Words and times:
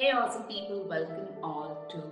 Hey, 0.00 0.12
awesome 0.12 0.44
people, 0.44 0.84
welcome 0.88 1.28
all 1.42 1.84
to 1.90 2.02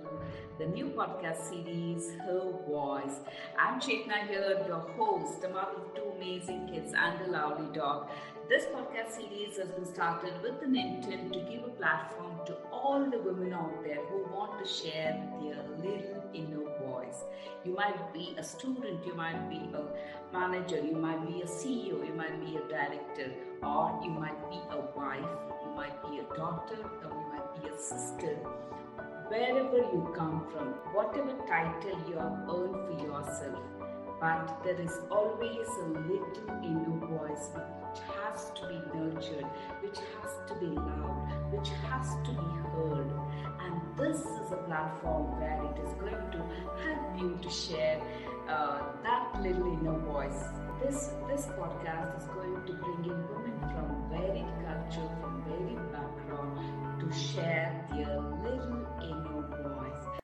the 0.59 0.67
new 0.67 0.89
podcast 0.89 1.41
series, 1.49 2.11
Her 2.23 2.51
Voice. 2.67 3.15
I'm 3.57 3.79
Chetna 3.81 4.27
here, 4.27 4.63
your 4.67 4.81
host, 4.95 5.41
the 5.41 5.49
mother 5.49 5.77
of 5.77 5.95
two 5.95 6.03
amazing 6.15 6.69
kids 6.71 6.93
and 6.95 7.19
a 7.21 7.31
lovely 7.31 7.75
dog. 7.75 8.07
This 8.47 8.65
podcast 8.65 9.13
series 9.17 9.57
has 9.57 9.69
been 9.69 9.87
started 9.87 10.33
with 10.43 10.61
an 10.61 10.75
intent 10.75 11.33
to 11.33 11.39
give 11.39 11.63
a 11.63 11.69
platform 11.69 12.45
to 12.45 12.57
all 12.71 13.09
the 13.09 13.17
women 13.17 13.53
out 13.53 13.83
there 13.83 14.05
who 14.05 14.23
want 14.35 14.63
to 14.63 14.71
share 14.71 15.19
their 15.41 15.63
little 15.77 16.23
inner 16.31 16.69
voice. 16.85 17.23
You 17.65 17.73
might 17.73 18.13
be 18.13 18.35
a 18.37 18.43
student, 18.43 19.03
you 19.03 19.15
might 19.15 19.49
be 19.49 19.67
a 19.73 19.83
manager, 20.31 20.79
you 20.79 20.95
might 20.95 21.25
be 21.27 21.41
a 21.41 21.45
CEO, 21.45 22.05
you 22.05 22.13
might 22.13 22.39
be 22.39 22.55
a 22.55 22.61
director, 22.69 23.31
or 23.63 23.99
you 24.03 24.11
might 24.11 24.39
be 24.51 24.59
a 24.71 24.79
wife, 24.95 25.25
you 25.65 25.75
might 25.75 26.01
be 26.09 26.19
a 26.19 26.35
daughter, 26.35 26.77
or 27.03 27.18
you 27.61 27.69
might 27.69 27.69
be 27.69 27.75
a 27.75 27.81
sister. 27.81 28.35
Wherever 29.27 29.77
you 29.77 30.13
come 30.15 30.47
from, 30.51 30.67
whatever 30.93 31.33
title 31.47 31.99
you 32.07 32.15
have 32.17 32.49
earned 32.49 32.75
for 32.87 33.05
yourself, 33.05 33.59
but 34.19 34.63
there 34.63 34.79
is 34.79 34.91
always 35.11 35.67
a 35.67 35.87
little 35.87 36.49
inner 36.63 37.07
voice 37.07 37.49
which 37.53 38.01
has 38.07 38.51
to 38.55 38.67
be 38.67 38.81
nurtured, 38.93 39.45
which 39.81 39.97
has 39.97 40.31
to 40.47 40.55
be 40.59 40.65
loved, 40.65 41.31
which 41.51 41.69
has 41.87 42.15
to 42.25 42.31
be 42.31 42.49
heard. 42.73 43.11
And 43.61 43.81
this 43.97 44.19
is 44.19 44.51
a 44.51 44.57
platform 44.67 45.39
where 45.39 45.61
it 45.63 45.79
is 45.85 45.93
going 45.93 46.31
to 46.31 46.37
help 46.83 47.19
you 47.19 47.39
to 47.41 47.49
share 47.49 48.01
uh, 48.49 48.81
that 49.03 49.41
little 49.41 49.73
inner 49.73 49.99
voice. 49.99 50.43
This, 50.81 51.11
this 51.27 51.45
podcast 51.47 52.17
is 52.17 52.27
going 52.27 52.65
to 52.65 52.73
bring 52.73 53.05
in 53.05 53.27
women 53.29 53.59
from 53.59 54.09
varied 54.09 54.47
culture, 54.65 55.09
from 55.21 55.43
varied 55.45 55.91
background 55.91 56.88
to 56.99 57.11
share 57.13 57.85
their 57.91 58.19
little 58.43 58.85
inner 59.01 59.41
voice. 59.63 60.19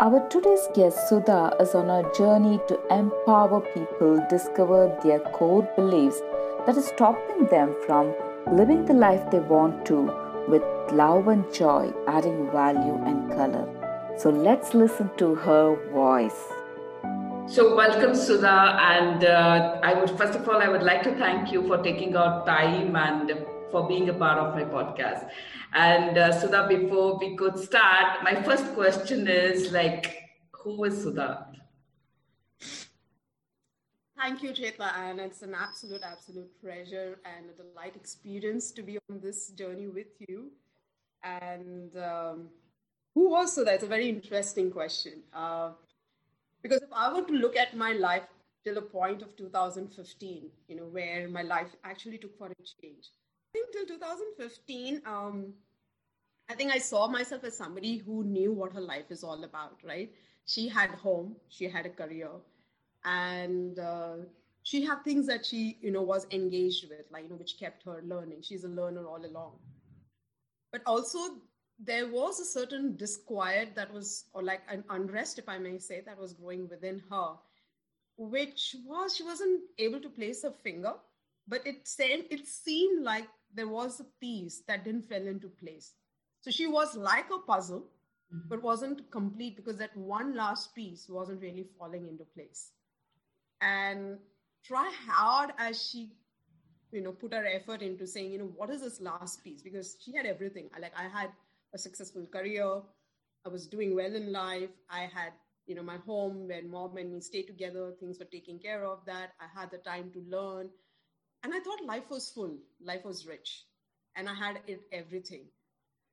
Our 0.00 0.26
today's 0.28 0.68
guest 0.74 1.08
Sudha 1.08 1.54
is 1.60 1.74
on 1.74 1.90
a 1.90 2.02
journey 2.14 2.60
to 2.68 2.80
empower 2.90 3.60
people 3.60 4.24
discover 4.30 4.96
their 5.02 5.20
core 5.20 5.68
beliefs 5.76 6.20
that 6.66 6.76
is 6.76 6.86
stopping 6.86 7.46
them 7.46 7.74
from 7.86 8.14
living 8.52 8.84
the 8.84 8.94
life 8.94 9.30
they 9.30 9.40
want 9.40 9.84
to 9.86 10.10
with 10.48 10.62
love 10.92 11.28
and 11.28 11.44
joy, 11.52 11.92
adding 12.06 12.50
value 12.50 12.96
and 13.04 13.30
color. 13.32 13.66
So 14.16 14.30
let's 14.30 14.74
listen 14.74 15.10
to 15.18 15.34
her 15.34 15.76
voice. 15.92 16.44
So, 17.48 17.76
welcome, 17.76 18.14
Sudha. 18.14 18.76
And 18.80 19.24
uh, 19.24 19.78
I 19.82 19.94
would, 19.94 20.10
first 20.10 20.36
of 20.36 20.48
all, 20.48 20.60
I 20.60 20.68
would 20.68 20.82
like 20.82 21.04
to 21.04 21.14
thank 21.14 21.52
you 21.52 21.66
for 21.68 21.80
taking 21.80 22.16
out 22.16 22.44
time 22.44 22.96
and 22.96 23.46
for 23.70 23.86
being 23.88 24.08
a 24.08 24.14
part 24.14 24.38
of 24.38 24.54
my 24.54 24.64
podcast. 24.64 25.28
And 25.72 26.16
uh, 26.16 26.32
Sudha, 26.32 26.66
before 26.68 27.18
we 27.18 27.36
could 27.36 27.58
start, 27.58 28.22
my 28.22 28.42
first 28.42 28.74
question 28.74 29.28
is 29.28 29.72
like, 29.72 30.16
who 30.52 30.84
is 30.84 31.02
Sudha? 31.02 31.46
Thank 34.18 34.42
you, 34.42 34.50
Chetna, 34.50 34.96
and 34.96 35.20
it's 35.20 35.42
an 35.42 35.54
absolute, 35.54 36.00
absolute 36.02 36.50
pleasure 36.60 37.18
and 37.24 37.50
a 37.50 37.62
delight 37.62 37.96
experience 37.96 38.70
to 38.72 38.82
be 38.82 38.98
on 39.10 39.20
this 39.20 39.50
journey 39.50 39.88
with 39.88 40.06
you. 40.26 40.50
And 41.22 41.94
um, 41.98 42.48
who 43.14 43.30
was 43.30 43.54
Sudha? 43.54 43.74
It's 43.74 43.84
a 43.84 43.86
very 43.86 44.08
interesting 44.08 44.70
question. 44.70 45.22
Uh, 45.34 45.72
because 46.62 46.80
if 46.82 46.88
I 46.92 47.12
were 47.12 47.26
to 47.26 47.32
look 47.32 47.56
at 47.56 47.76
my 47.76 47.92
life 47.92 48.24
till 48.64 48.78
a 48.78 48.82
point 48.82 49.22
of 49.22 49.36
2015, 49.36 50.50
you 50.68 50.76
know, 50.76 50.84
where 50.84 51.28
my 51.28 51.42
life 51.42 51.68
actually 51.84 52.18
took 52.18 52.36
for 52.38 52.46
a 52.46 52.54
change, 52.80 53.10
Till 53.72 53.86
2015, 53.86 55.02
um, 55.06 55.54
I 56.48 56.54
think 56.54 56.72
I 56.72 56.78
saw 56.78 57.08
myself 57.08 57.44
as 57.44 57.56
somebody 57.56 57.98
who 57.98 58.24
knew 58.24 58.52
what 58.52 58.72
her 58.72 58.80
life 58.80 59.10
is 59.10 59.24
all 59.24 59.42
about, 59.44 59.78
right? 59.84 60.12
She 60.46 60.68
had 60.68 60.90
home, 60.90 61.36
she 61.48 61.68
had 61.68 61.86
a 61.86 61.90
career, 61.90 62.30
and 63.04 63.78
uh, 63.78 64.16
she 64.62 64.84
had 64.84 65.02
things 65.04 65.26
that 65.26 65.44
she, 65.44 65.78
you 65.80 65.90
know, 65.90 66.02
was 66.02 66.26
engaged 66.30 66.88
with, 66.88 67.06
like, 67.10 67.24
you 67.24 67.30
know, 67.30 67.36
which 67.36 67.58
kept 67.58 67.84
her 67.84 68.02
learning. 68.04 68.42
She's 68.42 68.64
a 68.64 68.68
learner 68.68 69.06
all 69.06 69.24
along. 69.24 69.52
But 70.72 70.82
also, 70.86 71.18
there 71.78 72.08
was 72.08 72.40
a 72.40 72.44
certain 72.44 72.96
disquiet 72.96 73.74
that 73.74 73.92
was, 73.92 74.24
or 74.32 74.42
like 74.42 74.62
an 74.68 74.84
unrest, 74.90 75.38
if 75.38 75.48
I 75.48 75.58
may 75.58 75.78
say, 75.78 76.02
that 76.06 76.18
was 76.18 76.32
growing 76.32 76.68
within 76.68 77.02
her, 77.10 77.34
which 78.16 78.76
was 78.86 79.16
she 79.16 79.22
wasn't 79.22 79.62
able 79.78 80.00
to 80.00 80.08
place 80.08 80.44
a 80.44 80.50
finger, 80.50 80.94
but 81.48 81.66
it 81.66 81.86
said 81.86 82.24
it 82.30 82.46
seemed 82.46 83.04
like 83.04 83.26
there 83.54 83.68
was 83.68 84.00
a 84.00 84.06
piece 84.20 84.62
that 84.68 84.84
didn't 84.84 85.08
fall 85.08 85.26
into 85.26 85.48
place. 85.48 85.94
So 86.40 86.50
she 86.50 86.66
was 86.66 86.96
like 86.96 87.26
a 87.30 87.38
puzzle, 87.38 87.88
mm-hmm. 88.32 88.48
but 88.48 88.62
wasn't 88.62 89.10
complete 89.10 89.56
because 89.56 89.76
that 89.78 89.96
one 89.96 90.34
last 90.36 90.74
piece 90.74 91.08
wasn't 91.08 91.42
really 91.42 91.66
falling 91.78 92.06
into 92.06 92.24
place. 92.24 92.72
And 93.60 94.18
try 94.64 94.92
hard 95.08 95.52
as 95.58 95.82
she 95.82 96.10
you 96.92 97.00
know 97.00 97.12
put 97.12 97.32
her 97.32 97.46
effort 97.46 97.82
into 97.82 98.06
saying 98.06 98.30
you 98.32 98.38
know 98.38 98.50
what 98.56 98.70
is 98.70 98.80
this 98.80 99.00
last 99.00 99.42
piece 99.42 99.60
because 99.60 99.96
she 100.04 100.14
had 100.14 100.24
everything 100.24 100.68
like 100.80 100.92
i 100.96 101.02
had 101.02 101.30
a 101.76 101.78
successful 101.78 102.26
career. 102.26 102.80
I 103.44 103.48
was 103.48 103.66
doing 103.66 103.94
well 103.94 104.14
in 104.14 104.32
life. 104.32 104.74
I 104.90 105.02
had, 105.02 105.32
you 105.66 105.74
know, 105.74 105.82
my 105.82 105.98
home 105.98 106.48
where 106.48 106.64
mom 106.64 106.96
and 106.96 107.12
me 107.12 107.20
stayed 107.20 107.46
together. 107.46 107.92
Things 108.00 108.18
were 108.18 108.32
taking 108.36 108.58
care 108.58 108.84
of 108.84 109.04
that. 109.06 109.32
I 109.40 109.46
had 109.58 109.70
the 109.70 109.78
time 109.78 110.10
to 110.14 110.20
learn. 110.28 110.70
And 111.42 111.54
I 111.54 111.60
thought 111.60 111.84
life 111.84 112.10
was 112.10 112.30
full, 112.30 112.56
life 112.82 113.04
was 113.04 113.26
rich, 113.26 113.64
and 114.16 114.28
I 114.28 114.34
had 114.34 114.60
it 114.66 114.82
everything. 114.92 115.44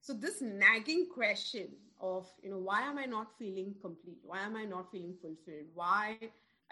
So 0.01 0.13
this 0.13 0.41
nagging 0.41 1.07
question 1.13 1.69
of, 1.99 2.27
you 2.41 2.51
know, 2.51 2.57
why 2.59 2.81
am 2.81 2.97
I 2.97 3.05
not 3.05 3.37
feeling 3.39 3.73
complete? 3.81 4.19
Why 4.21 4.41
am 4.41 4.55
I 4.55 4.65
not 4.65 4.91
feeling 4.91 5.15
fulfilled? 5.21 5.67
Why 5.73 6.17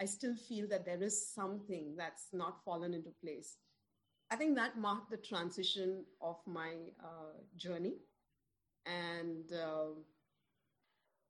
I 0.00 0.04
still 0.04 0.34
feel 0.34 0.68
that 0.68 0.84
there 0.84 1.02
is 1.02 1.32
something 1.34 1.94
that's 1.96 2.28
not 2.32 2.64
fallen 2.64 2.92
into 2.92 3.10
place. 3.22 3.56
I 4.30 4.36
think 4.36 4.56
that 4.56 4.78
marked 4.78 5.10
the 5.10 5.16
transition 5.16 6.04
of 6.20 6.36
my 6.46 6.74
uh, 7.02 7.36
journey 7.56 7.94
and 8.86 9.52
uh, 9.52 9.94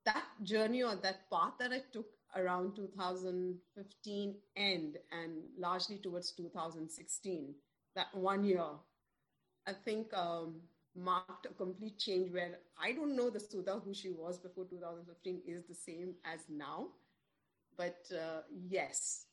that 0.04 0.24
journey 0.42 0.82
or 0.82 0.96
that 0.96 1.30
path 1.30 1.54
that 1.58 1.72
I 1.72 1.82
took 1.92 2.06
around 2.36 2.76
2015 2.76 4.34
end 4.56 4.98
and 5.10 5.32
largely 5.58 5.98
towards 5.98 6.32
2016, 6.32 7.54
that 7.94 8.06
one 8.14 8.44
year, 8.44 8.64
I 9.66 9.72
think 9.72 10.12
um, 10.14 10.56
marked 10.96 11.46
a 11.46 11.54
complete 11.54 11.98
change 11.98 12.32
where 12.32 12.58
I 12.80 12.92
don't 12.92 13.16
know 13.16 13.30
the 13.30 13.40
Sudha 13.40 13.80
who 13.84 13.94
she 13.94 14.10
was 14.10 14.38
before 14.38 14.64
2015 14.64 15.42
is 15.46 15.64
the 15.64 15.74
same 15.74 16.14
as 16.24 16.40
now. 16.48 16.88
But 17.76 18.00
uh, 18.12 18.42
yes, 18.68 19.26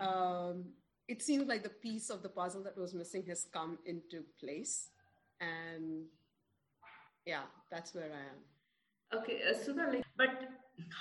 mm-hmm. 0.00 0.08
um, 0.08 0.64
it 1.08 1.22
seems 1.22 1.46
like 1.46 1.62
the 1.62 1.68
piece 1.68 2.10
of 2.10 2.22
the 2.22 2.28
puzzle 2.28 2.62
that 2.64 2.76
was 2.76 2.94
missing 2.94 3.24
has 3.26 3.46
come 3.52 3.78
into 3.86 4.22
place. 4.40 4.90
And 5.40 6.06
yeah 7.26 7.42
that's 7.70 7.94
where 7.94 8.10
i 8.14 9.18
am 9.18 9.20
okay 9.20 9.40
uh, 9.50 9.90
like 9.92 10.04
but 10.16 10.48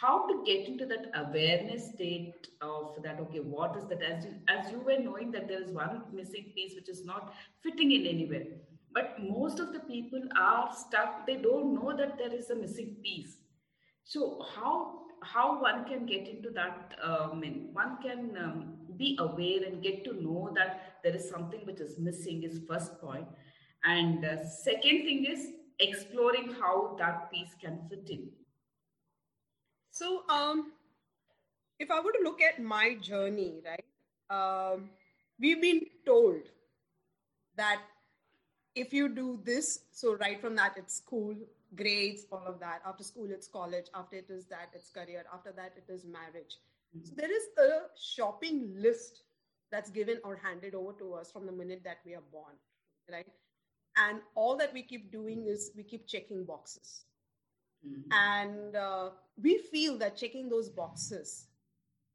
how 0.02 0.28
to 0.28 0.44
get 0.46 0.68
into 0.68 0.86
that 0.86 1.12
awareness 1.16 1.90
state 1.90 2.48
of 2.62 2.96
that 3.04 3.20
okay 3.20 3.40
what 3.40 3.76
is 3.76 3.86
that? 3.86 4.02
As 4.02 4.26
you 4.26 4.34
as 4.48 4.72
you 4.72 4.80
were 4.80 5.00
knowing 5.00 5.32
that 5.32 5.48
there 5.48 5.62
is 5.62 5.72
one 5.72 6.04
missing 6.14 6.52
piece 6.56 6.76
which 6.76 6.90
is 6.90 7.06
not 7.06 7.34
fitting 7.62 7.92
in 7.92 8.06
anywhere 8.06 8.46
but 8.96 9.22
most 9.22 9.60
of 9.60 9.74
the 9.74 9.82
people 9.82 10.22
are 10.40 10.74
stuck. 10.74 11.28
They 11.28 11.36
don't 11.36 11.76
know 11.76 11.96
that 11.96 12.18
there 12.18 12.34
is 12.34 12.50
a 12.50 12.56
missing 12.56 12.96
piece. 13.04 13.38
So 14.06 14.42
how 14.56 15.02
how 15.22 15.62
one 15.62 15.86
can 15.86 16.06
get 16.06 16.28
into 16.28 16.50
that 16.52 16.96
um, 17.04 17.44
one 17.74 17.98
can 18.02 18.38
um, 18.42 18.74
be 18.98 19.18
aware 19.20 19.64
and 19.66 19.84
get 19.84 20.06
to 20.06 20.14
know 20.14 20.52
that 20.56 21.00
there 21.04 21.16
is 21.16 21.30
something 21.30 21.62
which 21.66 21.82
is 21.82 22.00
missing 22.00 22.44
is 22.44 22.62
first 22.68 23.02
point. 23.02 23.28
And 23.84 24.24
uh, 24.24 24.46
second 24.46 25.04
thing 25.04 25.26
is 25.30 25.48
exploring 25.80 26.56
how 26.62 26.96
that 26.98 27.32
piece 27.32 27.54
can 27.60 27.80
fit 27.90 28.08
in? 28.10 28.30
So, 29.96 30.24
um, 30.28 30.74
if 31.80 31.90
I 31.90 32.02
were 32.02 32.12
to 32.12 32.22
look 32.22 32.42
at 32.42 32.62
my 32.62 32.96
journey, 32.96 33.62
right, 33.66 33.86
um, 34.30 34.90
we've 35.40 35.62
been 35.62 35.84
told 36.06 36.42
that 37.56 37.80
if 38.76 38.92
you 38.92 39.08
do 39.08 39.40
this, 39.46 39.80
so 39.94 40.16
right 40.16 40.42
from 40.42 40.54
that, 40.58 40.74
it's 40.76 40.96
school, 40.96 41.34
grades, 41.78 42.26
all 42.30 42.44
of 42.46 42.60
that. 42.60 42.82
After 42.86 43.06
school, 43.06 43.28
it's 43.30 43.48
college. 43.48 43.86
After 43.94 44.18
it 44.18 44.30
is 44.30 44.46
that, 44.48 44.68
it's 44.74 44.90
career. 44.90 45.24
After 45.34 45.54
that, 45.54 45.76
it 45.78 45.90
is 45.90 46.04
marriage. 46.04 46.58
Mm-hmm. 46.94 47.06
So 47.06 47.14
there 47.16 47.32
is 47.32 47.44
a 47.58 47.88
shopping 47.98 48.74
list 48.78 49.24
that's 49.72 49.90
given 49.90 50.20
or 50.26 50.36
handed 50.36 50.76
over 50.76 50.92
to 51.00 51.14
us 51.14 51.32
from 51.32 51.46
the 51.46 51.54
minute 51.54 51.84
that 51.86 52.00
we 52.06 52.16
are 52.16 52.28
born, 52.34 52.56
right? 53.10 53.32
and 53.98 54.20
all 54.36 54.58
that 54.58 54.74
we 54.74 54.84
keep 54.84 55.10
doing 55.10 55.46
is 55.48 55.72
we 55.76 55.84
keep 55.84 56.06
checking 56.06 56.44
boxes 56.44 57.06
mm-hmm. 57.86 58.12
and 58.12 58.76
uh, 58.76 59.10
we 59.42 59.58
feel 59.58 59.98
that 59.98 60.16
checking 60.16 60.50
those 60.50 60.70
boxes 60.70 61.48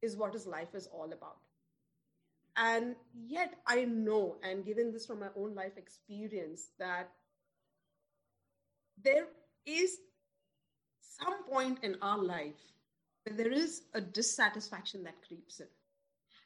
is 0.02 0.16
what 0.16 0.32
his 0.32 0.46
life 0.46 0.74
is 0.74 0.86
all 0.92 1.12
about 1.12 1.38
and 2.56 2.96
yet 3.26 3.54
i 3.66 3.84
know 3.84 4.36
and 4.42 4.64
given 4.64 4.92
this 4.92 5.06
from 5.06 5.20
my 5.20 5.28
own 5.36 5.54
life 5.54 5.76
experience 5.76 6.68
that 6.78 7.10
there 9.02 9.26
is 9.66 9.98
some 11.00 11.44
point 11.44 11.78
in 11.82 11.96
our 12.02 12.18
life 12.18 12.60
where 13.24 13.36
there 13.36 13.52
is 13.52 13.82
a 13.94 14.00
dissatisfaction 14.00 15.04
that 15.04 15.22
creeps 15.26 15.60
in. 15.60 15.66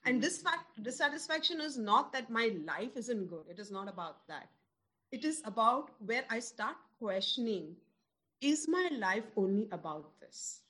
And 0.07 0.23
this 0.23 0.43
fact, 0.43 0.83
dissatisfaction 0.83 1.61
is 1.61 1.79
not 1.79 2.13
that 2.13 2.31
my 2.31 2.51
life 2.67 2.97
isn't 2.97 3.31
good. 3.31 3.45
It 3.49 3.59
is 3.59 3.71
not 3.71 3.89
about 3.89 4.27
that. 4.29 4.49
It 5.11 5.25
is 5.25 5.41
about 5.47 5.91
where 5.99 6.25
I 6.29 6.41
start 6.41 6.77
questioning 6.99 7.77
is 8.41 8.69
my 8.69 8.89
life 8.99 9.25
only 9.37 9.69
about 9.73 10.21
this? 10.21 10.61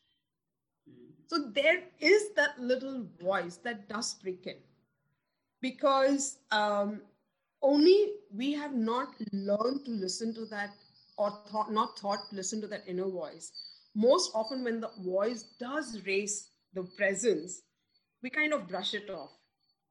So 1.27 1.51
there 1.53 1.83
is 2.01 2.31
that 2.37 2.61
little 2.61 3.07
voice 3.21 3.57
that 3.65 3.89
does 3.89 4.15
prick 4.15 4.47
in 4.47 4.57
because 5.61 6.39
um, 6.51 7.01
only 7.63 8.13
we 8.33 8.53
have 8.53 8.75
not 8.75 9.15
learned 9.33 9.85
to 9.87 9.91
listen 9.91 10.35
to 10.35 10.45
that 10.47 10.71
or 11.17 11.31
thought, 11.51 11.73
not 11.73 11.99
thought 11.99 12.29
to 12.31 12.37
listen 12.37 12.61
to 12.61 12.67
that 12.69 12.85
inner 12.87 13.09
voice. 13.09 13.53
Most 13.95 14.33
often, 14.35 14.65
when 14.65 14.81
the 14.81 14.91
voice 14.99 15.45
does 15.59 16.01
raise 16.07 16.51
the 16.75 16.83
presence, 16.83 17.63
we 18.23 18.31
kind 18.31 18.53
of 18.53 18.69
brush 18.69 18.95
it 18.95 19.09
off 19.09 19.31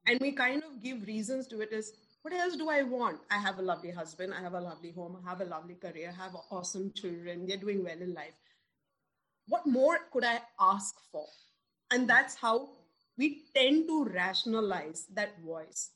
and 0.06 0.20
we 0.20 0.32
kind 0.32 0.62
of 0.62 0.82
give 0.82 1.06
reasons 1.06 1.46
to 1.48 1.60
it 1.60 1.72
as 1.72 1.92
what 2.24 2.32
else 2.32 2.56
do 2.56 2.70
I 2.70 2.82
want? 2.82 3.18
I 3.30 3.36
have 3.36 3.58
a 3.58 3.62
lovely 3.62 3.90
husband, 3.90 4.32
I 4.32 4.40
have 4.40 4.54
a 4.54 4.60
lovely 4.60 4.92
home, 4.92 5.18
I 5.22 5.28
have 5.28 5.42
a 5.42 5.44
lovely 5.44 5.74
career, 5.74 6.08
I 6.08 6.22
have 6.22 6.34
awesome 6.50 6.90
children, 6.94 7.46
they're 7.46 7.58
doing 7.58 7.84
well 7.84 8.00
in 8.00 8.14
life. 8.14 8.32
What 9.46 9.66
more 9.66 9.98
could 10.10 10.24
I 10.24 10.40
ask 10.58 10.94
for? 11.12 11.26
And 11.90 12.08
that's 12.08 12.34
how 12.34 12.70
we 13.18 13.42
tend 13.54 13.88
to 13.88 14.06
rationalize 14.06 15.04
that 15.12 15.38
voice. 15.44 15.90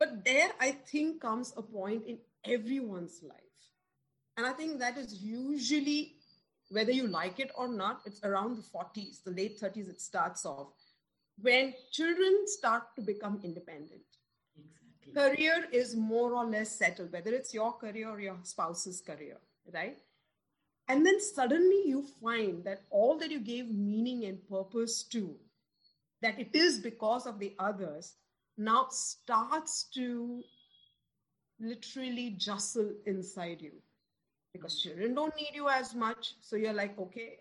But 0.00 0.24
there, 0.24 0.50
I 0.60 0.72
think, 0.72 1.20
comes 1.20 1.54
a 1.56 1.62
point 1.62 2.06
in 2.06 2.18
everyone's 2.44 3.20
life. 3.22 3.38
And 4.36 4.44
I 4.44 4.50
think 4.50 4.80
that 4.80 4.98
is 4.98 5.22
usually, 5.22 6.16
whether 6.70 6.90
you 6.90 7.06
like 7.06 7.38
it 7.38 7.52
or 7.56 7.68
not, 7.68 8.00
it's 8.06 8.20
around 8.24 8.56
the 8.56 8.62
40s, 8.76 9.22
the 9.22 9.30
late 9.30 9.60
30s, 9.60 9.88
it 9.88 10.00
starts 10.00 10.44
off 10.44 10.72
when 11.40 11.74
children 11.92 12.42
start 12.46 12.82
to 12.96 13.02
become 13.02 13.40
independent 13.44 14.02
career 15.14 15.66
is 15.72 15.94
more 15.96 16.34
or 16.34 16.44
less 16.44 16.70
settled, 16.70 17.12
whether 17.12 17.30
it's 17.30 17.54
your 17.54 17.72
career 17.72 18.08
or 18.08 18.20
your 18.20 18.38
spouse's 18.42 19.00
career, 19.00 19.36
right? 19.72 19.98
And 20.88 21.04
then 21.04 21.20
suddenly 21.20 21.82
you 21.84 22.04
find 22.22 22.64
that 22.64 22.82
all 22.90 23.18
that 23.18 23.30
you 23.30 23.40
gave 23.40 23.68
meaning 23.70 24.24
and 24.24 24.48
purpose 24.48 25.02
to, 25.04 25.36
that 26.22 26.38
it 26.38 26.54
is 26.54 26.78
because 26.78 27.26
of 27.26 27.38
the 27.38 27.54
others, 27.58 28.14
now 28.56 28.88
starts 28.90 29.84
to 29.94 30.42
literally 31.60 32.34
jostle 32.38 32.90
inside 33.06 33.60
you. 33.60 33.72
Because 34.52 34.80
children 34.80 35.14
don't 35.14 35.36
need 35.36 35.50
you 35.54 35.68
as 35.68 35.94
much. 35.94 36.34
So 36.40 36.56
you're 36.56 36.72
like, 36.72 36.98
okay, 36.98 37.40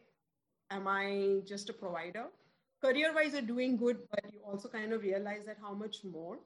am 0.70 0.88
I 0.88 1.40
just 1.46 1.70
a 1.70 1.74
provider? 1.74 2.26
Career 2.84 3.14
wise, 3.16 3.34
you're 3.34 3.42
doing 3.42 3.78
good, 3.78 3.98
but 4.12 4.22
you 4.32 4.40
also 4.46 4.68
kind 4.68 4.94
of 4.94 5.02
realize 5.02 5.46
that 5.46 5.58
how 5.62 5.74
much 5.74 6.04
more 6.04 6.38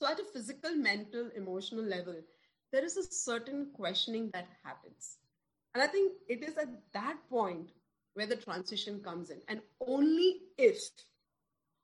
so, 0.00 0.08
at 0.08 0.20
a 0.20 0.24
physical, 0.24 0.74
mental, 0.74 1.30
emotional 1.36 1.84
level, 1.84 2.16
there 2.72 2.84
is 2.84 2.96
a 2.96 3.02
certain 3.02 3.68
questioning 3.74 4.30
that 4.34 4.48
happens. 4.64 5.16
And 5.74 5.82
I 5.82 5.86
think 5.86 6.12
it 6.28 6.42
is 6.42 6.56
at 6.56 6.68
that 6.92 7.16
point 7.30 7.70
where 8.14 8.26
the 8.26 8.36
transition 8.36 9.00
comes 9.02 9.30
in. 9.30 9.40
And 9.48 9.60
only 9.86 10.40
if 10.58 10.78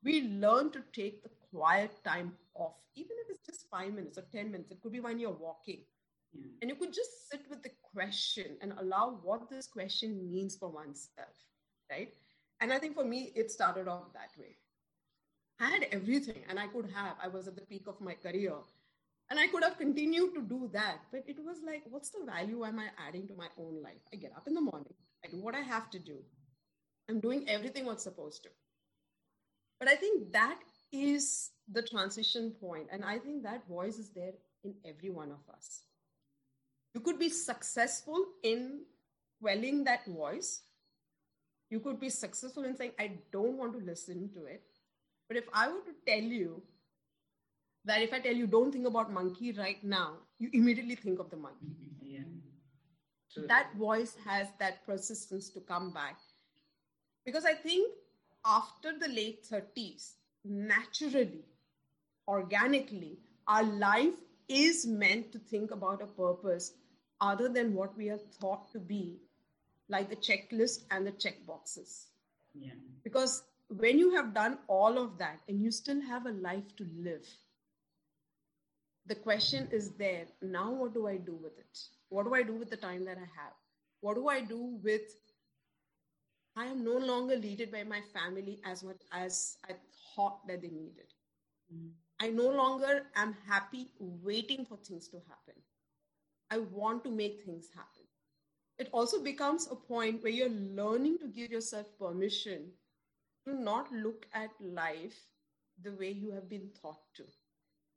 we 0.02 0.22
learn 0.22 0.70
to 0.72 0.82
take 0.92 1.22
the 1.22 1.30
quiet 1.50 1.92
time 2.04 2.32
off, 2.54 2.74
even 2.96 3.16
if 3.22 3.30
it's 3.30 3.46
just 3.46 3.68
five 3.70 3.92
minutes 3.92 4.18
or 4.18 4.24
10 4.32 4.50
minutes, 4.50 4.70
it 4.70 4.80
could 4.82 4.92
be 4.92 5.00
when 5.00 5.18
you're 5.18 5.30
walking. 5.30 5.84
Yeah. 6.32 6.46
And 6.60 6.70
you 6.70 6.76
could 6.76 6.92
just 6.92 7.30
sit 7.30 7.42
with 7.50 7.62
the 7.62 7.70
question 7.94 8.56
and 8.62 8.72
allow 8.78 9.18
what 9.22 9.50
this 9.50 9.66
question 9.66 10.30
means 10.30 10.56
for 10.56 10.68
oneself, 10.70 11.36
right? 11.90 12.12
And 12.60 12.72
I 12.72 12.78
think 12.78 12.94
for 12.94 13.04
me, 13.04 13.32
it 13.34 13.50
started 13.50 13.88
off 13.88 14.12
that 14.14 14.30
way. 14.38 14.56
Had 15.62 15.86
everything 15.92 16.42
and 16.48 16.58
I 16.58 16.66
could 16.66 16.90
have. 16.94 17.16
I 17.22 17.28
was 17.28 17.46
at 17.46 17.54
the 17.54 17.62
peak 17.62 17.84
of 17.86 18.00
my 18.00 18.14
career 18.14 18.54
and 19.30 19.38
I 19.38 19.46
could 19.46 19.62
have 19.62 19.78
continued 19.78 20.34
to 20.34 20.42
do 20.42 20.68
that. 20.72 20.98
But 21.12 21.22
it 21.26 21.36
was 21.38 21.58
like, 21.64 21.82
what's 21.88 22.10
the 22.10 22.24
value 22.26 22.64
am 22.64 22.80
I 22.80 22.88
adding 23.06 23.28
to 23.28 23.34
my 23.34 23.46
own 23.56 23.80
life? 23.82 24.02
I 24.12 24.16
get 24.16 24.32
up 24.36 24.48
in 24.48 24.54
the 24.54 24.60
morning, 24.60 24.94
I 25.24 25.28
do 25.28 25.40
what 25.40 25.54
I 25.54 25.60
have 25.60 25.88
to 25.90 25.98
do. 25.98 26.18
I'm 27.08 27.20
doing 27.20 27.48
everything 27.48 27.86
what's 27.86 28.02
supposed 28.02 28.42
to. 28.42 28.48
But 29.78 29.88
I 29.88 29.94
think 29.94 30.32
that 30.32 30.58
is 30.92 31.50
the 31.70 31.82
transition 31.82 32.52
point, 32.60 32.88
And 32.92 33.04
I 33.04 33.18
think 33.18 33.42
that 33.44 33.66
voice 33.68 33.98
is 33.98 34.10
there 34.10 34.32
in 34.64 34.74
every 34.84 35.10
one 35.10 35.30
of 35.30 35.54
us. 35.54 35.82
You 36.94 37.00
could 37.00 37.18
be 37.18 37.28
successful 37.28 38.26
in 38.42 38.82
quelling 39.40 39.84
that 39.84 40.06
voice. 40.06 40.62
You 41.70 41.80
could 41.80 41.98
be 41.98 42.10
successful 42.10 42.64
in 42.64 42.76
saying, 42.76 42.92
I 42.98 43.12
don't 43.32 43.56
want 43.56 43.72
to 43.72 43.84
listen 43.84 44.30
to 44.34 44.44
it. 44.44 44.62
But 45.32 45.38
if 45.44 45.48
I 45.54 45.68
were 45.68 45.80
to 45.80 45.94
tell 46.06 46.20
you 46.20 46.62
that 47.86 48.02
if 48.02 48.12
I 48.12 48.20
tell 48.20 48.34
you 48.34 48.46
don't 48.46 48.70
think 48.70 48.86
about 48.86 49.10
monkey 49.10 49.52
right 49.52 49.82
now, 49.82 50.16
you 50.38 50.50
immediately 50.52 50.94
think 50.94 51.20
of 51.20 51.30
the 51.30 51.38
monkey. 51.38 51.72
Yeah. 52.02 52.18
True. 53.32 53.46
That 53.46 53.68
voice 53.78 54.14
has 54.26 54.48
that 54.58 54.84
persistence 54.84 55.48
to 55.54 55.60
come 55.60 55.90
back. 55.90 56.18
Because 57.24 57.46
I 57.46 57.54
think 57.54 57.90
after 58.44 58.92
the 58.98 59.08
late 59.08 59.46
30s, 59.50 60.16
naturally, 60.44 61.46
organically, 62.28 63.18
our 63.46 63.62
life 63.62 64.20
is 64.48 64.86
meant 64.86 65.32
to 65.32 65.38
think 65.38 65.70
about 65.70 66.02
a 66.02 66.06
purpose 66.06 66.74
other 67.22 67.48
than 67.48 67.72
what 67.72 67.96
we 67.96 68.10
are 68.10 68.20
thought 68.38 68.70
to 68.72 68.78
be, 68.78 69.16
like 69.88 70.10
the 70.10 70.16
checklist 70.16 70.80
and 70.90 71.06
the 71.06 71.12
check 71.12 71.46
boxes. 71.46 72.08
Yeah. 72.52 72.74
Because 73.02 73.44
when 73.76 73.98
you 73.98 74.14
have 74.14 74.34
done 74.34 74.58
all 74.68 74.98
of 74.98 75.18
that 75.18 75.40
and 75.48 75.62
you 75.62 75.70
still 75.70 76.00
have 76.00 76.26
a 76.26 76.32
life 76.32 76.76
to 76.76 76.86
live, 76.96 77.26
the 79.06 79.14
question 79.14 79.68
is 79.72 79.90
there 79.92 80.26
now, 80.42 80.70
what 80.72 80.94
do 80.94 81.06
I 81.06 81.16
do 81.16 81.34
with 81.34 81.58
it? 81.58 81.78
What 82.08 82.24
do 82.24 82.34
I 82.34 82.42
do 82.42 82.54
with 82.54 82.70
the 82.70 82.76
time 82.76 83.04
that 83.06 83.16
I 83.16 83.28
have? 83.42 83.54
What 84.00 84.14
do 84.14 84.28
I 84.28 84.40
do 84.40 84.78
with 84.82 85.02
I 86.54 86.66
am 86.66 86.84
no 86.84 86.98
longer 86.98 87.38
needed 87.38 87.72
by 87.72 87.82
my 87.82 88.00
family 88.12 88.60
as 88.64 88.84
much 88.84 89.00
as 89.10 89.56
I 89.68 89.72
thought 90.14 90.46
that 90.46 90.60
they 90.60 90.68
needed. 90.68 91.14
Mm. 91.74 91.92
I 92.20 92.28
no 92.28 92.50
longer 92.50 93.06
am 93.16 93.34
happy 93.48 93.90
waiting 93.98 94.66
for 94.66 94.76
things 94.76 95.08
to 95.08 95.16
happen. 95.28 95.60
I 96.50 96.58
want 96.58 97.04
to 97.04 97.10
make 97.10 97.44
things 97.44 97.68
happen. 97.74 98.04
It 98.78 98.90
also 98.92 99.22
becomes 99.22 99.66
a 99.70 99.74
point 99.74 100.22
where 100.22 100.32
you're 100.32 100.50
learning 100.50 101.18
to 101.20 101.28
give 101.28 101.50
yourself 101.50 101.86
permission 101.98 102.70
to 103.46 103.54
not 103.54 103.92
look 103.92 104.26
at 104.34 104.50
life 104.60 105.18
the 105.82 105.92
way 105.92 106.10
you 106.10 106.30
have 106.32 106.48
been 106.48 106.70
taught 106.80 107.00
to. 107.16 107.24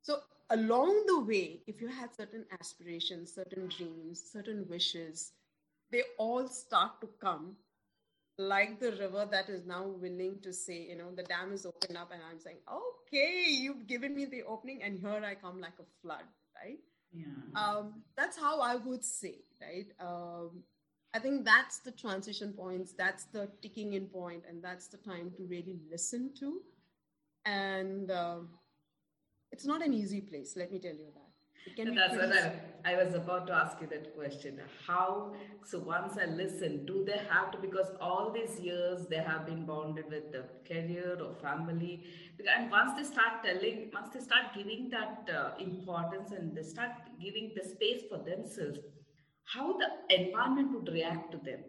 So, 0.01 0.19
along 0.49 1.05
the 1.07 1.21
way, 1.21 1.61
if 1.67 1.81
you 1.81 1.87
had 1.87 2.15
certain 2.15 2.45
aspirations, 2.59 3.33
certain 3.33 3.67
dreams, 3.67 4.21
certain 4.31 4.65
wishes, 4.69 5.31
they 5.91 6.03
all 6.17 6.47
start 6.47 7.01
to 7.01 7.09
come 7.19 7.55
like 8.37 8.79
the 8.79 8.91
river 8.91 9.27
that 9.31 9.49
is 9.49 9.65
now 9.65 9.87
willing 9.87 10.39
to 10.43 10.51
say, 10.51 10.87
you 10.89 10.97
know, 10.97 11.11
the 11.15 11.23
dam 11.23 11.53
is 11.53 11.65
open 11.65 11.95
up, 11.95 12.11
and 12.11 12.21
I'm 12.29 12.39
saying, 12.39 12.57
okay, 12.69 13.45
you've 13.47 13.87
given 13.87 14.13
me 14.15 14.25
the 14.25 14.43
opening, 14.43 14.83
and 14.83 14.99
here 14.99 15.23
I 15.25 15.35
come 15.35 15.61
like 15.61 15.79
a 15.79 15.85
flood, 16.01 16.25
right? 16.55 16.79
Yeah. 17.13 17.25
Um, 17.55 18.03
that's 18.17 18.37
how 18.37 18.59
I 18.59 18.75
would 18.75 19.05
say, 19.05 19.39
right? 19.61 19.87
Um, 19.99 20.63
I 21.15 21.19
think 21.19 21.45
that's 21.45 21.77
the 21.79 21.91
transition 21.91 22.51
points, 22.51 22.91
that's 22.91 23.23
the 23.23 23.49
ticking 23.61 23.93
in 23.93 24.07
point, 24.07 24.43
and 24.49 24.61
that's 24.61 24.87
the 24.87 24.97
time 24.97 25.31
to 25.37 25.43
really 25.43 25.79
listen 25.89 26.31
to. 26.39 26.59
And 27.45 28.11
uh, 28.11 28.39
it's 29.49 29.65
not 29.65 29.81
an 29.81 29.93
easy 29.93 30.19
place, 30.19 30.55
let 30.57 30.73
me 30.73 30.79
tell 30.79 30.91
you 30.91 31.07
that. 31.15 31.95
that's 31.95 32.17
what 32.17 32.33
I, 32.33 32.91
I, 32.91 33.01
was 33.01 33.13
about 33.13 33.47
to 33.47 33.53
ask 33.53 33.79
you 33.79 33.87
that 33.87 34.13
question. 34.13 34.59
How, 34.85 35.33
so 35.63 35.79
once 35.79 36.17
I 36.21 36.25
listen, 36.25 36.85
do 36.85 37.05
they 37.05 37.21
have 37.29 37.49
to, 37.51 37.57
because 37.59 37.91
all 38.01 38.31
these 38.33 38.59
years 38.59 39.07
they 39.07 39.23
have 39.31 39.45
been 39.45 39.65
bonded 39.65 40.07
with 40.09 40.33
the 40.33 40.43
career 40.67 41.17
or 41.25 41.33
family. 41.41 42.03
And 42.57 42.69
once 42.69 42.91
they 42.97 43.03
start 43.03 43.41
telling, 43.41 43.89
once 43.93 44.09
they 44.13 44.19
start 44.19 44.53
giving 44.53 44.89
that 44.89 45.29
uh, 45.33 45.51
importance 45.63 46.31
and 46.31 46.53
they 46.53 46.63
start 46.63 46.91
giving 47.21 47.53
the 47.55 47.63
space 47.63 48.03
for 48.09 48.17
themselves, 48.17 48.79
how 49.45 49.77
the 49.77 50.15
environment 50.15 50.73
would 50.73 50.91
react 50.91 51.31
to 51.31 51.37
them. 51.37 51.63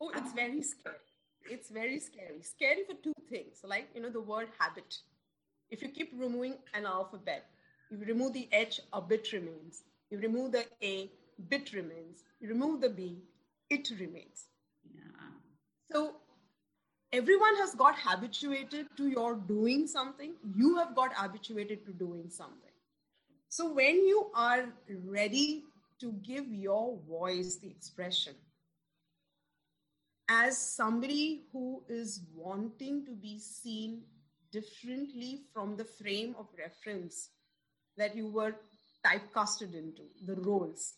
Oh, 0.00 0.10
it's 0.14 0.32
very 0.32 0.62
scary. 0.62 0.96
It's 1.50 1.70
very 1.70 1.98
scary. 1.98 2.42
Scary 2.42 2.84
for 2.86 2.94
two 2.94 3.12
things. 3.28 3.60
Like, 3.64 3.88
you 3.94 4.02
know, 4.02 4.10
the 4.10 4.20
word 4.20 4.48
habit. 4.58 4.98
If 5.70 5.82
you 5.82 5.88
keep 5.88 6.12
removing 6.16 6.54
an 6.74 6.86
alphabet, 6.86 7.46
you 7.90 7.98
remove 7.98 8.32
the 8.32 8.48
H, 8.52 8.80
a 8.92 9.00
bit 9.00 9.32
remains. 9.32 9.82
You 10.10 10.18
remove 10.18 10.52
the 10.52 10.64
A, 10.82 11.10
bit 11.48 11.72
remains. 11.72 12.22
You 12.40 12.48
remove 12.48 12.80
the 12.80 12.90
B, 12.90 13.22
it 13.70 13.90
remains. 13.98 14.46
Yeah. 14.94 15.02
So 15.90 16.16
everyone 17.12 17.56
has 17.56 17.74
got 17.74 17.96
habituated 17.98 18.86
to 18.96 19.08
your 19.08 19.34
doing 19.34 19.86
something. 19.86 20.34
You 20.54 20.76
have 20.76 20.94
got 20.94 21.12
habituated 21.14 21.84
to 21.86 21.92
doing 21.92 22.30
something. 22.30 22.70
So 23.48 23.72
when 23.72 24.06
you 24.06 24.30
are 24.34 24.66
ready 25.06 25.64
to 26.00 26.12
give 26.22 26.46
your 26.48 26.98
voice 27.08 27.56
the 27.56 27.68
expression. 27.68 28.34
As 30.28 30.58
somebody 30.58 31.44
who 31.52 31.82
is 31.88 32.20
wanting 32.34 33.06
to 33.06 33.12
be 33.12 33.38
seen 33.38 34.02
differently 34.52 35.42
from 35.52 35.76
the 35.76 35.84
frame 35.84 36.34
of 36.38 36.46
reference 36.58 37.30
that 37.96 38.14
you 38.14 38.28
were 38.28 38.54
typecasted 39.04 39.74
into, 39.74 40.02
the 40.26 40.34
roles, 40.36 40.94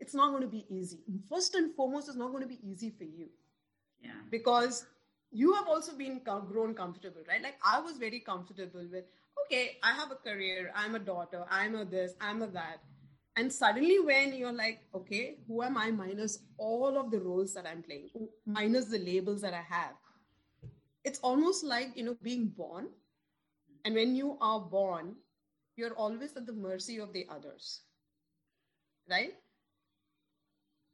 it's 0.00 0.14
not 0.14 0.30
going 0.30 0.42
to 0.42 0.48
be 0.48 0.64
easy. 0.68 1.00
First 1.28 1.54
and 1.54 1.74
foremost, 1.74 2.08
it's 2.08 2.16
not 2.16 2.30
going 2.30 2.42
to 2.42 2.48
be 2.48 2.60
easy 2.62 2.90
for 2.90 3.04
you. 3.04 3.28
Yeah. 4.00 4.10
Because 4.30 4.86
you 5.32 5.52
have 5.54 5.66
also 5.66 5.92
been 5.92 6.20
grown 6.24 6.74
comfortable, 6.74 7.20
right? 7.28 7.42
Like 7.42 7.56
I 7.64 7.80
was 7.80 7.96
very 7.96 8.20
comfortable 8.20 8.86
with, 8.90 9.04
okay, 9.44 9.76
I 9.82 9.92
have 9.92 10.10
a 10.10 10.14
career, 10.14 10.72
I'm 10.74 10.94
a 10.94 11.00
daughter, 11.00 11.44
I'm 11.50 11.74
a 11.74 11.84
this, 11.84 12.14
I'm 12.20 12.42
a 12.42 12.46
that. 12.48 12.78
And 13.38 13.52
suddenly, 13.52 14.00
when 14.00 14.34
you're 14.34 14.52
like, 14.52 14.80
okay, 14.92 15.36
who 15.46 15.62
am 15.62 15.76
I 15.76 15.92
minus 15.92 16.40
all 16.58 16.98
of 16.98 17.12
the 17.12 17.20
roles 17.20 17.54
that 17.54 17.66
I'm 17.68 17.84
playing, 17.84 18.10
minus 18.44 18.86
the 18.86 18.98
labels 18.98 19.42
that 19.42 19.54
I 19.54 19.62
have? 19.62 19.94
It's 21.04 21.20
almost 21.20 21.62
like, 21.62 21.96
you 21.96 22.02
know, 22.02 22.16
being 22.20 22.46
born. 22.46 22.88
And 23.84 23.94
when 23.94 24.16
you 24.16 24.38
are 24.40 24.58
born, 24.58 25.14
you're 25.76 25.94
always 25.94 26.36
at 26.36 26.46
the 26.46 26.52
mercy 26.52 26.98
of 26.98 27.12
the 27.12 27.28
others, 27.30 27.82
right? 29.08 29.34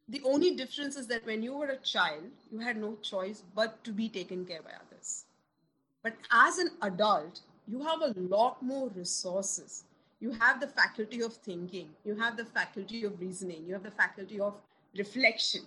The 0.08 0.20
only 0.26 0.54
difference 0.54 0.96
is 0.96 1.06
that 1.06 1.24
when 1.24 1.42
you 1.42 1.56
were 1.56 1.68
a 1.68 1.78
child, 1.78 2.24
you 2.52 2.58
had 2.58 2.76
no 2.76 2.96
choice 2.96 3.42
but 3.54 3.82
to 3.84 3.90
be 3.90 4.10
taken 4.10 4.44
care 4.44 4.60
by 4.60 4.72
others. 4.86 5.24
But 6.02 6.12
as 6.30 6.58
an 6.58 6.72
adult, 6.82 7.40
you 7.66 7.82
have 7.82 8.02
a 8.02 8.12
lot 8.20 8.62
more 8.62 8.90
resources. 8.90 9.84
You 10.24 10.32
have 10.40 10.58
the 10.58 10.68
faculty 10.68 11.20
of 11.20 11.34
thinking, 11.34 11.90
you 12.02 12.14
have 12.16 12.38
the 12.38 12.46
faculty 12.46 13.04
of 13.04 13.20
reasoning, 13.20 13.66
you 13.66 13.74
have 13.74 13.82
the 13.82 13.90
faculty 13.90 14.40
of 14.40 14.54
reflection. 14.96 15.60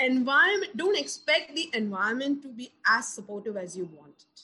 Environment, 0.00 0.74
don't 0.74 0.98
expect 0.98 1.54
the 1.54 1.68
environment 1.74 2.40
to 2.44 2.48
be 2.48 2.72
as 2.86 3.06
supportive 3.08 3.58
as 3.58 3.76
you 3.76 3.84
want 3.98 4.24
it. 4.32 4.40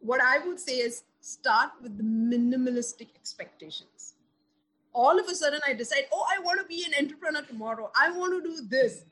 What 0.00 0.20
I 0.20 0.38
would 0.46 0.60
say 0.60 0.74
is 0.74 1.04
start 1.22 1.70
with 1.82 1.96
the 1.96 2.04
minimalistic 2.04 3.08
expectations 3.16 4.16
all 4.96 5.20
of 5.20 5.26
a 5.28 5.34
sudden 5.34 5.60
I 5.68 5.74
decide, 5.74 6.06
oh, 6.10 6.24
I 6.34 6.40
want 6.42 6.58
to 6.58 6.66
be 6.66 6.82
an 6.86 6.94
entrepreneur 6.98 7.42
tomorrow. 7.42 7.90
I 7.94 8.10
want 8.10 8.32
to 8.32 8.50
do 8.50 8.62
this. 8.66 9.04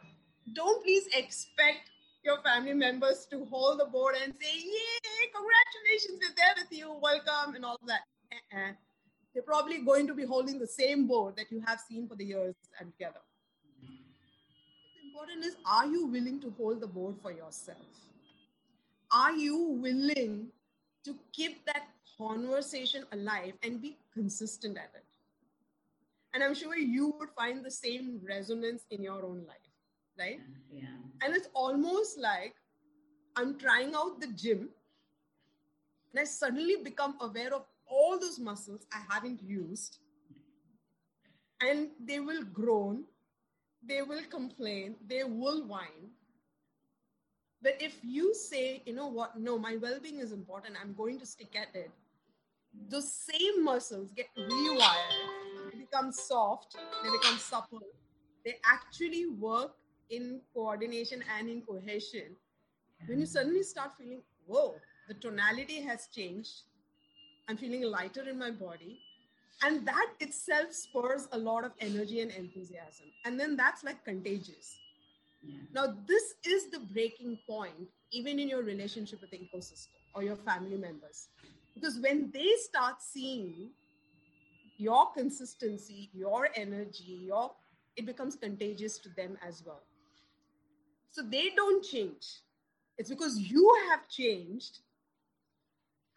Don't 0.54 0.82
please 0.82 1.06
expect 1.14 1.90
your 2.24 2.40
family 2.42 2.72
members 2.72 3.26
to 3.30 3.44
hold 3.46 3.80
the 3.80 3.84
board 3.84 4.14
and 4.22 4.32
say, 4.40 4.56
yay, 4.56 5.30
congratulations, 5.34 6.18
we're 6.22 6.34
there 6.36 6.54
with 6.56 6.78
you, 6.78 6.96
welcome, 7.00 7.54
and 7.54 7.64
all 7.64 7.78
that. 7.86 8.00
Uh-uh. 8.32 8.72
They're 9.32 9.42
probably 9.42 9.78
going 9.78 10.06
to 10.06 10.14
be 10.14 10.24
holding 10.24 10.58
the 10.58 10.66
same 10.66 11.06
board 11.06 11.36
that 11.36 11.50
you 11.50 11.62
have 11.66 11.80
seen 11.80 12.08
for 12.08 12.14
the 12.14 12.24
years 12.24 12.54
and 12.80 12.92
together. 12.92 13.20
What's 13.80 15.04
important 15.04 15.44
is, 15.44 15.56
are 15.66 15.86
you 15.86 16.06
willing 16.06 16.40
to 16.40 16.54
hold 16.56 16.80
the 16.80 16.86
board 16.86 17.16
for 17.20 17.32
yourself? 17.32 17.78
Are 19.12 19.32
you 19.32 19.58
willing 19.58 20.48
to 21.04 21.16
keep 21.32 21.66
that 21.66 21.88
conversation 22.16 23.04
alive 23.12 23.52
and 23.62 23.82
be 23.82 23.96
consistent 24.14 24.78
at 24.78 24.90
it? 24.94 25.04
and 26.34 26.42
i'm 26.42 26.54
sure 26.54 26.76
you 26.76 27.14
would 27.18 27.30
find 27.36 27.64
the 27.64 27.70
same 27.70 28.20
resonance 28.28 28.84
in 28.90 29.02
your 29.02 29.24
own 29.24 29.44
life 29.46 29.63
right? 30.18 30.40
Yeah. 30.72 30.86
And 31.22 31.34
it's 31.34 31.48
almost 31.54 32.18
like 32.18 32.54
i'm 33.36 33.58
trying 33.58 33.94
out 33.94 34.20
the 34.20 34.28
gym 34.28 34.68
and 36.12 36.20
i 36.20 36.24
suddenly 36.24 36.76
become 36.82 37.16
aware 37.20 37.52
of 37.52 37.64
all 37.86 38.18
those 38.18 38.38
muscles 38.38 38.86
i 38.92 39.00
haven't 39.12 39.42
used. 39.42 39.98
And 41.60 41.90
they 42.04 42.20
will 42.20 42.42
groan 42.42 43.04
they 43.86 44.02
will 44.02 44.24
complain 44.30 44.96
they 45.06 45.24
will 45.24 45.66
whine. 45.66 46.10
But 47.62 47.80
if 47.80 47.98
you 48.02 48.34
say 48.34 48.82
you 48.86 48.94
know 48.94 49.06
what? 49.06 49.38
No 49.38 49.58
my 49.58 49.76
well-being 49.76 50.18
is 50.18 50.32
important. 50.32 50.76
I'm 50.80 50.94
going 50.94 51.18
to 51.20 51.26
stick 51.26 51.56
at 51.56 51.74
it 51.74 51.90
those 52.88 53.10
same 53.12 53.64
muscles 53.64 54.10
get 54.12 54.26
rewired. 54.36 55.72
They 55.72 55.78
become 55.78 56.12
soft, 56.12 56.76
they 57.02 57.10
become 57.10 57.38
supple. 57.38 57.80
They 58.44 58.56
actually 58.64 59.26
work 59.26 59.72
in 60.10 60.40
coordination 60.52 61.22
and 61.38 61.48
in 61.48 61.62
cohesion. 61.62 62.36
When 63.06 63.20
you 63.20 63.26
suddenly 63.26 63.62
start 63.62 63.92
feeling, 63.98 64.22
whoa, 64.46 64.74
the 65.08 65.14
tonality 65.14 65.80
has 65.82 66.08
changed. 66.14 66.62
I'm 67.48 67.56
feeling 67.56 67.82
lighter 67.82 68.28
in 68.28 68.38
my 68.38 68.50
body. 68.50 68.98
And 69.62 69.86
that 69.86 70.10
itself 70.20 70.72
spurs 70.72 71.28
a 71.32 71.38
lot 71.38 71.64
of 71.64 71.72
energy 71.80 72.20
and 72.20 72.30
enthusiasm. 72.30 73.06
And 73.24 73.38
then 73.38 73.56
that's 73.56 73.84
like 73.84 74.04
contagious. 74.04 74.78
Yeah. 75.42 75.58
Now, 75.72 75.94
this 76.06 76.34
is 76.44 76.70
the 76.70 76.80
breaking 76.80 77.38
point, 77.46 77.88
even 78.10 78.38
in 78.38 78.48
your 78.48 78.62
relationship 78.62 79.20
with 79.20 79.30
the 79.30 79.38
ecosystem 79.38 79.88
or 80.14 80.22
your 80.22 80.36
family 80.36 80.76
members. 80.76 81.28
Because 81.74 81.98
when 81.98 82.30
they 82.32 82.52
start 82.58 82.96
seeing 83.00 83.70
your 84.76 85.10
consistency, 85.12 86.10
your 86.12 86.48
energy, 86.56 87.20
your 87.26 87.52
it 87.96 88.06
becomes 88.06 88.34
contagious 88.34 88.98
to 88.98 89.08
them 89.10 89.38
as 89.46 89.62
well. 89.64 89.82
So 91.14 91.22
they 91.22 91.50
don't 91.54 91.84
change. 91.84 92.26
It's 92.98 93.08
because 93.08 93.38
you 93.38 93.72
have 93.88 94.08
changed 94.08 94.80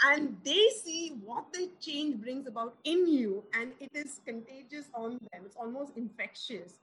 and 0.04 0.36
they 0.44 0.70
see 0.84 1.14
what 1.24 1.54
the 1.54 1.70
change 1.80 2.20
brings 2.20 2.48
about 2.48 2.78
in 2.84 3.08
you 3.08 3.44
and 3.54 3.74
it 3.80 3.92
is 3.94 4.22
contagious 4.26 4.88
on 4.96 5.20
them. 5.32 5.44
It's 5.46 5.56
almost 5.56 5.96
infectious. 5.98 6.74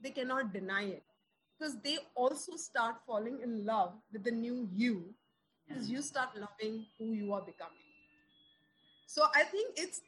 They 0.00 0.10
cannot 0.10 0.52
deny 0.52 0.84
it 0.84 1.02
because 1.58 1.76
they 1.82 1.98
also 2.14 2.54
start 2.54 2.96
falling 3.04 3.40
in 3.42 3.66
love 3.66 3.94
with 4.12 4.22
the 4.22 4.30
new 4.30 4.68
you 4.72 5.12
because 5.66 5.90
you 5.90 6.00
start 6.00 6.28
loving 6.36 6.86
who 6.96 7.12
you 7.12 7.32
are 7.32 7.42
becoming. 7.42 7.74
So 9.06 9.24
I 9.34 9.42
think 9.42 9.74
it's 9.76 10.00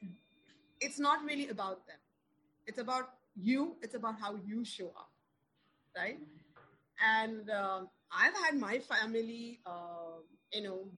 it's 0.81 1.01
not 1.01 1.25
really 1.25 1.49
about 1.49 1.85
them. 1.89 1.99
It's 2.65 2.79
about 2.79 3.11
you. 3.35 3.75
It's 3.83 3.97
about 3.97 4.21
how 4.21 4.37
you 4.47 4.65
show 4.65 4.93
up, 4.97 5.11
right? 5.97 6.19
And 7.05 7.51
uh, 7.51 7.83
I've 8.13 8.35
had 8.35 8.59
my 8.59 8.79
family, 8.79 9.61
uh, 9.67 10.21
you 10.53 10.63
know, 10.63 10.89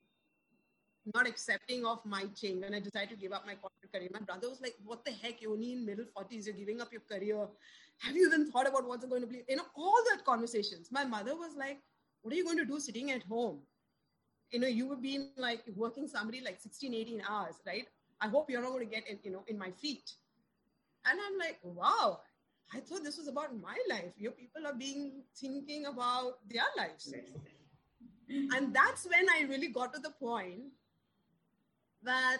not 1.14 1.26
accepting 1.26 1.86
of 1.86 2.04
my 2.04 2.24
change 2.34 2.62
when 2.62 2.74
I 2.74 2.80
decided 2.80 3.10
to 3.10 3.16
give 3.16 3.32
up 3.32 3.46
my 3.46 3.54
corporate 3.54 3.92
career. 3.92 4.08
My 4.12 4.20
brother 4.20 4.48
was 4.48 4.60
like, 4.60 4.74
"What 4.84 5.04
the 5.04 5.12
heck? 5.12 5.40
You're 5.40 5.52
only 5.52 5.72
in 5.72 5.84
middle 5.86 6.04
forties. 6.14 6.46
You're 6.46 6.56
giving 6.56 6.80
up 6.80 6.92
your 6.92 7.02
career. 7.10 7.46
Have 8.00 8.16
you 8.16 8.26
even 8.26 8.50
thought 8.50 8.68
about 8.68 8.86
what's 8.86 9.06
going 9.06 9.22
to 9.22 9.26
be?" 9.26 9.42
You 9.48 9.56
know, 9.56 9.66
all 9.74 10.02
that 10.10 10.24
conversations. 10.24 10.90
My 10.92 11.04
mother 11.04 11.34
was 11.34 11.56
like, 11.56 11.80
"What 12.22 12.34
are 12.34 12.36
you 12.36 12.44
going 12.44 12.58
to 12.58 12.66
do 12.66 12.78
sitting 12.78 13.10
at 13.10 13.22
home?" 13.22 13.60
You 14.50 14.60
know, 14.60 14.68
you 14.68 14.86
would 14.88 15.02
be 15.02 15.30
like 15.36 15.64
working 15.76 16.06
somebody 16.08 16.40
like 16.40 16.60
16, 16.60 16.94
18 16.94 17.22
hours, 17.28 17.56
right? 17.66 17.86
I 18.20 18.28
hope 18.28 18.50
you're 18.50 18.62
not 18.62 18.70
going 18.70 18.88
to 18.88 18.94
get 18.94 19.08
in, 19.08 19.18
you 19.22 19.30
know, 19.30 19.44
in 19.46 19.58
my 19.58 19.70
feet. 19.70 20.12
And 21.04 21.18
I'm 21.20 21.38
like, 21.38 21.58
wow, 21.62 22.20
I 22.74 22.80
thought 22.80 23.02
this 23.02 23.16
was 23.16 23.28
about 23.28 23.58
my 23.60 23.76
life. 23.88 24.12
Your 24.18 24.32
people 24.32 24.66
are 24.66 24.74
being 24.74 25.22
thinking 25.36 25.86
about 25.86 26.38
their 26.48 26.68
lives. 26.76 27.12
and 28.28 28.74
that's 28.74 29.06
when 29.06 29.26
I 29.30 29.46
really 29.48 29.68
got 29.68 29.92
to 29.94 30.00
the 30.00 30.10
point 30.10 30.72
that 32.02 32.38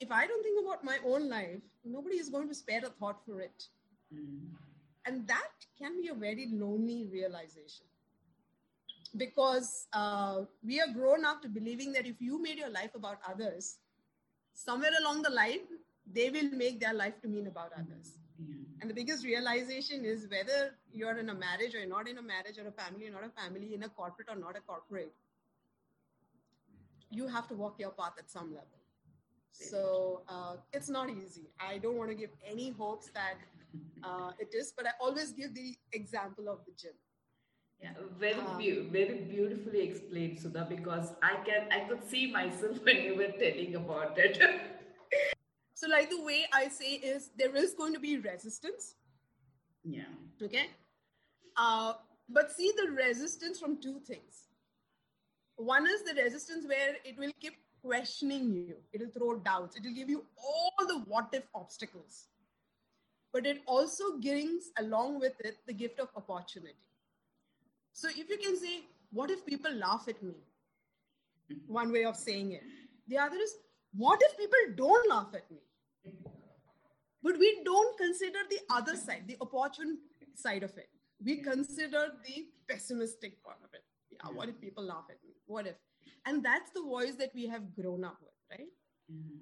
if 0.00 0.12
I 0.12 0.26
don't 0.26 0.42
think 0.42 0.64
about 0.64 0.84
my 0.84 0.98
own 1.04 1.28
life, 1.28 1.60
nobody 1.84 2.16
is 2.16 2.28
going 2.28 2.48
to 2.48 2.54
spare 2.54 2.84
a 2.84 2.90
thought 2.90 3.20
for 3.26 3.40
it. 3.40 3.64
Mm. 4.14 4.38
And 5.06 5.26
that 5.26 5.50
can 5.76 6.00
be 6.00 6.08
a 6.08 6.14
very 6.14 6.48
lonely 6.52 7.08
realization 7.10 7.86
because 9.16 9.86
uh, 9.92 10.42
we 10.64 10.80
are 10.80 10.92
grown 10.92 11.24
up 11.24 11.42
to 11.42 11.48
believing 11.48 11.92
that 11.94 12.06
if 12.06 12.20
you 12.20 12.40
made 12.40 12.58
your 12.58 12.70
life 12.70 12.94
about 12.94 13.18
others, 13.28 13.78
somewhere 14.52 14.90
along 15.00 15.22
the 15.22 15.30
line, 15.30 15.60
they 16.12 16.30
will 16.30 16.50
make 16.50 16.80
their 16.80 16.94
life 16.94 17.20
to 17.22 17.28
mean 17.28 17.46
about 17.46 17.72
others. 17.72 18.18
And 18.80 18.88
the 18.88 18.94
biggest 18.94 19.24
realization 19.24 20.04
is 20.04 20.28
whether 20.30 20.74
you're 20.92 21.18
in 21.18 21.28
a 21.30 21.34
marriage 21.34 21.74
or 21.74 21.78
you're 21.78 21.88
not 21.88 22.08
in 22.08 22.18
a 22.18 22.22
marriage 22.22 22.58
or 22.58 22.66
a 22.68 22.72
family 22.72 23.06
or 23.06 23.10
not 23.10 23.24
a 23.24 23.30
family, 23.30 23.74
in 23.74 23.82
a 23.82 23.88
corporate 23.88 24.28
or 24.30 24.36
not 24.36 24.56
a 24.56 24.60
corporate, 24.60 25.12
you 27.10 27.26
have 27.26 27.48
to 27.48 27.54
walk 27.54 27.76
your 27.78 27.90
path 27.90 28.12
at 28.18 28.30
some 28.30 28.50
level. 28.50 28.78
So 29.50 30.22
uh, 30.28 30.56
it's 30.72 30.88
not 30.88 31.10
easy. 31.10 31.50
I 31.58 31.78
don't 31.78 31.96
want 31.96 32.10
to 32.10 32.14
give 32.14 32.30
any 32.46 32.70
hopes 32.70 33.10
that 33.14 33.38
uh, 34.04 34.30
it 34.38 34.54
is, 34.54 34.72
but 34.76 34.86
I 34.86 34.90
always 35.00 35.32
give 35.32 35.54
the 35.54 35.76
example 35.92 36.48
of 36.48 36.58
the 36.64 36.72
gym. 36.78 36.92
Yeah, 37.82 37.90
very 38.18 38.34
um, 38.34 38.58
be- 38.58 38.88
very 38.90 39.18
beautifully 39.30 39.82
explained, 39.82 40.38
Sudha. 40.38 40.66
Because 40.68 41.14
I 41.22 41.36
can 41.44 41.70
I 41.72 41.88
could 41.88 42.08
see 42.08 42.30
myself 42.30 42.78
when 42.84 43.02
you 43.02 43.16
were 43.16 43.32
telling 43.38 43.74
about 43.74 44.18
it. 44.18 44.40
so, 45.78 45.86
like 45.88 46.10
the 46.10 46.20
way 46.20 46.44
I 46.52 46.66
say 46.68 46.94
is, 46.94 47.30
there 47.38 47.54
is 47.54 47.72
going 47.74 47.92
to 47.94 48.00
be 48.00 48.18
resistance. 48.18 48.96
Yeah. 49.84 50.10
Okay. 50.42 50.66
Uh, 51.56 51.92
but 52.28 52.50
see 52.50 52.72
the 52.76 52.90
resistance 52.90 53.60
from 53.60 53.80
two 53.80 54.00
things. 54.00 54.48
One 55.56 55.86
is 55.86 56.02
the 56.02 56.20
resistance 56.20 56.66
where 56.66 56.96
it 57.04 57.16
will 57.16 57.30
keep 57.40 57.54
questioning 57.84 58.52
you. 58.52 58.74
It 58.92 59.00
will 59.00 59.12
throw 59.16 59.38
doubts. 59.38 59.76
It 59.76 59.84
will 59.84 59.94
give 59.94 60.10
you 60.10 60.24
all 60.36 60.86
the 60.88 60.98
what 61.06 61.28
if 61.32 61.44
obstacles. 61.54 62.26
but 63.32 63.46
it 63.46 63.62
also 63.66 64.18
brings 64.20 64.70
along 64.78 65.20
with 65.20 65.34
it 65.40 65.58
the 65.66 65.72
gift 65.72 66.00
of 66.00 66.08
opportunity. 66.16 66.74
So 67.92 68.08
if 68.08 68.28
you 68.28 68.38
can 68.38 68.56
say, 68.56 68.80
what 69.12 69.30
if 69.30 69.44
people 69.46 69.72
laugh 69.74 70.06
at 70.08 70.22
me? 70.22 70.34
One 71.66 71.92
way 71.92 72.04
of 72.04 72.16
saying 72.16 72.52
it. 72.52 72.62
The 73.08 73.18
other 73.18 73.36
is, 73.36 73.54
what 73.94 74.20
if 74.22 74.36
people 74.36 74.74
don't 74.76 75.08
laugh 75.10 75.28
at 75.34 75.50
me? 75.50 75.58
But 77.22 77.38
we 77.38 77.62
don't 77.64 77.98
consider 77.98 78.38
the 78.48 78.60
other 78.70 78.96
side, 78.96 79.24
the 79.26 79.36
opportune 79.40 79.98
side 80.34 80.62
of 80.62 80.76
it. 80.78 80.88
We 81.24 81.42
consider 81.42 82.12
the 82.24 82.46
pessimistic 82.68 83.42
part 83.42 83.58
of 83.64 83.74
it. 83.74 83.82
Yeah, 84.10 84.30
what 84.30 84.48
if 84.48 84.60
people 84.60 84.84
laugh 84.84 85.04
at 85.10 85.22
me? 85.24 85.34
What 85.46 85.66
if? 85.66 85.76
And 86.26 86.44
that's 86.44 86.70
the 86.70 86.82
voice 86.82 87.14
that 87.16 87.30
we 87.34 87.46
have 87.46 87.74
grown 87.74 88.04
up 88.04 88.18
with, 88.22 88.34
right? 88.50 88.68
Mm-hmm. 89.12 89.38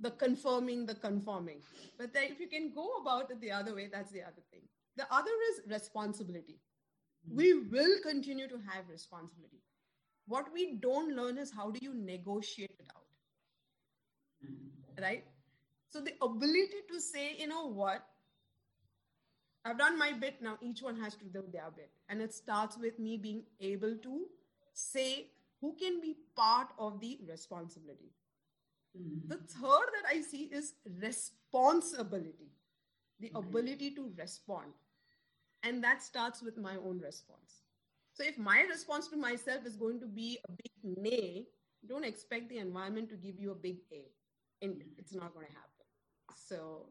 The 0.00 0.10
confirming, 0.10 0.86
the 0.86 0.94
conforming. 0.94 1.60
But 1.98 2.12
then 2.12 2.24
if 2.24 2.40
you 2.40 2.48
can 2.48 2.72
go 2.74 2.88
about 3.00 3.30
it 3.30 3.40
the 3.40 3.52
other 3.52 3.74
way, 3.74 3.88
that's 3.90 4.10
the 4.10 4.22
other 4.22 4.42
thing. 4.50 4.62
The 4.96 5.06
other 5.14 5.30
is 5.50 5.70
responsibility. 5.70 6.60
Mm-hmm. 7.28 7.36
We 7.36 7.54
will 7.68 8.00
continue 8.02 8.48
to 8.48 8.58
have 8.68 8.88
responsibility. 8.90 9.62
What 10.26 10.46
we 10.52 10.78
don't 10.80 11.14
learn 11.14 11.38
is 11.38 11.52
how 11.54 11.70
do 11.70 11.78
you 11.80 11.94
negotiate 11.94 12.76
it 12.78 12.86
out? 12.96 13.06
Mm-hmm. 14.44 15.02
Right? 15.02 15.24
So 15.92 16.00
the 16.00 16.14
ability 16.22 16.82
to 16.90 17.00
say, 17.00 17.36
you 17.38 17.46
know 17.46 17.66
what, 17.66 18.02
I've 19.64 19.78
done 19.78 19.98
my 19.98 20.12
bit, 20.12 20.40
now 20.40 20.56
each 20.62 20.82
one 20.82 20.98
has 20.98 21.14
to 21.16 21.26
do 21.26 21.44
their 21.52 21.70
bit. 21.76 21.90
And 22.08 22.22
it 22.22 22.32
starts 22.32 22.78
with 22.78 22.98
me 22.98 23.18
being 23.18 23.42
able 23.60 23.96
to 24.02 24.24
say 24.72 25.28
who 25.60 25.76
can 25.78 26.00
be 26.00 26.16
part 26.34 26.68
of 26.78 26.98
the 26.98 27.18
responsibility. 27.28 28.10
Mm-hmm. 28.98 29.28
The 29.28 29.36
third 29.36 29.88
that 29.94 30.08
I 30.10 30.22
see 30.22 30.44
is 30.44 30.72
responsibility, 31.00 32.52
the 33.20 33.28
mm-hmm. 33.28 33.36
ability 33.36 33.90
to 33.94 34.10
respond. 34.18 34.72
And 35.62 35.84
that 35.84 36.02
starts 36.02 36.42
with 36.42 36.56
my 36.56 36.76
own 36.76 37.00
response. 37.00 37.62
So 38.14 38.24
if 38.24 38.38
my 38.38 38.62
response 38.62 39.08
to 39.08 39.16
myself 39.16 39.64
is 39.66 39.76
going 39.76 40.00
to 40.00 40.06
be 40.06 40.38
a 40.48 40.52
big 40.52 40.98
nay, 40.98 41.46
don't 41.86 42.04
expect 42.04 42.48
the 42.48 42.58
environment 42.58 43.10
to 43.10 43.16
give 43.16 43.38
you 43.38 43.52
a 43.52 43.54
big 43.54 43.76
A. 43.92 44.04
And 44.64 44.82
it's 44.96 45.14
not 45.14 45.34
going 45.34 45.46
to 45.46 45.52
happen. 45.52 45.71
So 46.36 46.86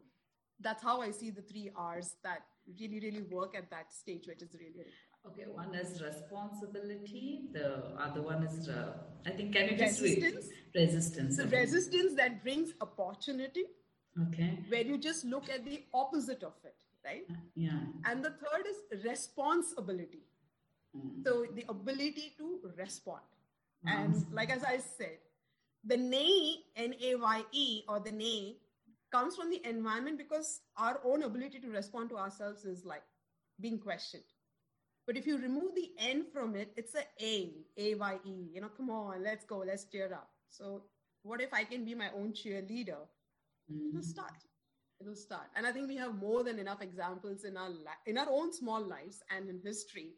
that's 0.60 0.84
how 0.84 1.02
I 1.02 1.12
see 1.12 1.32
the 1.32 1.42
three 1.42 1.72
R's 1.76 2.16
that 2.24 2.44
really, 2.80 3.00
really 3.00 3.24
work 3.24 3.56
at 3.56 3.70
that 3.72 3.92
stage, 3.92 4.28
which 4.28 4.42
is 4.42 4.54
really, 4.54 4.74
really 4.78 4.92
Okay, 5.28 5.44
one 5.54 5.76
is 5.76 6.02
responsibility. 6.02 7.42
The 7.54 7.94
other 8.00 8.24
one 8.24 8.44
is, 8.44 8.68
uh, 8.68 8.94
I 9.26 9.30
think, 9.30 9.54
can 9.54 9.70
you 9.70 9.78
just 9.78 10.02
resistance? 10.02 10.48
Resistance. 10.74 11.38
So 11.38 11.44
okay. 11.44 11.60
resistance 11.60 12.16
that 12.16 12.42
brings 12.44 12.74
opportunity. 12.82 13.66
Okay. 14.28 14.60
Where 14.68 14.82
you 14.82 14.98
just 14.98 15.24
look 15.26 15.50
at 15.50 15.64
the 15.64 15.84
opposite 15.94 16.44
of 16.44 16.54
it, 16.64 16.76
right? 17.06 17.28
Yeah. 17.56 17.80
And 18.06 18.26
the 18.26 18.32
third 18.32 18.66
is 18.68 19.06
responsibility. 19.06 20.26
Mm. 20.98 21.24
So 21.24 21.46
the 21.54 21.66
ability 21.70 22.34
to 22.40 22.60
respond. 22.76 23.22
Mm. 23.88 23.92
And 23.92 24.26
like 24.34 24.50
as 24.50 24.64
I 24.64 24.80
said, 24.80 25.20
the 25.86 25.98
nay, 25.98 26.56
N 26.76 26.96
A 27.00 27.16
Y 27.16 27.44
E, 27.52 27.84
or 27.88 28.00
the 28.00 28.12
nay 28.12 28.58
comes 29.12 29.36
from 29.36 29.50
the 29.50 29.62
environment 29.68 30.18
because 30.18 30.62
our 30.78 31.00
own 31.06 31.24
ability 31.24 31.60
to 31.60 31.70
respond 31.70 32.10
to 32.10 32.18
ourselves 32.18 32.66
is 32.66 32.86
like 32.86 33.04
being 33.60 33.80
questioned. 33.80 34.24
But 35.06 35.18
if 35.18 35.28
you 35.28 35.38
remove 35.38 35.76
the 35.76 35.92
N 35.98 36.26
from 36.32 36.56
it, 36.56 36.74
it's 36.78 36.96
a 36.96 37.04
A, 37.22 37.52
A 37.78 37.96
Y 37.96 38.20
E. 38.26 38.50
You 38.54 38.62
know, 38.62 38.70
come 38.70 38.90
on, 38.90 39.24
let's 39.24 39.46
go, 39.46 39.60
let's 39.60 39.86
cheer 39.86 40.14
up. 40.14 40.30
So, 40.50 40.84
what 41.24 41.42
if 41.42 41.54
I 41.54 41.64
can 41.64 41.86
be 41.86 41.96
my 41.96 42.10
own 42.16 42.34
cheerleader? 42.34 43.02
Mm-hmm. 43.72 43.90
It'll 43.90 44.04
start. 44.04 44.38
It'll 45.00 45.16
start. 45.16 45.48
And 45.56 45.66
I 45.66 45.72
think 45.72 45.88
we 45.88 45.98
have 45.98 46.16
more 46.16 46.44
than 46.44 46.60
enough 46.60 46.82
examples 46.82 47.44
in 47.44 47.58
our 47.58 47.70
li- 47.70 48.04
in 48.06 48.18
our 48.18 48.30
own 48.30 48.54
small 48.54 48.82
lives 48.82 49.22
and 49.36 49.50
in 49.50 49.60
history 49.64 50.14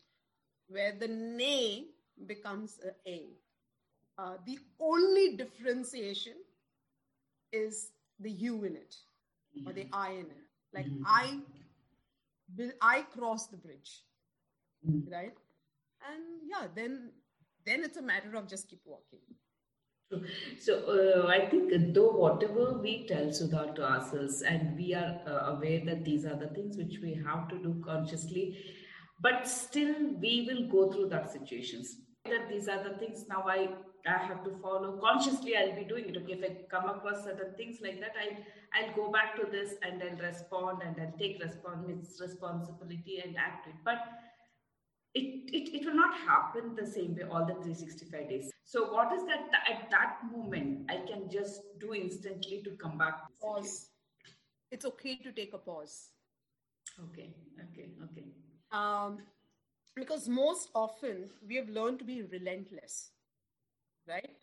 where 0.67 0.93
the 0.99 1.07
nay 1.07 1.85
becomes 2.27 2.79
a 2.85 3.09
A. 3.09 3.29
Uh, 4.17 4.37
the 4.45 4.59
only 4.79 5.37
differentiation 5.37 6.35
is 7.51 7.92
the 8.19 8.31
you 8.31 8.63
in 8.63 8.75
it 8.75 8.95
or 9.65 9.73
the 9.73 9.87
I 9.91 10.11
in 10.11 10.25
it. 10.25 10.47
Like 10.73 10.85
mm-hmm. 10.85 11.03
I 11.05 11.39
will 12.57 12.71
I 12.81 13.01
cross 13.01 13.47
the 13.47 13.57
bridge. 13.57 14.03
Mm-hmm. 14.87 15.11
Right? 15.11 15.37
And 16.11 16.23
yeah, 16.49 16.67
then 16.75 17.11
then 17.65 17.83
it's 17.83 17.97
a 17.97 18.01
matter 18.01 18.35
of 18.35 18.47
just 18.47 18.69
keep 18.69 18.81
walking. 18.85 19.19
So 20.59 21.23
uh, 21.25 21.27
I 21.27 21.49
think 21.49 21.71
though 21.93 22.11
whatever 22.11 22.77
we 22.77 23.07
tell 23.07 23.31
Sudha 23.31 23.73
to 23.75 23.83
ourselves, 23.83 24.41
and 24.41 24.77
we 24.77 24.93
are 24.93 25.19
uh, 25.25 25.55
aware 25.55 25.81
that 25.85 26.05
these 26.05 26.25
are 26.25 26.35
the 26.35 26.47
things 26.47 26.77
which 26.77 26.99
we 27.01 27.19
have 27.25 27.47
to 27.49 27.57
do 27.57 27.81
consciously, 27.83 28.59
but 29.21 29.47
still 29.47 29.95
we 30.19 30.47
will 30.47 30.67
go 30.69 30.91
through 30.91 31.09
that 31.09 31.31
situations. 31.31 31.95
That 32.25 32.47
these 32.49 32.67
are 32.67 32.83
the 32.83 32.95
things 32.97 33.25
now 33.27 33.45
I 33.47 33.69
I 34.05 34.17
have 34.25 34.43
to 34.43 34.51
follow 34.61 34.97
consciously. 34.97 35.55
I'll 35.55 35.75
be 35.75 35.85
doing 35.85 36.09
it. 36.09 36.17
Okay, 36.17 36.33
if 36.33 36.43
I 36.43 36.55
come 36.69 36.89
across 36.89 37.23
certain 37.23 37.53
things 37.55 37.77
like 37.81 38.01
that, 38.01 38.13
I 38.19 38.37
I'll 38.75 38.93
go 38.95 39.11
back 39.11 39.35
to 39.39 39.49
this 39.49 39.75
and 39.81 40.01
then 40.01 40.17
respond 40.17 40.81
and 40.85 40.95
then 40.95 41.13
take 41.17 41.41
respons- 41.41 42.19
responsibility 42.19 43.21
and 43.23 43.37
act 43.37 43.67
it. 43.67 43.75
But 43.85 43.99
it, 45.13 45.49
it 45.53 45.73
it 45.73 45.85
will 45.85 45.95
not 45.95 46.17
happen 46.17 46.75
the 46.75 46.85
same 46.85 47.15
way 47.15 47.23
all 47.23 47.45
the 47.45 47.53
365 47.53 48.29
days. 48.29 48.51
So 48.65 48.91
what 48.91 49.13
is 49.13 49.23
that 49.25 49.47
at 49.71 49.89
that 49.91 50.17
moment 50.31 50.91
I 50.91 50.97
can 51.07 51.29
just 51.29 51.61
do 51.79 51.93
instantly 51.93 52.61
to 52.65 52.71
come 52.71 52.97
back? 52.97 53.21
Pause. 53.41 53.89
It's 54.69 54.85
okay 54.85 55.15
to 55.17 55.31
take 55.31 55.53
a 55.53 55.59
pause. 55.59 56.09
Okay. 56.99 57.33
Okay. 57.71 57.89
Okay. 58.03 58.25
Um, 58.71 59.19
because 59.95 60.27
most 60.27 60.69
often 60.75 61.29
we 61.47 61.55
have 61.55 61.69
learned 61.69 61.99
to 61.99 62.05
be 62.05 62.23
relentless 62.23 63.12
right? 64.07 64.37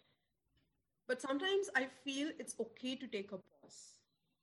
But 1.08 1.20
sometimes 1.20 1.68
I 1.74 1.86
feel 2.04 2.30
it's 2.38 2.54
okay 2.60 2.94
to 2.96 3.06
take 3.06 3.32
a 3.32 3.38
pause. 3.38 3.94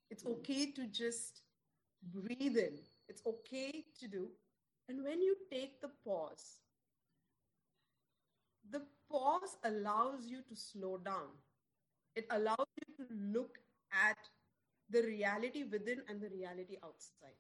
It's 0.10 0.24
mm. 0.24 0.32
okay 0.34 0.72
to 0.72 0.86
just 0.88 1.42
breathe 2.14 2.58
in. 2.58 2.80
It's 3.08 3.22
okay 3.26 3.86
to 4.00 4.08
do. 4.08 4.28
And 4.90 5.04
when 5.04 5.22
you 5.22 5.36
take 5.52 5.82
the 5.82 5.90
pause, 6.06 6.60
the 8.70 8.82
pause 9.10 9.58
allows 9.64 10.26
you 10.26 10.42
to 10.50 10.56
slow 10.56 10.98
down. 10.98 11.32
It 12.16 12.26
allows 12.32 12.68
you 12.82 13.06
to 13.06 13.14
look 13.14 13.58
at 13.92 14.18
the 14.90 15.04
reality 15.04 15.64
within 15.64 16.02
and 16.10 16.22
the 16.22 16.30
reality 16.30 16.78
outside. 16.84 17.40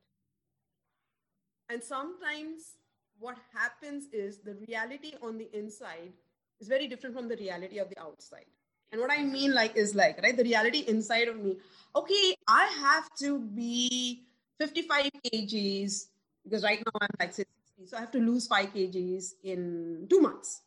And 1.69 1.83
sometimes 1.83 2.77
what 3.19 3.37
happens 3.53 4.05
is 4.13 4.39
the 4.39 4.55
reality 4.67 5.13
on 5.21 5.37
the 5.37 5.49
inside 5.57 6.13
is 6.59 6.67
very 6.67 6.87
different 6.87 7.15
from 7.15 7.27
the 7.27 7.35
reality 7.35 7.77
of 7.79 7.89
the 7.89 7.99
outside. 7.99 8.45
And 8.91 9.01
what 9.01 9.11
I 9.11 9.23
mean, 9.23 9.53
like, 9.53 9.75
is 9.75 9.95
like, 9.95 10.21
right, 10.21 10.35
the 10.35 10.43
reality 10.43 10.85
inside 10.87 11.27
of 11.27 11.37
me. 11.37 11.57
Okay, 11.95 12.35
I 12.47 12.65
have 12.79 13.09
to 13.19 13.39
be 13.39 14.23
55 14.59 15.11
kgs 15.25 16.05
because 16.43 16.63
right 16.63 16.79
now 16.85 16.99
I'm 17.01 17.09
like 17.19 17.33
60, 17.33 17.51
so 17.85 17.97
I 17.97 17.99
have 17.99 18.11
to 18.11 18.19
lose 18.19 18.47
five 18.47 18.73
kgs 18.73 19.33
in 19.43 20.07
two 20.09 20.21
months. 20.21 20.61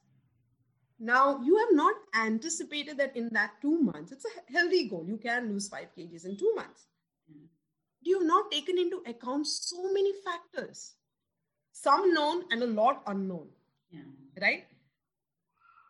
Now, 0.98 1.40
you 1.42 1.57
have 1.57 1.70
not 1.72 1.94
anticipated 2.14 2.98
that 2.98 3.16
in 3.16 3.31
that 3.33 3.53
two 3.62 3.81
months, 3.81 4.12
it's 4.12 4.26
a 4.26 4.53
healthy 4.53 4.87
goal. 4.87 5.07
You 5.09 5.16
can 5.16 5.48
lose 5.48 5.66
five 5.66 5.88
kgs 5.96 6.26
in 6.26 6.37
two 6.37 6.53
months. 6.55 6.85
Mm. 7.33 7.46
You 8.03 8.18
have 8.18 8.26
not 8.26 8.50
taken 8.50 8.76
into 8.79 9.03
account 9.07 9.46
so 9.46 9.90
many 9.94 10.12
factors, 10.22 10.92
some 11.72 12.12
known 12.12 12.44
and 12.50 12.62
a 12.62 12.66
lot 12.66 13.03
unknown. 13.07 13.48
Yeah. 13.90 14.00
Right? 14.40 14.66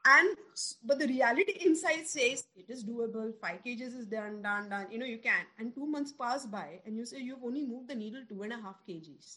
And 0.04 0.36
but 0.84 0.98
the 0.98 1.06
reality 1.06 1.52
inside 1.64 2.06
says 2.06 2.44
it 2.56 2.68
is 2.68 2.84
doable 2.84 3.32
five 3.40 3.58
kgs 3.66 3.96
is 3.98 4.06
done 4.06 4.40
done 4.42 4.68
done 4.68 4.86
you 4.90 4.98
know 4.98 5.06
you 5.06 5.18
can. 5.18 5.44
And 5.58 5.74
two 5.74 5.86
months 5.86 6.12
pass 6.12 6.46
by 6.46 6.80
and 6.86 6.96
you 6.96 7.04
say 7.04 7.18
you've 7.18 7.44
only 7.44 7.64
moved 7.64 7.88
the 7.88 7.94
needle 7.94 8.22
two 8.28 8.42
and 8.42 8.52
a 8.52 8.56
half 8.56 8.76
kgs 8.88 9.36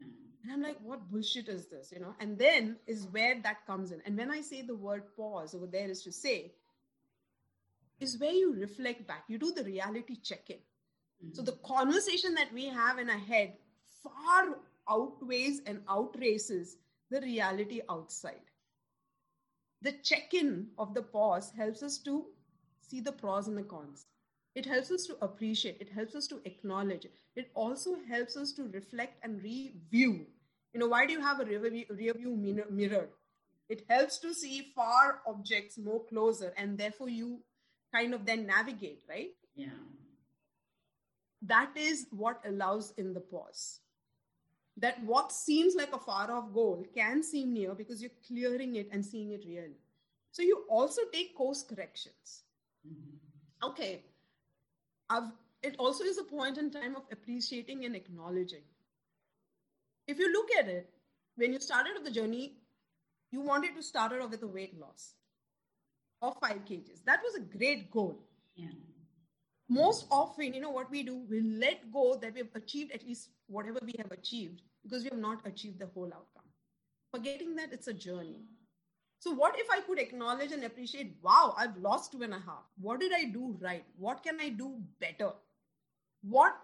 and 0.00 0.52
i'm 0.52 0.62
like 0.62 0.78
what 0.82 1.10
bullshit 1.10 1.48
is 1.48 1.66
this 1.66 1.92
you 1.92 2.00
know? 2.00 2.14
And 2.20 2.38
then 2.38 2.76
is 2.86 3.06
where 3.10 3.40
that 3.42 3.66
comes 3.66 3.90
in. 3.90 4.00
And 4.06 4.16
when 4.16 4.30
i 4.30 4.40
say 4.40 4.62
the 4.62 4.76
word 4.76 5.02
pause 5.16 5.54
over 5.54 5.66
there 5.66 5.90
is 5.90 6.02
to 6.02 6.12
say 6.12 6.52
is 8.00 8.18
where 8.20 8.32
you 8.32 8.54
reflect 8.54 9.08
back. 9.08 9.24
You 9.26 9.38
do 9.38 9.52
the 9.52 9.64
reality 9.64 10.16
check-in. 10.22 10.58
Mm-hmm. 10.58 11.34
so 11.34 11.42
the 11.42 11.58
conversation 11.66 12.34
that 12.34 12.52
we 12.54 12.66
have 12.66 13.00
in 13.00 13.10
our 13.10 13.18
head 13.18 13.54
far 14.04 14.56
outweighs 14.88 15.60
and 15.66 15.84
outraces 15.86 16.76
the 17.10 17.20
reality 17.20 17.80
outside 17.90 18.40
the 19.82 19.92
check 19.92 20.34
in 20.34 20.68
of 20.78 20.94
the 20.94 21.02
pause 21.02 21.50
helps 21.56 21.82
us 21.82 21.98
to 21.98 22.26
see 22.80 23.00
the 23.00 23.12
pros 23.12 23.48
and 23.48 23.56
the 23.56 23.62
cons. 23.62 24.06
It 24.54 24.66
helps 24.66 24.90
us 24.90 25.06
to 25.06 25.16
appreciate, 25.22 25.80
it 25.80 25.88
helps 25.90 26.14
us 26.14 26.26
to 26.28 26.40
acknowledge, 26.44 27.06
it 27.36 27.50
also 27.54 27.96
helps 28.08 28.36
us 28.36 28.52
to 28.52 28.68
reflect 28.68 29.18
and 29.22 29.42
review. 29.42 30.26
You 30.72 30.80
know, 30.80 30.88
why 30.88 31.06
do 31.06 31.12
you 31.12 31.20
have 31.20 31.40
a 31.40 31.44
rear 31.44 32.14
view 32.14 32.64
mirror? 32.70 33.08
It 33.68 33.84
helps 33.88 34.18
to 34.18 34.34
see 34.34 34.72
far 34.74 35.20
objects 35.26 35.78
more 35.78 36.04
closer, 36.06 36.52
and 36.56 36.76
therefore 36.78 37.08
you 37.08 37.40
kind 37.94 38.14
of 38.14 38.26
then 38.26 38.46
navigate, 38.46 39.02
right? 39.08 39.30
Yeah. 39.54 39.68
that 41.42 41.76
is 41.76 42.06
what 42.10 42.42
allows 42.46 42.92
in 42.96 43.12
the 43.12 43.20
pause. 43.20 43.80
That 44.78 45.02
what 45.04 45.32
seems 45.32 45.74
like 45.74 45.92
a 45.92 45.98
far 45.98 46.30
off 46.30 46.52
goal 46.54 46.86
can 46.94 47.22
seem 47.22 47.52
near 47.52 47.74
because 47.74 48.00
you're 48.00 48.12
clearing 48.26 48.76
it 48.76 48.88
and 48.92 49.04
seeing 49.04 49.32
it 49.32 49.44
real. 49.46 49.70
So 50.30 50.42
you 50.42 50.64
also 50.68 51.02
take 51.12 51.34
course 51.34 51.64
corrections. 51.64 52.44
Mm-hmm. 52.86 53.68
Okay, 53.70 54.04
I've, 55.10 55.32
it 55.62 55.74
also 55.78 56.04
is 56.04 56.18
a 56.18 56.22
point 56.22 56.58
in 56.58 56.70
time 56.70 56.94
of 56.94 57.02
appreciating 57.10 57.84
and 57.84 57.96
acknowledging. 57.96 58.62
If 60.06 60.18
you 60.18 60.32
look 60.32 60.48
at 60.58 60.68
it, 60.68 60.88
when 61.34 61.52
you 61.52 61.58
started 61.58 61.92
the 62.04 62.10
journey, 62.10 62.54
you 63.32 63.40
wanted 63.40 63.74
to 63.74 63.82
start 63.82 64.12
off 64.12 64.30
with 64.30 64.42
a 64.42 64.46
weight 64.46 64.78
loss 64.78 65.14
of 66.22 66.36
five 66.40 66.64
kgs. 66.64 67.04
That 67.04 67.20
was 67.22 67.34
a 67.34 67.58
great 67.58 67.90
goal. 67.90 68.18
Yeah. 68.54 68.68
Most 69.68 70.06
often, 70.10 70.54
you 70.54 70.60
know 70.60 70.70
what 70.70 70.90
we 70.90 71.02
do, 71.02 71.22
we 71.28 71.40
let 71.40 71.92
go 71.92 72.16
that 72.22 72.32
we 72.32 72.40
have 72.40 72.54
achieved 72.54 72.92
at 72.92 73.04
least 73.06 73.28
whatever 73.48 73.80
we 73.84 73.94
have 73.98 74.10
achieved 74.12 74.62
because 74.82 75.02
we 75.04 75.10
have 75.10 75.18
not 75.18 75.46
achieved 75.46 75.78
the 75.78 75.86
whole 75.94 76.06
outcome. 76.06 76.48
Forgetting 77.12 77.56
that 77.56 77.72
it's 77.72 77.88
a 77.88 77.92
journey. 77.92 78.42
So, 79.20 79.32
what 79.32 79.58
if 79.58 79.66
I 79.70 79.80
could 79.80 79.98
acknowledge 79.98 80.52
and 80.52 80.64
appreciate, 80.64 81.16
wow, 81.22 81.54
I've 81.56 81.76
lost 81.76 82.12
two 82.12 82.22
and 82.22 82.32
a 82.32 82.38
half. 82.38 82.64
What 82.80 83.00
did 83.00 83.12
I 83.12 83.24
do 83.24 83.56
right? 83.60 83.84
What 83.96 84.22
can 84.22 84.40
I 84.40 84.50
do 84.50 84.76
better? 85.00 85.32
What 86.22 86.54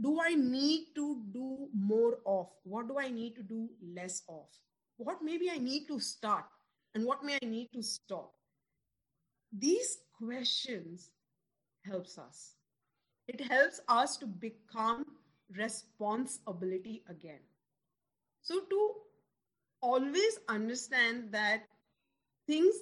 do 0.00 0.20
I 0.20 0.34
need 0.34 0.88
to 0.94 1.22
do 1.32 1.68
more 1.74 2.18
of? 2.26 2.48
What 2.64 2.88
do 2.88 2.98
I 2.98 3.08
need 3.08 3.34
to 3.36 3.42
do 3.42 3.68
less 3.82 4.22
of? 4.28 4.46
What 4.98 5.22
maybe 5.22 5.50
I 5.50 5.58
need 5.58 5.86
to 5.88 5.98
start 5.98 6.44
and 6.94 7.04
what 7.04 7.24
may 7.24 7.38
I 7.42 7.46
need 7.46 7.68
to 7.74 7.82
stop? 7.82 8.32
These 9.52 9.98
questions 10.18 11.10
helps 11.84 12.18
us. 12.18 12.54
It 13.28 13.40
helps 13.40 13.80
us 13.88 14.16
to 14.18 14.26
become 14.26 15.04
responsibility 15.50 17.02
again. 17.08 17.40
So 18.46 18.60
to 18.60 18.94
always 19.82 20.38
understand 20.48 21.32
that 21.32 21.64
things 22.46 22.76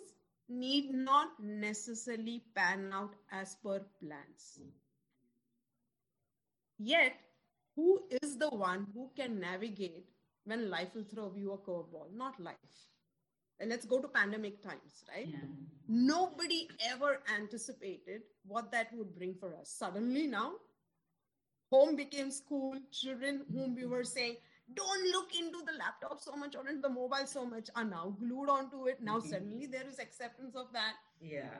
need 0.46 0.92
not 0.92 1.28
necessarily 1.40 2.42
pan 2.54 2.90
out 2.92 3.14
as 3.32 3.56
per 3.64 3.80
plans. 3.98 4.60
Yet, 6.78 7.14
who 7.76 8.02
is 8.22 8.36
the 8.36 8.50
one 8.50 8.88
who 8.92 9.10
can 9.16 9.40
navigate 9.40 10.10
when 10.44 10.68
life 10.68 10.94
will 10.94 11.04
throw 11.04 11.32
you 11.34 11.52
a 11.52 11.58
curveball? 11.58 12.14
Not 12.14 12.38
life. 12.38 12.76
And 13.58 13.70
let's 13.70 13.86
go 13.86 14.02
to 14.02 14.08
pandemic 14.08 14.62
times, 14.62 15.02
right? 15.08 15.28
Yeah. 15.28 15.38
Nobody 15.88 16.68
ever 16.92 17.20
anticipated 17.34 18.20
what 18.46 18.70
that 18.72 18.88
would 18.92 19.16
bring 19.16 19.34
for 19.34 19.56
us. 19.56 19.70
Suddenly 19.70 20.26
now, 20.26 20.52
home 21.70 21.96
became 21.96 22.30
school, 22.30 22.76
children 22.92 23.46
whom 23.50 23.74
we 23.74 23.86
were 23.86 24.04
saying, 24.04 24.36
don't 24.72 25.12
look 25.12 25.34
into 25.38 25.58
the 25.66 25.76
laptop 25.78 26.20
so 26.20 26.34
much 26.36 26.56
or 26.56 26.66
into 26.68 26.80
the 26.80 26.88
mobile 26.88 27.26
so 27.26 27.44
much 27.44 27.68
are 27.76 27.84
now 27.84 28.16
glued 28.18 28.48
onto 28.48 28.86
it. 28.86 28.98
Now 29.02 29.18
mm-hmm. 29.18 29.28
suddenly 29.28 29.66
there 29.66 29.86
is 29.86 29.98
acceptance 29.98 30.56
of 30.56 30.72
that. 30.72 30.94
Yeah. 31.20 31.50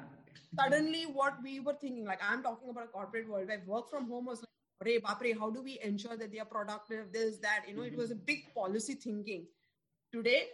Suddenly 0.58 1.02
what 1.04 1.34
we 1.42 1.60
were 1.60 1.76
thinking, 1.80 2.06
like 2.06 2.20
I'm 2.22 2.42
talking 2.42 2.70
about 2.70 2.84
a 2.84 2.88
corporate 2.88 3.28
world 3.28 3.48
where 3.48 3.62
work 3.66 3.90
from 3.90 4.08
home 4.08 4.26
was 4.26 4.40
like, 4.40 4.48
Hey, 4.84 5.00
Bapre, 5.00 5.38
how 5.38 5.50
do 5.50 5.62
we 5.62 5.78
ensure 5.82 6.16
that 6.16 6.32
they 6.32 6.40
are 6.40 6.44
productive? 6.44 7.12
This, 7.12 7.38
that, 7.38 7.64
you 7.68 7.74
know, 7.74 7.82
mm-hmm. 7.82 7.94
it 7.94 7.98
was 7.98 8.10
a 8.10 8.16
big 8.16 8.52
policy 8.54 8.94
thinking. 8.94 9.46
Today, 10.12 10.48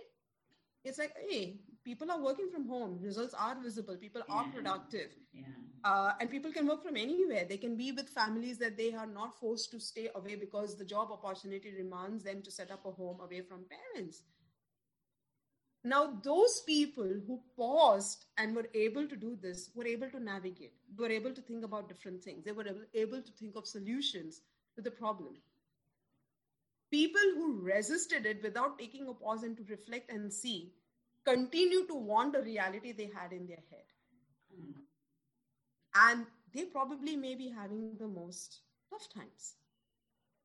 it's 0.85 0.99
like, 0.99 1.15
hey, 1.29 1.61
people 1.85 2.11
are 2.11 2.23
working 2.23 2.49
from 2.51 2.67
home. 2.67 2.99
Results 3.01 3.35
are 3.35 3.57
visible. 3.61 3.97
People 3.97 4.23
yeah. 4.29 4.35
are 4.35 4.45
productive. 4.45 5.11
Yeah. 5.33 5.45
Uh, 5.83 6.13
and 6.21 6.31
people 6.31 6.53
can 6.53 6.67
work 6.67 6.83
from 6.83 6.97
anywhere. 6.97 7.47
They 7.49 7.57
can 7.57 7.77
be 7.77 7.93
with 7.93 8.09
families 8.09 8.59
that 8.59 8.77
they 8.77 8.93
are 8.93 9.07
not 9.07 9.39
forced 9.39 9.71
to 9.73 9.81
stay 9.81 10.09
away 10.15 10.35
because 10.35 10.77
the 10.77 10.85
job 10.85 11.11
opportunity 11.11 11.71
demands 11.71 12.23
them 12.23 12.43
to 12.43 12.51
set 12.51 12.71
up 12.71 12.85
a 12.85 12.91
home 12.91 13.21
away 13.21 13.41
from 13.41 13.65
parents. 13.95 14.23
Now, 15.83 16.13
those 16.23 16.63
people 16.67 17.11
who 17.27 17.41
paused 17.57 18.27
and 18.37 18.55
were 18.55 18.69
able 18.75 19.09
to 19.09 19.17
do 19.17 19.39
this 19.41 19.71
were 19.75 19.87
able 19.87 20.11
to 20.11 20.21
navigate, 20.21 20.75
were 20.99 21.09
able 21.09 21.33
to 21.33 21.41
think 21.41 21.65
about 21.65 21.89
different 21.89 22.23
things. 22.23 22.45
They 22.45 22.53
were 22.53 22.67
able 22.93 23.23
to 23.23 23.33
think 23.33 23.57
of 23.57 23.67
solutions 23.67 24.43
to 24.77 24.83
the 24.83 24.91
problem. 24.91 25.37
People 26.91 27.23
who 27.35 27.63
resisted 27.63 28.27
it 28.27 28.43
without 28.43 28.79
taking 28.79 29.09
a 29.09 29.15
pause 29.15 29.43
and 29.43 29.57
to 29.57 29.65
reflect 29.71 30.11
and 30.11 30.31
see 30.31 30.75
continue 31.31 31.87
to 31.87 31.95
want 31.95 32.33
the 32.33 32.43
reality 32.43 32.93
they 32.93 33.11
had 33.15 33.33
in 33.33 33.47
their 33.47 33.63
head. 33.71 33.85
And 35.95 36.27
they 36.55 36.65
probably 36.65 37.17
may 37.17 37.35
be 37.35 37.49
having 37.49 37.97
the 37.99 38.09
most 38.09 38.61
tough 38.91 39.09
times 39.15 39.55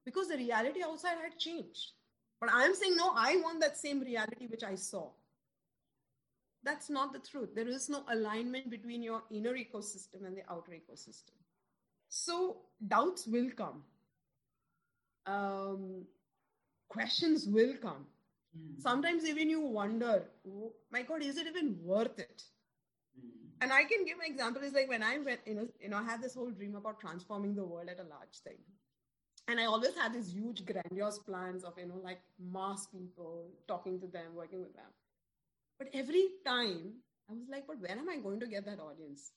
because 0.05 0.27
the 0.27 0.37
reality 0.37 0.81
outside 0.83 1.17
had 1.23 1.37
changed. 1.37 1.91
But 2.39 2.49
I'm 2.53 2.75
saying, 2.75 2.95
no, 2.95 3.11
I 3.15 3.37
want 3.37 3.61
that 3.61 3.77
same 3.77 4.01
reality 4.01 4.47
which 4.47 4.63
I 4.63 4.75
saw. 4.75 5.09
That's 6.63 6.89
not 6.89 7.13
the 7.13 7.19
truth. 7.19 7.49
There 7.55 7.67
is 7.67 7.89
no 7.89 8.03
alignment 8.11 8.69
between 8.69 9.03
your 9.03 9.23
inner 9.31 9.53
ecosystem 9.53 10.25
and 10.25 10.35
the 10.35 10.41
outer 10.49 10.71
ecosystem. 10.71 11.37
So 12.09 12.57
doubts 12.85 13.27
will 13.27 13.49
come. 13.51 13.83
Um, 15.25 16.05
questions 16.89 17.45
will 17.47 17.75
come. 17.81 18.05
Mm. 18.57 18.81
Sometimes 18.81 19.25
even 19.25 19.49
you 19.49 19.61
wonder, 19.61 20.23
oh, 20.47 20.73
my 20.91 21.01
God, 21.01 21.23
is 21.23 21.37
it 21.37 21.47
even 21.47 21.77
worth 21.83 22.19
it? 22.19 22.43
Mm. 23.19 23.29
And 23.61 23.73
I 23.73 23.83
can 23.83 24.05
give 24.05 24.17
an 24.19 24.31
example 24.31 24.63
is 24.63 24.73
like 24.73 24.89
when 24.89 25.03
I 25.03 25.17
went, 25.19 25.41
you 25.45 25.55
know, 25.55 25.67
you 25.79 25.89
know, 25.89 25.97
I 25.97 26.03
had 26.03 26.21
this 26.21 26.35
whole 26.35 26.51
dream 26.51 26.75
about 26.75 26.99
transforming 26.99 27.55
the 27.55 27.65
world 27.65 27.89
at 27.89 27.99
a 27.99 28.09
large 28.09 28.39
thing. 28.43 28.57
And 29.47 29.59
I 29.59 29.65
always 29.65 29.95
had 29.95 30.13
these 30.13 30.33
huge, 30.33 30.65
grandiose 30.65 31.19
plans 31.19 31.63
of, 31.63 31.73
you 31.77 31.85
know, 31.87 32.01
like 32.03 32.21
mass 32.39 32.87
people, 32.87 33.45
talking 33.67 33.99
to 33.99 34.07
them, 34.07 34.33
working 34.35 34.59
with 34.61 34.73
them. 34.73 34.91
But 35.77 35.89
every 35.93 36.29
time 36.45 36.93
I 37.29 37.33
was 37.33 37.47
like, 37.49 37.67
but 37.67 37.79
where 37.79 37.91
am 37.91 38.09
I 38.09 38.17
going 38.17 38.39
to 38.39 38.47
get 38.47 38.65
that 38.65 38.79
audience? 38.79 39.31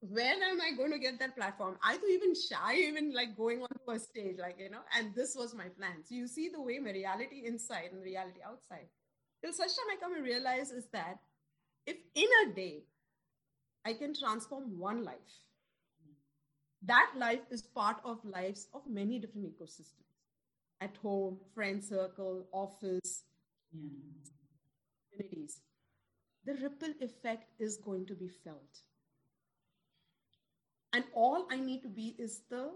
When 0.00 0.42
am 0.42 0.60
I 0.60 0.76
going 0.76 0.92
to 0.92 0.98
get 0.98 1.18
that 1.18 1.36
platform? 1.36 1.76
I 1.82 1.96
was 1.96 2.10
even 2.10 2.34
shy, 2.34 2.76
even 2.76 3.12
like 3.12 3.36
going 3.36 3.62
onto 3.62 3.90
a 3.90 3.98
stage, 3.98 4.36
like, 4.38 4.56
you 4.58 4.70
know, 4.70 4.82
and 4.96 5.14
this 5.14 5.34
was 5.36 5.54
my 5.54 5.68
plan. 5.76 6.04
So 6.04 6.14
you 6.14 6.28
see 6.28 6.48
the 6.48 6.62
way 6.62 6.78
my 6.78 6.92
reality 6.92 7.42
inside 7.44 7.90
and 7.92 8.02
reality 8.02 8.40
outside. 8.46 8.86
Till 9.42 9.52
such 9.52 9.68
time 9.68 9.86
I 9.92 10.00
come 10.00 10.14
and 10.14 10.24
realize 10.24 10.70
is 10.70 10.86
that 10.92 11.18
if 11.86 11.96
in 12.14 12.28
a 12.46 12.54
day 12.54 12.84
I 13.84 13.92
can 13.92 14.14
transform 14.14 14.78
one 14.78 15.04
life, 15.04 15.16
that 16.82 17.10
life 17.16 17.40
is 17.50 17.62
part 17.62 17.96
of 18.04 18.24
lives 18.24 18.68
of 18.72 18.82
many 18.88 19.18
different 19.18 19.46
ecosystems 19.46 20.14
at 20.80 20.96
home, 20.98 21.38
friend 21.54 21.82
circle, 21.82 22.46
office, 22.52 23.24
yeah 23.72 23.80
communities, 25.18 25.60
the 26.44 26.54
ripple 26.54 26.94
effect 27.00 27.50
is 27.58 27.76
going 27.76 28.06
to 28.06 28.14
be 28.14 28.28
felt. 28.28 28.82
And 30.92 31.04
all 31.14 31.46
I 31.50 31.56
need 31.56 31.82
to 31.82 31.88
be 31.88 32.14
is 32.18 32.42
the 32.48 32.70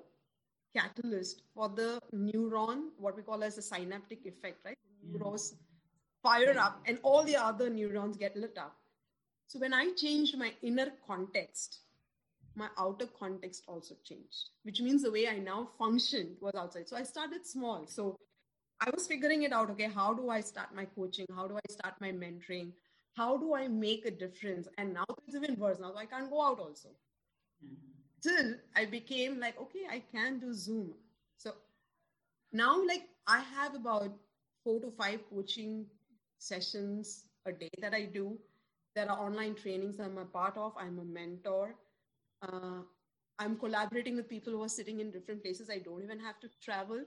catalyst 0.77 1.43
for 1.55 1.69
the 1.69 2.01
neuron, 2.15 2.89
what 2.99 3.17
we 3.17 3.23
call 3.23 3.43
as 3.43 3.59
a 3.59 3.63
synaptic 3.63 4.27
effect, 4.27 4.65
right? 4.65 4.77
The 5.03 5.19
neurons 5.19 5.55
fire 6.23 6.57
up 6.59 6.81
and 6.87 6.99
all 7.03 7.25
the 7.25 7.37
other 7.37 7.69
neurons 7.69 8.17
get 8.17 8.37
lit 8.37 8.57
up. 8.59 8.77
So 9.47 9.59
when 9.59 9.75
I 9.75 9.93
changed 9.93 10.39
my 10.39 10.53
inner 10.63 10.93
context, 11.07 11.81
my 12.55 12.69
outer 12.79 13.07
context 13.07 13.65
also 13.67 13.95
changed, 14.05 14.51
which 14.63 14.81
means 14.81 15.03
the 15.03 15.11
way 15.11 15.29
I 15.29 15.39
now 15.39 15.69
function 15.79 16.37
was 16.41 16.55
outside. 16.55 16.89
So 16.89 16.97
I 16.97 17.03
started 17.03 17.47
small. 17.47 17.87
So 17.87 18.17
I 18.81 18.91
was 18.91 19.07
figuring 19.07 19.43
it 19.43 19.53
out. 19.53 19.71
Okay, 19.71 19.89
how 19.95 20.13
do 20.13 20.29
I 20.31 20.41
start 20.41 20.75
my 20.75 20.85
coaching? 20.85 21.27
How 21.35 21.47
do 21.47 21.57
I 21.57 21.73
start 21.73 21.95
my 22.01 22.13
mentoring? 22.13 22.73
How 23.15 23.37
do 23.37 23.55
I 23.55 23.69
make 23.69 24.07
a 24.07 24.11
difference? 24.11 24.69
And 24.79 24.95
now 24.95 25.05
it's 25.27 25.37
even 25.37 25.59
worse. 25.59 25.79
Now 25.81 25.95
I 25.97 26.07
can't 26.07 26.31
go 26.31 26.43
out 26.43 26.59
also. 26.59 26.89
Mm-hmm. 27.65 28.02
Till 28.23 28.55
I 28.77 28.85
became 28.85 29.41
like, 29.41 29.61
okay, 29.61 29.87
I 29.91 30.03
can 30.13 30.39
do 30.39 30.53
Zoom. 30.53 30.95
So 31.37 31.53
now, 32.53 32.85
like, 32.87 33.09
I 33.27 33.41
have 33.41 33.75
about 33.75 34.13
four 34.63 34.81
to 34.81 34.91
five 34.91 35.21
coaching 35.29 35.87
sessions 36.39 37.25
a 37.47 37.53
day 37.53 37.71
that 37.81 37.95
I 37.95 38.05
do. 38.05 38.39
There 38.95 39.11
are 39.11 39.19
online 39.19 39.55
trainings 39.55 39.99
I'm 39.99 40.19
a 40.19 40.25
part 40.25 40.57
of. 40.57 40.73
I'm 40.79 40.99
a 40.99 41.05
mentor. 41.05 41.75
Uh, 42.43 42.83
I'm 43.39 43.57
collaborating 43.57 44.17
with 44.17 44.29
people 44.29 44.53
who 44.53 44.63
are 44.63 44.69
sitting 44.69 45.01
in 45.01 45.11
different 45.11 45.43
places. 45.43 45.71
I 45.71 45.79
don't 45.79 46.03
even 46.03 46.21
have 46.21 46.39
to 46.41 46.49
travel 46.63 47.03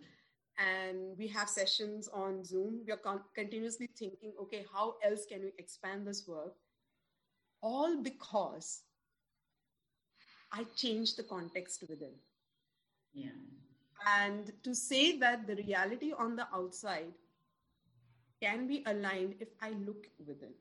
and 0.58 1.18
we 1.18 1.28
have 1.28 1.50
sessions 1.50 2.08
on 2.14 2.44
zoom 2.44 2.82
we 2.86 2.94
are 2.94 2.98
con- 2.98 3.24
continuously 3.34 3.90
thinking 3.98 4.34
okay 4.40 4.66
how 4.74 4.96
else 5.04 5.26
can 5.26 5.42
we 5.42 5.52
expand 5.58 6.08
this 6.08 6.28
work 6.28 6.56
all 7.62 8.02
because 8.02 8.84
i 10.56 10.66
change 10.76 11.16
the 11.16 11.24
context 11.24 11.84
within 11.90 12.16
yeah. 13.14 13.30
And 14.08 14.52
to 14.64 14.76
say 14.76 15.18
that 15.20 15.48
the 15.48 15.56
reality 15.56 16.12
on 16.18 16.36
the 16.36 16.48
outside 16.54 17.14
can 18.42 18.68
be 18.68 18.84
aligned 18.86 19.36
if 19.40 19.50
i 19.62 19.70
look 19.88 20.08
within 20.28 20.54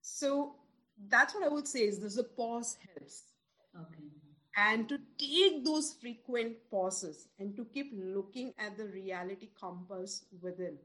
so 0.00 0.56
that's 1.08 1.34
what 1.34 1.44
i 1.44 1.48
would 1.48 1.68
say 1.68 1.80
is 1.80 1.98
there's 1.98 2.18
a 2.18 2.24
pause 2.24 2.76
helps. 2.86 3.24
Okay. 3.80 4.08
And 4.56 4.88
to 4.88 4.98
take 5.18 5.64
those 5.64 5.94
frequent 6.00 6.56
pauses 6.70 7.28
and 7.38 7.56
to 7.56 7.64
keep 7.64 7.92
looking 7.94 8.52
at 8.58 8.76
the 8.76 8.84
reality 8.86 9.48
compass 9.58 10.26
within. 10.42 10.76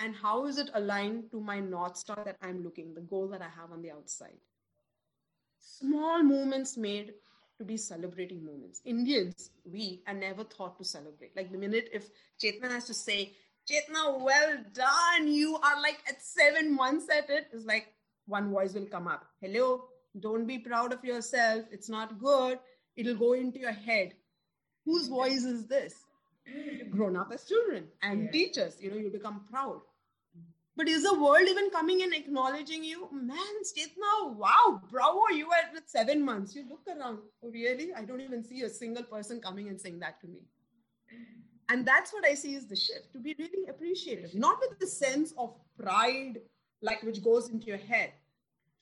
And 0.00 0.16
how 0.16 0.46
is 0.46 0.58
it 0.58 0.70
aligned 0.74 1.30
to 1.30 1.40
my 1.40 1.60
north 1.60 1.96
star 1.96 2.22
that 2.24 2.36
i'm 2.42 2.64
looking 2.64 2.94
the 2.94 3.00
goal 3.02 3.28
that 3.28 3.42
i 3.42 3.48
have 3.60 3.70
on 3.72 3.82
the 3.82 3.92
outside 3.92 4.40
small 5.62 6.22
moments 6.22 6.76
made 6.76 7.14
to 7.58 7.64
be 7.64 7.76
celebrating 7.76 8.44
moments 8.44 8.80
indians 8.84 9.50
we 9.64 10.02
are 10.06 10.14
never 10.14 10.44
taught 10.44 10.76
to 10.76 10.84
celebrate 10.84 11.36
like 11.36 11.52
the 11.52 11.58
minute 11.58 11.88
if 11.92 12.10
chetna 12.42 12.70
has 12.70 12.86
to 12.86 12.94
say 12.94 13.32
chetna 13.70 14.18
well 14.20 14.58
done 14.72 15.28
you 15.28 15.56
are 15.56 15.80
like 15.80 16.00
at 16.08 16.20
seven 16.20 16.74
months 16.74 17.06
at 17.10 17.30
it 17.30 17.46
it's 17.52 17.64
like 17.64 17.88
one 18.26 18.50
voice 18.50 18.74
will 18.74 18.86
come 18.86 19.06
up 19.06 19.26
hello 19.40 19.84
don't 20.20 20.46
be 20.46 20.58
proud 20.58 20.92
of 20.92 21.04
yourself. 21.04 21.64
It's 21.70 21.88
not 21.88 22.18
good. 22.18 22.58
It'll 22.96 23.16
go 23.16 23.32
into 23.32 23.58
your 23.58 23.72
head. 23.72 24.14
Whose 24.84 25.08
voice 25.08 25.44
is 25.44 25.66
this? 25.66 25.94
You've 26.44 26.90
grown 26.90 27.16
up 27.16 27.30
as 27.32 27.44
children 27.44 27.88
and 28.02 28.24
yeah. 28.24 28.30
teachers. 28.30 28.76
You 28.80 28.90
know, 28.90 28.96
you 28.96 29.10
become 29.10 29.42
proud. 29.50 29.80
But 30.74 30.88
is 30.88 31.02
the 31.02 31.20
world 31.20 31.46
even 31.48 31.70
coming 31.70 32.02
and 32.02 32.14
acknowledging 32.14 32.82
you? 32.82 33.08
Man, 33.12 33.36
Chetna, 33.76 34.34
wow, 34.34 34.80
bravo, 34.90 35.28
you 35.34 35.46
were 35.46 35.54
at 35.54 35.90
seven 35.90 36.24
months. 36.24 36.54
You 36.54 36.64
look 36.68 36.80
around. 36.88 37.18
Oh, 37.44 37.50
really? 37.50 37.92
I 37.94 38.04
don't 38.04 38.22
even 38.22 38.42
see 38.42 38.62
a 38.62 38.70
single 38.70 39.02
person 39.02 39.40
coming 39.40 39.68
and 39.68 39.78
saying 39.78 40.00
that 40.00 40.20
to 40.22 40.28
me. 40.28 40.40
And 41.68 41.86
that's 41.86 42.12
what 42.12 42.24
I 42.26 42.34
see 42.34 42.54
is 42.54 42.66
the 42.66 42.76
shift 42.76 43.12
to 43.12 43.18
be 43.18 43.34
really 43.38 43.68
appreciative, 43.68 44.34
not 44.34 44.58
with 44.60 44.78
the 44.78 44.86
sense 44.86 45.32
of 45.36 45.54
pride, 45.78 46.40
like 46.80 47.02
which 47.02 47.22
goes 47.22 47.50
into 47.50 47.66
your 47.66 47.78
head, 47.78 48.12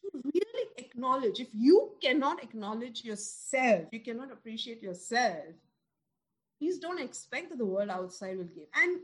to 0.03 0.11
really 0.25 0.69
acknowledge, 0.79 1.41
if 1.41 1.49
you 1.53 1.93
cannot 2.03 2.43
acknowledge 2.43 3.05
yourself, 3.05 3.85
you 3.93 4.01
cannot 4.01 4.33
appreciate 4.33 4.83
yourself, 4.83 5.45
please 6.59 6.79
don't 6.79 7.01
expect 7.01 7.51
that 7.51 7.59
the 7.59 7.65
world 7.65 7.91
outside 7.91 8.39
will 8.39 8.45
give. 8.45 8.69
And 8.75 9.01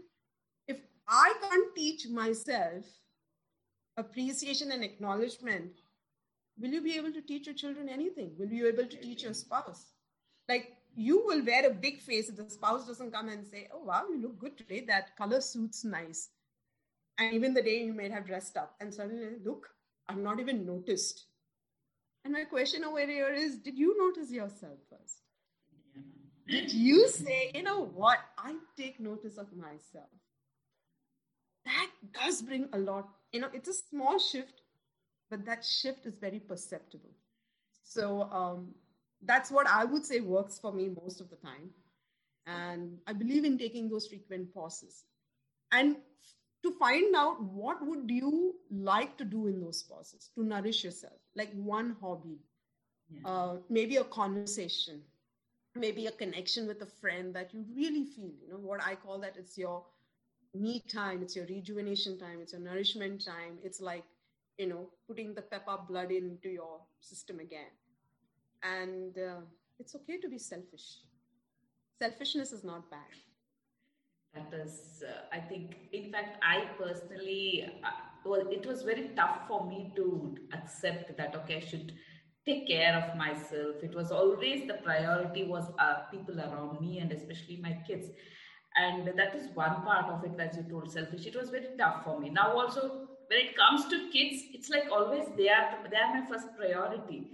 I 1.09 1.35
can't 1.41 1.75
teach 1.75 2.09
myself 2.09 2.85
appreciation 3.97 4.73
and 4.73 4.85
acknowledgement, 4.85 5.73
will 6.59 6.71
you 6.71 6.83
be 6.83 6.97
able 6.97 7.13
to 7.13 7.23
teach 7.23 7.47
your 7.47 7.55
children 7.55 7.89
anything? 7.89 8.33
Will 8.39 8.49
you 8.49 8.65
be 8.65 8.69
able 8.69 8.89
to 8.89 8.97
teach 8.97 9.23
your 9.23 9.35
spouse? 9.35 9.93
Like 10.49 10.77
you 10.95 11.25
will 11.25 11.45
wear 11.45 11.67
a 11.67 11.75
big 11.75 12.01
face 12.01 12.29
if 12.29 12.37
the 12.37 12.49
spouse 12.49 12.87
doesn't 12.87 13.13
come 13.13 13.29
and 13.29 13.47
say, 13.47 13.69
Oh, 13.73 13.85
wow, 13.85 14.05
you 14.09 14.21
look 14.21 14.39
good 14.39 14.57
today. 14.57 14.85
That 14.87 15.17
color 15.17 15.41
suits 15.41 15.85
nice. 15.85 16.31
And 17.19 17.35
even 17.35 17.55
the 17.55 17.63
day 17.63 17.85
you 17.85 17.93
may 17.93 18.11
have 18.11 18.27
dressed 18.27 18.57
up, 18.59 18.75
and 18.81 18.93
suddenly, 18.93 19.37
look, 19.43 19.69
I'm 20.09 20.23
not 20.23 20.39
even 20.39 20.67
noticed. 20.67 21.27
And 22.25 22.33
my 22.33 22.45
question 22.45 22.85
over 22.85 23.07
here 23.07 23.33
is 23.33 23.59
Did 23.59 23.79
you 23.79 23.97
notice 23.99 24.31
yourself 24.31 24.79
first? 24.91 25.23
Did 26.49 26.73
you 26.73 27.09
say, 27.09 27.51
you 27.55 27.63
know 27.63 27.85
what? 27.85 28.19
I 28.39 28.55
take 28.77 29.01
notice 29.01 29.37
of 29.37 29.49
myself. 29.57 30.09
That 31.67 31.91
does 32.15 32.43
bring 32.43 32.69
a 32.73 32.79
lot. 32.79 33.09
You 33.33 33.41
know, 33.41 33.49
it's 33.53 33.69
a 33.69 33.75
small 33.75 34.19
shift, 34.19 34.63
but 35.31 35.45
that 35.45 35.65
shift 35.65 36.07
is 36.07 36.15
very 36.19 36.41
perceptible. 36.41 37.11
So 37.83 38.23
um, 38.23 38.75
that's 39.23 39.51
what 39.51 39.67
I 39.67 39.85
would 39.85 40.07
say 40.07 40.21
works 40.21 40.59
for 40.59 40.73
me 40.73 40.89
most 41.03 41.21
of 41.21 41.29
the 41.29 41.37
time. 41.37 41.71
And 42.47 42.99
I 43.07 43.13
believe 43.13 43.45
in 43.45 43.59
taking 43.59 43.89
those 43.89 44.07
frequent 44.07 44.55
pauses. 44.55 45.05
And 45.73 45.97
to 46.67 46.73
find 46.73 47.15
out 47.15 47.43
what 47.43 47.85
would 47.87 48.11
you 48.11 48.55
like 48.71 49.17
to 49.19 49.25
do 49.25 49.47
in 49.47 49.61
those 49.61 49.83
pauses 49.83 50.31
to 50.35 50.45
nourish 50.45 50.83
yourself 50.85 51.21
like 51.37 51.53
one 51.55 51.97
hobby 52.01 52.39
yeah. 53.09 53.29
uh, 53.31 53.57
maybe 53.71 53.97
a 53.97 54.05
conversation 54.05 55.01
maybe 55.77 56.07
a 56.07 56.11
connection 56.11 56.67
with 56.67 56.83
a 56.83 56.87
friend 57.01 57.35
that 57.35 57.55
you 57.55 57.65
really 57.77 58.05
feel 58.05 58.33
you 58.43 58.49
know 58.51 58.59
what 58.71 58.83
i 58.83 58.95
call 58.95 59.21
that 59.21 59.37
it's 59.37 59.57
your 59.57 59.85
me 60.61 60.83
time 60.93 61.23
it's 61.23 61.37
your 61.37 61.47
rejuvenation 61.47 62.19
time 62.19 62.41
it's 62.41 62.53
your 62.53 62.61
nourishment 62.61 63.25
time 63.25 63.59
it's 63.63 63.81
like 63.81 64.05
you 64.59 64.67
know 64.67 64.89
putting 65.07 65.35
the 65.35 65.43
pepper 65.43 65.79
blood 65.89 66.11
into 66.11 66.49
your 66.49 66.81
system 67.01 67.41
again. 67.41 67.73
And 68.63 69.17
uh, 69.19 69.41
it's 69.79 69.95
okay 69.95 70.19
to 70.19 70.29
be 70.29 70.39
selfish. 70.39 70.99
Selfishness 71.99 72.53
is 72.53 72.65
not 72.65 72.91
bad. 72.91 73.13
That 74.35 74.53
is 74.55 75.03
uh, 75.09 75.35
i 75.37 75.39
think 75.41 75.77
in 75.93 76.13
fact 76.13 76.37
i 76.43 76.65
personally 76.79 77.71
uh, 77.83 77.91
well 78.25 78.47
it 78.57 78.67
was 78.67 78.83
very 78.83 79.11
tough 79.17 79.39
for 79.49 79.67
me 79.67 79.93
to 79.97 80.37
accept 80.53 81.17
that 81.17 81.35
okay 81.37 81.57
i 81.57 81.61
should 81.61 81.93
take 82.47 82.69
care 82.69 82.95
of 82.95 83.17
myself. 83.17 83.83
It 83.83 83.95
was 83.95 84.13
always 84.13 84.69
the 84.69 84.75
priority 84.75 85.45
was 85.45 85.65
uh, 85.81 85.95
people 86.13 86.39
around 86.41 86.81
me 86.81 87.01
and 87.01 87.11
especially 87.13 87.57
my 87.57 87.77
kids 87.87 88.11
and 88.77 89.07
that 89.19 89.35
is 89.35 89.49
one 89.55 89.83
part 89.83 90.07
of 90.07 90.25
it 90.25 90.39
as 90.39 90.57
you 90.57 90.63
told 90.65 90.91
selfish 90.91 91.27
it 91.27 91.37
was 91.37 91.51
very 91.51 91.69
tough 91.79 92.05
for 92.05 92.19
me 92.21 92.31
now 92.31 92.53
also 92.53 93.09
when 93.29 93.41
it 93.41 93.57
comes 93.57 93.87
to 93.87 94.11
kids 94.11 94.43
it's 94.53 94.71
like 94.71 94.85
always 94.93 95.27
they 95.37 95.49
are 95.49 95.79
they 95.91 95.97
are 95.97 96.13
my 96.15 96.25
first 96.27 96.49
priority 96.59 97.31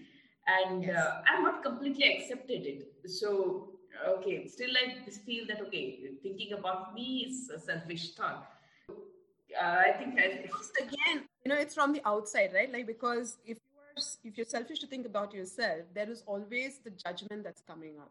and 0.46 0.84
yes. 0.84 0.96
uh, 0.96 1.22
i'm 1.28 1.42
not 1.42 1.62
completely 1.62 2.06
accepted 2.14 2.66
it 2.66 2.92
so 3.06 3.72
okay, 4.08 4.46
still 4.48 4.70
I 4.70 5.10
feel 5.10 5.46
that 5.48 5.60
okay, 5.62 6.00
thinking 6.22 6.52
about 6.52 6.94
me 6.94 7.26
is 7.28 7.50
a 7.50 7.58
selfish 7.58 8.14
thought. 8.14 8.48
Uh, 8.88 9.82
I 9.86 9.92
think 9.98 10.18
I, 10.18 10.44
again, 10.80 11.28
you 11.44 11.48
know, 11.50 11.56
it's 11.56 11.74
from 11.74 11.92
the 11.92 12.00
outside, 12.06 12.52
right? 12.54 12.72
Like 12.72 12.86
because 12.86 13.38
if 13.44 13.58
you 13.58 13.78
are 13.78 14.02
if 14.24 14.36
you're 14.36 14.46
selfish 14.46 14.78
to 14.80 14.86
think 14.86 15.06
about 15.06 15.34
yourself, 15.34 15.82
there 15.94 16.10
is 16.10 16.22
always 16.26 16.78
the 16.78 16.90
judgment 16.90 17.44
that's 17.44 17.62
coming 17.62 17.98
up, 18.00 18.10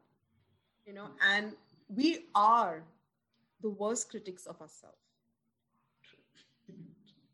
you 0.86 0.94
know, 0.94 1.08
and 1.28 1.54
we 1.90 2.26
are 2.36 2.84
the 3.62 3.70
worst 3.70 4.10
critics 4.10 4.46
of 4.46 4.60
ourselves. 4.62 4.98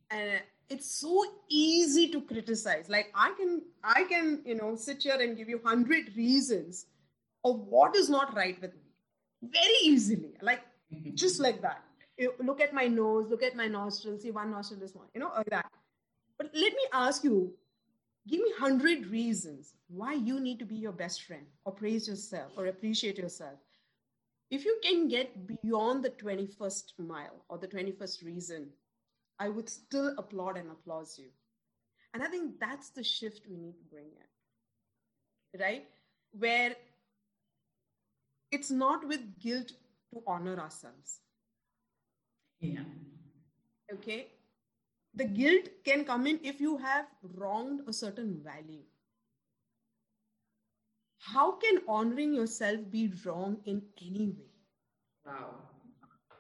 And 0.10 0.42
it's 0.70 0.90
so 0.90 1.24
easy 1.50 2.10
to 2.10 2.22
criticize. 2.22 2.90
Like 2.90 3.12
I 3.14 3.34
can, 3.38 3.62
I 3.84 4.04
can, 4.04 4.42
you 4.46 4.56
know, 4.56 4.76
sit 4.76 5.04
here 5.04 5.18
and 5.20 5.38
give 5.38 5.50
you 5.50 5.62
hundred 5.64 6.16
reasons 6.16 6.86
of 7.44 7.60
what 7.60 7.96
is 7.96 8.10
not 8.10 8.36
right 8.36 8.60
with 8.62 8.74
me 8.74 8.88
very 9.42 9.80
easily 9.84 10.34
like 10.42 10.62
mm-hmm. 10.94 11.14
just 11.14 11.40
like 11.40 11.62
that 11.62 11.82
you 12.18 12.34
look 12.44 12.60
at 12.60 12.74
my 12.74 12.88
nose 12.88 13.28
look 13.30 13.44
at 13.44 13.56
my 13.56 13.68
nostrils 13.68 14.22
see 14.24 14.32
one 14.32 14.52
nostril 14.52 14.82
is 14.82 14.96
one 14.96 15.08
you 15.14 15.20
know 15.20 15.32
like 15.36 15.50
that 15.50 15.72
but 16.38 16.50
let 16.54 16.74
me 16.74 16.86
ask 16.94 17.24
you 17.24 17.54
give 18.28 18.42
me 18.42 18.52
100 18.60 19.08
reasons 19.08 19.74
why 19.88 20.14
you 20.14 20.40
need 20.40 20.60
to 20.60 20.66
be 20.66 20.76
your 20.76 20.92
best 20.92 21.24
friend 21.24 21.46
or 21.66 21.72
praise 21.72 22.08
yourself 22.08 22.52
or 22.58 22.66
appreciate 22.68 23.18
yourself 23.18 23.60
if 24.50 24.66
you 24.66 24.80
can 24.84 25.08
get 25.08 25.62
beyond 25.62 26.04
the 26.04 26.10
21st 26.10 26.94
mile 27.00 27.44
or 27.50 27.58
the 27.58 27.68
21st 27.68 28.24
reason 28.26 28.68
i 29.40 29.50
would 29.50 29.70
still 29.70 30.14
applaud 30.18 30.58
and 30.58 30.72
applause 30.72 31.18
you 31.20 31.30
and 32.14 32.24
i 32.24 32.28
think 32.28 32.60
that's 32.60 32.90
the 32.90 33.04
shift 33.04 33.48
we 33.50 33.58
need 33.58 33.78
to 33.78 33.86
bring 33.86 34.06
in 34.06 35.62
right 35.62 35.86
where 36.32 36.76
it's 38.52 38.72
not 38.72 39.08
with 39.08 39.40
guilt 39.40 39.74
to 40.14 40.24
honor 40.26 40.58
ourselves. 40.60 41.20
Yeah. 42.60 42.86
Okay. 43.94 44.28
The 45.14 45.26
guilt 45.26 45.70
can 45.84 46.06
come 46.06 46.28
in 46.28 46.40
if 46.44 46.62
you 46.62 46.78
have 46.78 47.08
wronged 47.36 47.82
a 47.88 47.94
certain 47.94 48.40
value. 48.44 48.84
How 51.34 51.52
can 51.64 51.80
honoring 51.88 52.34
yourself 52.34 52.80
be 52.90 53.12
wrong 53.26 53.58
in 53.66 53.82
any 54.02 54.28
way? 54.30 54.52
Wow. 55.26 55.56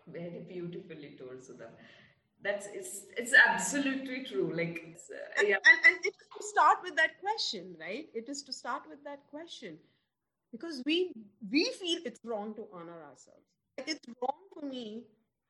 Very 0.07 0.45
beautifully 0.47 1.15
told, 1.19 1.43
Sudha. 1.43 1.69
That's 2.41 2.67
it's 2.73 3.01
it's 3.17 3.33
absolutely 3.33 4.23
true. 4.23 4.53
Like 4.55 4.79
uh, 5.11 5.43
yeah. 5.43 5.55
and, 5.55 5.55
and, 5.55 5.79
and 5.87 6.05
it 6.05 6.15
is 6.21 6.27
to 6.37 6.47
start 6.47 6.77
with 6.83 6.95
that 6.95 7.19
question, 7.19 7.75
right? 7.79 8.07
It 8.13 8.29
is 8.29 8.43
to 8.43 8.53
start 8.53 8.83
with 8.89 9.03
that 9.03 9.19
question 9.29 9.77
because 10.51 10.81
we 10.85 11.11
we 11.51 11.65
feel 11.79 11.99
it's 12.05 12.19
wrong 12.23 12.53
to 12.55 12.67
honor 12.73 13.03
ourselves 13.09 13.47
Like 13.77 13.89
it's 13.89 14.07
wrong 14.21 14.41
for 14.53 14.65
me 14.65 15.03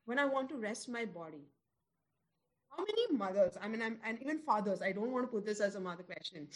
when 0.05 0.19
i 0.19 0.25
want 0.25 0.49
to 0.49 0.57
rest 0.57 0.89
my 0.89 1.05
body 1.05 1.43
how 2.69 2.83
many 2.83 3.17
mothers 3.17 3.57
i 3.61 3.67
mean 3.67 3.81
I'm, 3.81 3.97
and 4.05 4.21
even 4.21 4.39
fathers 4.39 4.81
i 4.81 4.91
don't 4.91 5.11
want 5.11 5.25
to 5.25 5.31
put 5.31 5.45
this 5.45 5.59
as 5.59 5.75
a 5.75 5.79
mother 5.79 6.03
question 6.03 6.47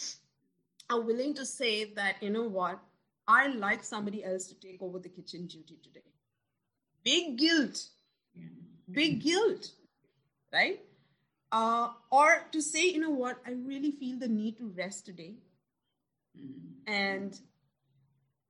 are 0.91 1.01
willing 1.01 1.33
to 1.33 1.45
say 1.45 1.93
that 1.93 2.21
you 2.21 2.29
know 2.29 2.43
what 2.59 2.79
i 3.27 3.47
like 3.47 3.83
somebody 3.83 4.23
else 4.23 4.47
to 4.47 4.59
take 4.59 4.81
over 4.81 4.99
the 4.99 5.09
kitchen 5.09 5.47
duty 5.47 5.77
today 5.83 6.07
big 7.03 7.37
guilt 7.37 7.83
big 8.91 9.21
guilt 9.23 9.71
right 10.53 10.81
uh, 11.53 11.89
or 12.11 12.45
to 12.51 12.61
say 12.61 12.89
you 12.89 12.99
know 12.99 13.15
what 13.23 13.37
i 13.47 13.51
really 13.51 13.91
feel 13.91 14.19
the 14.19 14.27
need 14.27 14.57
to 14.57 14.73
rest 14.77 15.05
today 15.05 15.33
mm-hmm. 16.37 16.91
and 16.91 17.39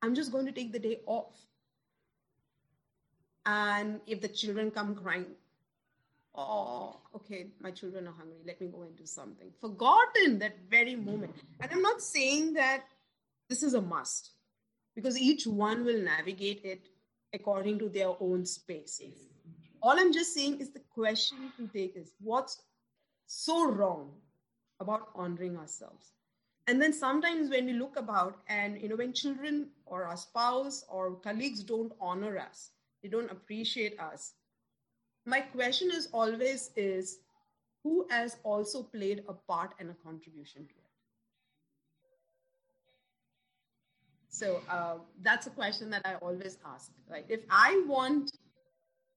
I'm 0.02 0.16
just 0.16 0.32
going 0.32 0.46
to 0.46 0.52
take 0.52 0.72
the 0.72 0.80
day 0.80 1.02
off. 1.06 1.36
And 3.46 4.02
if 4.08 4.22
the 4.22 4.28
children 4.28 4.72
come 4.72 4.96
crying, 4.96 5.36
oh, 6.36 6.42
oh 6.44 7.02
okay, 7.16 7.48
my 7.62 7.72
children 7.72 8.08
are 8.08 8.14
hungry, 8.14 8.40
let 8.46 8.62
me 8.62 8.68
go 8.68 8.84
and 8.84 8.96
do 8.98 9.06
something. 9.06 9.52
Forgotten 9.60 10.40
that 10.40 10.58
very 10.70 10.96
moment. 10.96 11.36
And 11.60 11.72
I'm 11.72 11.82
not 11.82 12.02
saying 12.02 12.54
that 12.54 12.86
this 13.50 13.64
is 13.64 13.74
a 13.74 13.82
must. 13.82 14.32
because 14.96 15.20
each 15.20 15.48
one 15.48 15.86
will 15.86 16.02
navigate 16.02 16.62
it 16.64 16.90
according 17.34 17.80
to 17.80 17.90
their 17.90 18.14
own 18.20 18.46
space. 18.46 19.02
All 19.82 20.00
I'm 20.00 20.14
just 20.14 20.34
saying 20.34 20.60
is 20.60 20.72
the 20.72 20.82
question 20.94 21.52
to 21.58 21.68
take 21.68 21.96
is 21.96 22.14
what's 22.22 22.62
so 23.28 23.66
wrong 23.70 24.12
about 24.80 25.10
honoring 25.16 25.58
ourselves? 25.58 26.12
And 26.68 26.82
then 26.82 26.94
sometimes 26.94 27.50
when 27.50 27.66
we 27.66 27.74
look 27.74 27.98
about 27.98 28.40
and 28.48 28.82
you 28.82 28.90
know 28.90 28.96
when 28.96 29.14
children 29.14 29.70
or 29.86 30.06
our 30.06 30.18
spouse 30.18 30.84
or 30.90 31.16
colleagues 31.16 31.64
don't 31.64 31.94
honor 32.00 32.38
us, 32.38 32.72
they 33.02 33.10
don't 33.10 33.32
appreciate 33.32 34.00
us. 34.00 34.34
My 35.26 35.42
question 35.42 35.92
is 35.92 36.08
always 36.12 36.72
is 36.76 37.20
who 37.84 38.08
has 38.10 38.38
also 38.44 38.84
played 38.84 39.24
a 39.28 39.34
part 39.34 39.74
and 39.80 39.90
a 39.90 39.94
contribution 39.94 40.64
to 40.68 40.74
it? 40.74 40.92
So 44.30 44.62
uh, 44.70 44.96
that's 45.22 45.48
a 45.48 45.50
question 45.52 45.90
that 45.92 46.02
I 46.06 46.16
always 46.16 46.58
ask. 46.66 46.92
Right? 47.10 47.26
if 47.30 47.42
I 47.50 47.84
want 47.88 48.32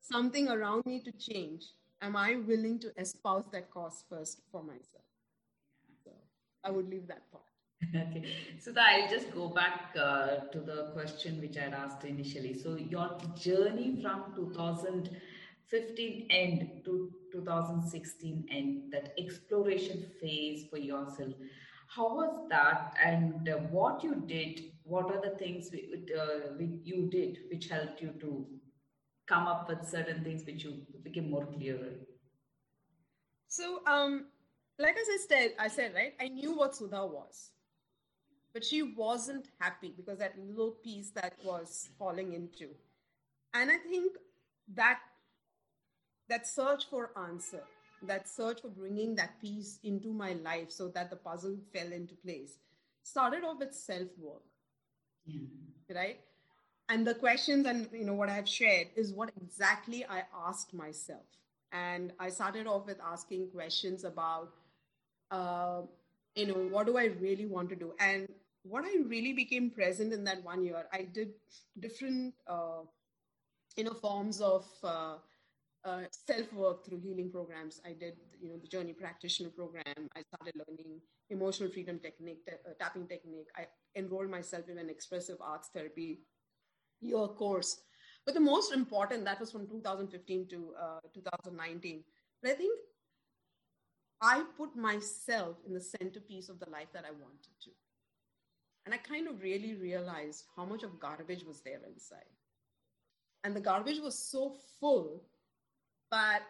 something 0.00 0.48
around 0.48 0.84
me 0.86 1.00
to 1.00 1.12
change, 1.12 1.64
am 2.02 2.16
I 2.16 2.36
willing 2.36 2.78
to 2.80 2.92
espouse 2.98 3.44
that 3.52 3.70
cause 3.70 4.04
first 4.10 4.42
for 4.50 4.62
myself? 4.62 5.04
So 6.04 6.10
I 6.62 6.70
would 6.70 6.90
leave 6.90 7.06
that 7.06 7.30
part. 7.30 7.44
okay. 7.94 8.24
So 8.58 8.74
I'll 8.76 9.08
just 9.08 9.32
go 9.32 9.48
back 9.48 9.94
uh, 9.98 10.48
to 10.52 10.60
the 10.60 10.90
question 10.92 11.40
which 11.40 11.56
I 11.56 11.66
asked 11.66 12.04
initially. 12.04 12.54
So 12.58 12.76
your 12.76 13.16
journey 13.36 14.00
from 14.02 14.34
2015 15.70 16.26
end 16.30 16.82
to 16.84 17.10
2016 17.32 18.46
end, 18.50 18.92
that 18.92 19.12
exploration 19.18 20.06
phase 20.20 20.66
for 20.70 20.78
yourself, 20.78 21.34
how 21.88 22.14
was 22.14 22.46
that? 22.50 22.94
And 23.04 23.48
uh, 23.48 23.56
what 23.70 24.02
you 24.02 24.22
did 24.26 24.60
what 24.84 25.06
are 25.06 25.20
the 25.20 25.36
things 25.38 25.70
we, 25.72 26.04
uh, 26.14 26.52
we, 26.58 26.78
you 26.84 27.08
did 27.10 27.38
which 27.50 27.68
helped 27.68 28.00
you 28.02 28.12
to 28.20 28.46
come 29.26 29.46
up 29.46 29.68
with 29.68 29.88
certain 29.88 30.22
things 30.22 30.44
which 30.46 30.62
you 30.62 30.82
became 31.02 31.30
more 31.30 31.46
clearer 31.46 31.94
so 33.48 33.80
um 33.86 34.26
like 34.78 34.94
as 34.94 35.08
i 35.08 35.18
said 35.26 35.52
i 35.58 35.68
said 35.68 35.94
right 35.94 36.12
i 36.20 36.28
knew 36.28 36.54
what 36.54 36.76
sudha 36.76 37.06
was 37.06 37.52
but 38.52 38.64
she 38.64 38.82
wasn't 38.82 39.48
happy 39.58 39.92
because 39.96 40.18
that 40.18 40.38
little 40.38 40.70
piece 40.70 41.10
that 41.10 41.34
was 41.44 41.90
falling 41.98 42.32
into. 42.34 42.68
And 43.52 43.70
i 43.70 43.78
think 43.78 44.12
that 44.74 45.00
that 46.28 46.46
search 46.46 46.86
for 46.90 47.10
answer 47.16 47.62
that 48.02 48.28
search 48.28 48.60
for 48.60 48.68
bringing 48.68 49.14
that 49.14 49.40
piece 49.40 49.78
into 49.82 50.12
my 50.12 50.34
life 50.34 50.70
so 50.70 50.88
that 50.88 51.10
the 51.10 51.16
puzzle 51.16 51.56
fell 51.72 51.92
into 51.92 52.14
place 52.14 52.58
started 53.02 53.44
off 53.44 53.58
with 53.58 53.74
self 53.74 54.08
work 54.18 54.42
yeah. 55.26 55.40
right? 55.94 56.20
And 56.88 57.06
the 57.06 57.14
questions 57.14 57.66
and 57.66 57.88
you 57.92 58.04
know 58.04 58.14
what 58.14 58.28
i've 58.28 58.48
shared 58.48 58.88
is 58.94 59.12
what 59.12 59.30
exactly 59.42 60.04
i 60.04 60.22
asked 60.46 60.74
myself. 60.74 61.24
And 61.72 62.12
i 62.20 62.28
started 62.28 62.66
off 62.66 62.86
with 62.86 63.00
asking 63.00 63.48
questions 63.50 64.04
about 64.04 64.52
uh, 65.30 65.82
you 66.34 66.46
know 66.46 66.54
what 66.74 66.86
do 66.86 66.98
i 66.98 67.06
really 67.20 67.46
want 67.46 67.68
to 67.70 67.76
do? 67.76 67.92
And 68.00 68.28
what 68.62 68.84
i 68.84 68.94
really 69.06 69.32
became 69.32 69.70
present 69.70 70.12
in 70.12 70.24
that 70.24 70.42
one 70.42 70.64
year 70.64 70.86
i 70.92 71.02
did 71.02 71.32
different 71.80 72.34
uh, 72.46 72.80
you 73.76 73.84
know 73.84 73.92
forms 73.92 74.40
of 74.40 74.66
uh, 74.82 75.16
uh, 75.84 76.02
self 76.10 76.52
work 76.52 76.84
through 76.84 77.00
healing 77.00 77.30
programs. 77.30 77.80
I 77.84 77.92
did, 77.92 78.14
you 78.40 78.48
know, 78.48 78.56
the 78.56 78.68
Journey 78.68 78.92
Practitioner 78.92 79.50
program. 79.50 80.08
I 80.16 80.22
started 80.22 80.54
learning 80.66 81.00
emotional 81.30 81.70
freedom 81.70 81.98
technique, 81.98 82.42
uh, 82.48 82.70
tapping 82.80 83.06
technique. 83.06 83.48
I 83.56 83.66
enrolled 83.96 84.30
myself 84.30 84.68
in 84.68 84.78
an 84.78 84.88
expressive 84.88 85.36
arts 85.40 85.70
therapy 85.74 86.20
year 87.00 87.28
course. 87.28 87.80
But 88.24 88.34
the 88.34 88.40
most 88.40 88.72
important, 88.72 89.24
that 89.26 89.40
was 89.40 89.52
from 89.52 89.66
2015 89.68 90.48
to 90.48 90.74
uh, 90.80 91.00
2019. 91.12 92.02
But 92.42 92.52
I 92.52 92.54
think 92.54 92.78
I 94.20 94.44
put 94.56 94.74
myself 94.76 95.56
in 95.66 95.74
the 95.74 95.80
centerpiece 95.80 96.48
of 96.48 96.58
the 96.58 96.70
life 96.70 96.88
that 96.94 97.04
I 97.04 97.10
wanted 97.10 97.54
to. 97.64 97.70
And 98.86 98.94
I 98.94 98.98
kind 98.98 99.28
of 99.28 99.42
really 99.42 99.74
realized 99.74 100.44
how 100.56 100.64
much 100.64 100.82
of 100.82 101.00
garbage 101.00 101.44
was 101.44 101.60
there 101.60 101.80
inside. 101.86 102.32
And 103.42 103.54
the 103.54 103.60
garbage 103.60 104.00
was 104.00 104.18
so 104.18 104.54
full 104.80 105.22
but 106.10 106.42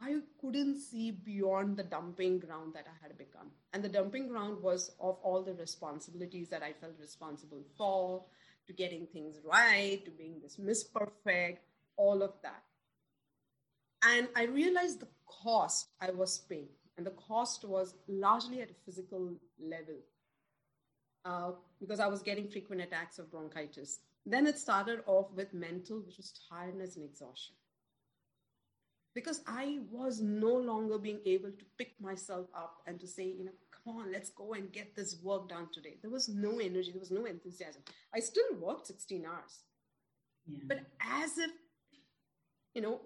I 0.00 0.16
couldn't 0.40 0.78
see 0.78 1.10
beyond 1.10 1.76
the 1.76 1.82
dumping 1.82 2.38
ground 2.38 2.74
that 2.74 2.86
I 2.86 3.06
had 3.06 3.16
become. 3.16 3.50
And 3.72 3.82
the 3.82 3.88
dumping 3.88 4.28
ground 4.28 4.62
was 4.62 4.90
of 5.00 5.16
all 5.22 5.42
the 5.42 5.54
responsibilities 5.54 6.48
that 6.50 6.62
I 6.62 6.72
felt 6.72 6.94
responsible 7.00 7.62
for, 7.76 8.24
to 8.66 8.72
getting 8.72 9.06
things 9.06 9.38
right, 9.44 10.04
to 10.04 10.10
being 10.10 10.40
this 10.42 10.58
Miss 10.58 10.84
Perfect, 10.84 11.64
all 11.96 12.22
of 12.22 12.32
that. 12.42 12.62
And 14.02 14.28
I 14.36 14.44
realized 14.44 15.00
the 15.00 15.08
cost 15.26 15.88
I 16.00 16.10
was 16.10 16.38
paying. 16.38 16.68
And 16.96 17.06
the 17.06 17.12
cost 17.12 17.64
was 17.64 17.94
largely 18.06 18.60
at 18.60 18.70
a 18.70 18.74
physical 18.84 19.34
level 19.58 19.96
uh, 21.24 21.52
because 21.80 21.98
I 21.98 22.06
was 22.06 22.22
getting 22.22 22.48
frequent 22.48 22.82
attacks 22.82 23.18
of 23.18 23.30
bronchitis. 23.30 24.00
Then 24.26 24.46
it 24.46 24.58
started 24.58 25.00
off 25.06 25.32
with 25.34 25.52
mental, 25.54 26.00
which 26.00 26.18
was 26.18 26.38
tiredness 26.50 26.96
and 26.96 27.04
exhaustion 27.04 27.54
because 29.14 29.42
I 29.46 29.78
was 29.90 30.20
no 30.20 30.52
longer 30.52 30.98
being 30.98 31.20
able 31.24 31.50
to 31.50 31.64
pick 31.78 31.94
myself 32.00 32.46
up 32.54 32.82
and 32.86 32.98
to 33.00 33.06
say, 33.06 33.24
you 33.24 33.44
know, 33.44 33.52
come 33.84 33.98
on, 33.98 34.12
let's 34.12 34.30
go 34.30 34.54
and 34.54 34.72
get 34.72 34.96
this 34.96 35.16
work 35.22 35.48
done 35.48 35.68
today. 35.72 35.96
There 36.02 36.10
was 36.10 36.28
no 36.28 36.58
energy, 36.58 36.90
there 36.90 37.00
was 37.00 37.10
no 37.10 37.24
enthusiasm. 37.24 37.82
I 38.14 38.20
still 38.20 38.56
worked 38.60 38.88
16 38.88 39.24
hours. 39.24 39.60
Yeah. 40.46 40.58
But 40.66 40.78
as 41.00 41.38
if, 41.38 41.50
you 42.74 42.82
know, 42.82 43.00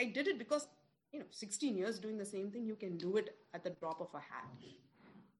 I 0.00 0.04
did 0.04 0.28
it 0.28 0.38
because, 0.38 0.66
you 1.12 1.20
know, 1.20 1.26
16 1.30 1.76
years 1.76 1.98
doing 1.98 2.18
the 2.18 2.24
same 2.24 2.50
thing, 2.50 2.64
you 2.64 2.76
can 2.76 2.96
do 2.96 3.16
it 3.16 3.36
at 3.52 3.64
the 3.64 3.70
drop 3.70 4.00
of 4.00 4.08
a 4.14 4.18
hat. 4.18 4.48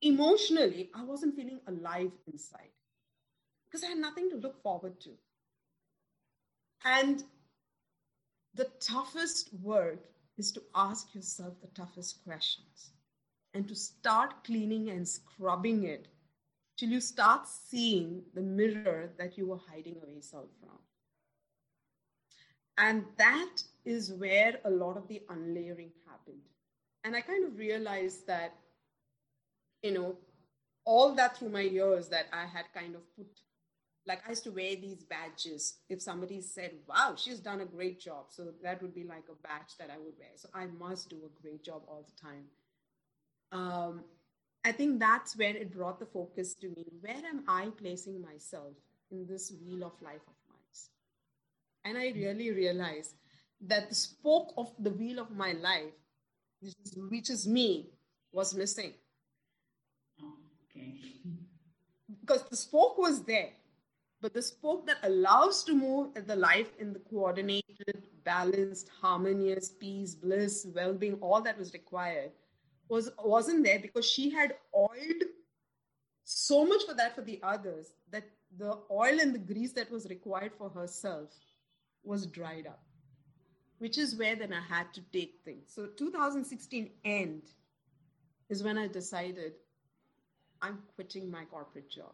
Emotionally, 0.03 0.91
I 0.95 1.05
wasn't 1.05 1.37
feeling 1.37 1.61
alive 1.69 2.11
inside 2.27 2.71
because 3.65 3.85
I 3.85 3.91
had 3.91 3.99
nothing 3.99 4.31
to 4.31 4.37
look 4.37 4.63
forward 4.63 5.01
to. 5.03 5.11
And 6.85 7.23
the 8.55 8.69
toughest 8.81 9.51
work 9.63 10.05
is 10.39 10.53
to 10.53 10.63
ask 10.75 11.15
yourself 11.15 11.55
the 11.61 11.69
toughest 11.69 12.23
questions 12.25 12.91
and 13.55 13.69
to 13.69 13.75
start 13.75 14.45
cleaning 14.45 14.91
and 14.91 15.07
scrubbing 15.07 15.85
it 15.85 16.09
till 16.77 16.89
you 16.89 17.01
start 17.01 17.47
seeing 17.47 18.23
the 18.35 18.41
mirror 18.41 19.11
that 19.19 19.37
you 19.37 19.47
were 19.47 19.61
hiding 19.71 19.97
away 20.03 20.15
yourself 20.15 20.49
from. 20.61 20.79
And 22.79 23.05
that 23.19 23.63
is 23.85 24.13
where 24.13 24.59
a 24.65 24.71
lot 24.71 24.97
of 24.97 25.07
the 25.09 25.23
unlayering 25.29 25.91
happened. 26.09 26.43
And 27.05 27.15
I 27.15 27.21
kind 27.21 27.45
of 27.45 27.59
realized 27.59 28.27
that, 28.27 28.55
you 29.83 29.93
know, 29.93 30.17
all 30.85 31.15
that 31.15 31.37
through 31.37 31.51
my 31.51 31.61
years 31.61 32.09
that 32.09 32.27
I 32.33 32.47
had 32.47 32.65
kind 32.75 32.95
of 32.95 33.03
put 33.17 33.27
like 34.07 34.21
I 34.27 34.31
used 34.31 34.45
to 34.45 34.51
wear 34.51 34.75
these 34.77 35.05
badges. 35.05 35.79
If 35.89 36.03
somebody 36.03 36.41
said, 36.41 36.73
wow, 36.89 37.15
she's 37.17 37.39
done 37.39 37.61
a 37.61 37.67
great 37.67 38.01
job. 38.01 38.27
So 38.31 38.49
that 38.63 38.83
would 38.83 38.95
be 38.95 39.05
like 39.05 39.25
a 39.31 39.47
badge 39.47 39.77
that 39.79 39.91
I 39.91 39.99
would 39.99 40.15
wear. 40.19 40.31
So 40.37 40.49
I 40.55 40.67
must 40.67 41.09
do 41.09 41.17
a 41.25 41.41
great 41.43 41.65
job 41.65 41.83
all 41.87 42.05
the 42.05 42.21
time. 42.21 42.45
Um, 43.53 44.05
I 44.65 44.73
think 44.73 44.99
that's 44.99 45.37
where 45.37 45.55
it 45.55 45.73
brought 45.73 45.99
the 45.99 46.07
focus 46.07 46.55
to 46.55 46.69
me. 46.69 46.87
Where 47.01 47.15
am 47.15 47.45
I 47.49 47.69
placing 47.77 48.21
myself 48.21 48.75
in 49.11 49.27
this 49.27 49.53
wheel 49.65 49.85
of 49.85 49.93
life 50.03 50.23
of 50.27 50.35
mine? 50.49 50.53
And 51.85 51.99
I 51.99 52.13
really 52.17 52.51
realized 52.53 53.15
that 53.67 53.89
the 53.89 53.95
spoke 53.95 54.55
of 54.57 54.73
the 54.79 54.91
wheel 54.91 55.19
of 55.19 55.31
my 55.31 55.53
life, 55.53 55.95
which 56.61 56.75
is, 56.85 56.97
which 57.09 57.31
is 57.31 57.47
me, 57.47 57.91
was 58.33 58.55
missing. 58.55 58.95
Okay. 60.71 60.95
Because 62.21 62.49
the 62.49 62.57
spoke 62.57 62.99
was 62.99 63.23
there 63.25 63.51
but 64.23 64.33
the 64.33 64.41
spoke 64.41 64.87
that 64.87 64.99
allows 65.03 65.65
to 65.65 65.75
move 65.75 66.15
the 66.27 66.37
life 66.37 66.71
in 66.79 66.93
the 66.93 67.01
coordinated, 67.01 68.05
balanced, 68.25 68.89
harmonious, 69.01 69.69
peace, 69.69 70.15
bliss, 70.15 70.67
well-being, 70.73 71.15
all 71.15 71.43
that 71.43 71.59
was 71.59 71.73
required 71.73 72.31
was 72.89 73.11
wasn't 73.25 73.65
there 73.65 73.81
because 73.81 74.09
she 74.09 74.31
had 74.31 74.55
oiled 74.75 75.23
so 76.25 76.65
much 76.65 76.85
for 76.87 76.95
that 76.95 77.15
for 77.17 77.23
the 77.23 77.41
others 77.43 77.93
that 78.11 78.25
the 78.59 78.79
oil 78.91 79.21
and 79.21 79.35
the 79.35 79.39
grease 79.39 79.73
that 79.73 79.91
was 79.91 80.09
required 80.09 80.53
for 80.57 80.69
herself 80.71 81.31
was 82.05 82.27
dried 82.27 82.67
up 82.67 82.83
which 83.79 83.99
is 83.99 84.15
where 84.17 84.37
then 84.37 84.53
i 84.53 84.61
had 84.61 84.93
to 84.95 85.01
take 85.13 85.41
things. 85.45 85.73
So 85.75 85.87
2016 85.87 86.91
end 87.05 87.43
is 88.49 88.63
when 88.63 88.79
i 88.79 88.87
decided 88.87 89.55
i'm 90.61 90.79
quitting 90.95 91.31
my 91.31 91.45
corporate 91.45 91.91
job 91.91 92.13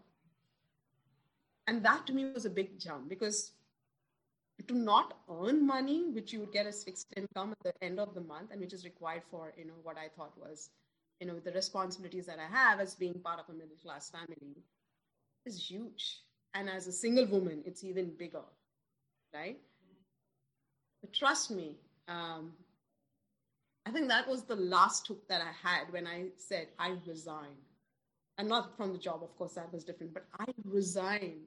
and 1.69 1.85
that 1.85 2.07
to 2.07 2.13
me 2.13 2.25
was 2.33 2.47
a 2.47 2.51
big 2.51 2.81
jump 2.81 3.09
because 3.09 3.53
to 4.67 4.77
not 4.77 5.15
earn 5.31 5.65
money, 5.65 6.11
which 6.11 6.33
you 6.33 6.41
would 6.41 6.53
get 6.53 6.67
as 6.67 6.83
fixed 6.83 7.13
income 7.17 7.53
at 7.53 7.63
the 7.63 7.85
end 7.85 8.01
of 8.01 8.15
the 8.15 8.21
month, 8.21 8.51
and 8.51 8.61
which 8.61 8.73
is 8.73 8.85
required 8.85 9.23
for 9.31 9.53
you 9.57 9.67
know 9.67 9.79
what 9.83 9.97
I 9.97 10.09
thought 10.17 10.33
was 10.37 10.71
you 11.21 11.27
know 11.27 11.39
the 11.39 11.53
responsibilities 11.53 12.27
that 12.27 12.39
I 12.39 12.47
have 12.57 12.81
as 12.81 12.95
being 12.95 13.21
part 13.21 13.39
of 13.39 13.49
a 13.49 13.53
middle 13.53 13.77
class 13.83 14.11
family, 14.11 14.57
is 15.47 15.71
huge. 15.71 16.23
And 16.55 16.69
as 16.71 16.87
a 16.87 16.93
single 16.93 17.27
woman, 17.27 17.63
it's 17.67 17.85
even 17.85 18.11
bigger, 18.19 18.49
right? 19.35 19.59
But 21.03 21.13
trust 21.13 21.51
me, 21.51 21.77
um, 22.09 22.53
I 23.87 23.91
think 23.91 24.09
that 24.09 24.27
was 24.27 24.43
the 24.43 24.57
last 24.57 25.07
hook 25.07 25.29
that 25.29 25.43
I 25.43 25.69
had 25.69 25.93
when 25.93 26.07
I 26.07 26.29
said 26.37 26.69
I 26.79 26.97
resign. 27.07 27.57
And 28.39 28.49
not 28.49 28.77
from 28.77 28.93
the 28.93 28.99
job, 28.99 29.23
of 29.23 29.37
course, 29.37 29.55
that 29.55 29.73
was 29.73 29.85
different, 29.85 30.15
but 30.15 30.25
I 30.39 30.47
resign 30.65 31.41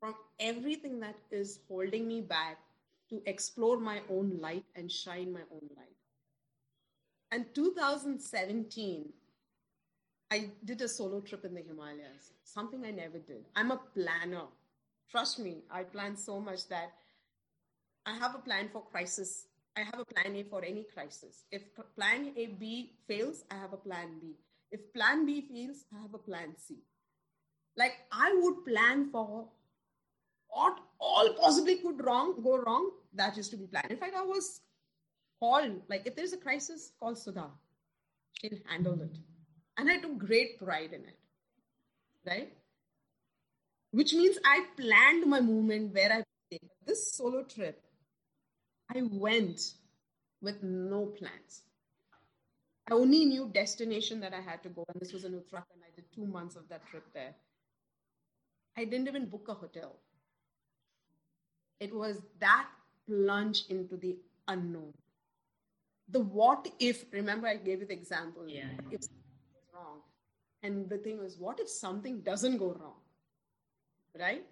from 0.00 0.14
everything 0.40 0.98
that 1.00 1.16
is 1.30 1.60
holding 1.68 2.08
me 2.08 2.22
back 2.22 2.58
to 3.10 3.22
explore 3.26 3.78
my 3.78 4.00
own 4.08 4.38
light 4.40 4.64
and 4.74 4.90
shine 4.90 5.32
my 5.32 5.42
own 5.52 5.68
light. 5.76 5.96
And 7.30 7.46
2017, 7.54 9.12
I 10.32 10.50
did 10.64 10.80
a 10.80 10.88
solo 10.88 11.20
trip 11.20 11.44
in 11.44 11.54
the 11.54 11.60
Himalayas, 11.60 12.32
something 12.44 12.84
I 12.84 12.90
never 12.90 13.18
did. 13.18 13.44
I'm 13.54 13.70
a 13.72 13.80
planner. 13.94 14.44
Trust 15.10 15.38
me, 15.40 15.58
I 15.70 15.82
plan 15.82 16.16
so 16.16 16.40
much 16.40 16.68
that 16.68 16.92
I 18.06 18.14
have 18.14 18.34
a 18.34 18.38
plan 18.38 18.68
for 18.72 18.82
crisis. 18.82 19.46
I 19.76 19.80
have 19.80 20.00
a 20.00 20.04
plan 20.04 20.34
A 20.36 20.42
for 20.44 20.64
any 20.64 20.84
crisis. 20.94 21.44
If 21.50 21.62
plan 21.96 22.32
A 22.36 22.46
B 22.46 22.92
fails, 23.06 23.44
I 23.50 23.54
have 23.56 23.72
a 23.72 23.76
plan 23.76 24.18
B. 24.20 24.34
If 24.70 24.92
plan 24.92 25.26
B 25.26 25.42
fails, 25.42 25.84
I 25.92 26.02
have 26.02 26.14
a 26.14 26.18
plan 26.18 26.54
C. 26.56 26.76
Like 27.76 27.94
I 28.12 28.32
would 28.40 28.64
plan 28.64 29.10
for 29.10 29.48
what 30.50 30.78
all 30.98 31.34
possibly 31.40 31.76
could 31.76 32.04
wrong 32.04 32.34
go 32.42 32.58
wrong. 32.58 32.90
that 33.14 33.38
is 33.38 33.48
to 33.50 33.56
be 33.56 33.66
planned. 33.66 33.90
In 33.90 33.96
fact, 33.96 34.14
I 34.16 34.22
was 34.22 34.60
called 35.40 35.80
like 35.88 36.06
if 36.06 36.16
there's 36.16 36.32
a 36.32 36.36
crisis, 36.36 36.92
call 37.00 37.14
Sudha. 37.14 37.46
She'll 38.40 38.58
handle 38.66 39.00
it, 39.02 39.18
and 39.76 39.90
I 39.90 39.98
took 39.98 40.18
great 40.18 40.58
pride 40.58 40.92
in 40.92 41.02
it. 41.02 41.18
Right, 42.26 42.52
which 43.92 44.12
means 44.12 44.38
I 44.44 44.64
planned 44.76 45.26
my 45.26 45.40
movement 45.40 45.94
where 45.94 46.12
I 46.12 46.22
this 46.86 47.14
solo 47.14 47.42
trip. 47.44 47.82
I 48.94 49.02
went 49.02 49.74
with 50.42 50.62
no 50.62 51.06
plans. 51.06 51.62
I 52.90 52.94
only 52.94 53.24
knew 53.24 53.48
destination 53.54 54.20
that 54.20 54.34
I 54.34 54.40
had 54.40 54.62
to 54.64 54.68
go, 54.68 54.84
and 54.92 55.00
this 55.00 55.12
was 55.12 55.24
in 55.24 55.32
Uttarakhand. 55.32 55.84
I 55.86 55.94
did 55.94 56.12
two 56.12 56.26
months 56.26 56.56
of 56.56 56.68
that 56.68 56.86
trip 56.88 57.04
there. 57.14 57.34
I 58.76 58.84
didn't 58.84 59.06
even 59.06 59.26
book 59.26 59.46
a 59.48 59.54
hotel. 59.54 59.96
It 61.80 61.94
was 61.94 62.20
that 62.38 62.68
plunge 63.06 63.64
into 63.68 63.96
the 63.96 64.16
unknown. 64.46 64.92
The 66.10 66.20
what 66.20 66.68
if, 66.78 67.04
remember 67.12 67.48
I 67.48 67.56
gave 67.56 67.80
you 67.80 67.86
the 67.86 67.94
example. 67.94 68.44
Yeah. 68.46 68.64
If 68.90 69.02
wrong. 69.74 70.00
And 70.62 70.88
the 70.88 70.98
thing 70.98 71.18
was, 71.18 71.36
what 71.38 71.58
if 71.58 71.68
something 71.68 72.20
doesn't 72.20 72.58
go 72.58 72.76
wrong? 72.78 73.00
Right? 74.18 74.44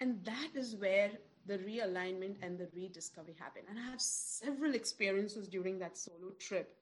And 0.00 0.24
that 0.24 0.50
is 0.54 0.76
where 0.76 1.10
the 1.46 1.58
realignment 1.58 2.36
and 2.42 2.58
the 2.58 2.68
rediscovery 2.74 3.34
happen. 3.38 3.62
And 3.68 3.78
I 3.78 3.90
have 3.90 4.00
several 4.00 4.74
experiences 4.74 5.48
during 5.48 5.78
that 5.80 5.98
solo 5.98 6.32
trip, 6.38 6.74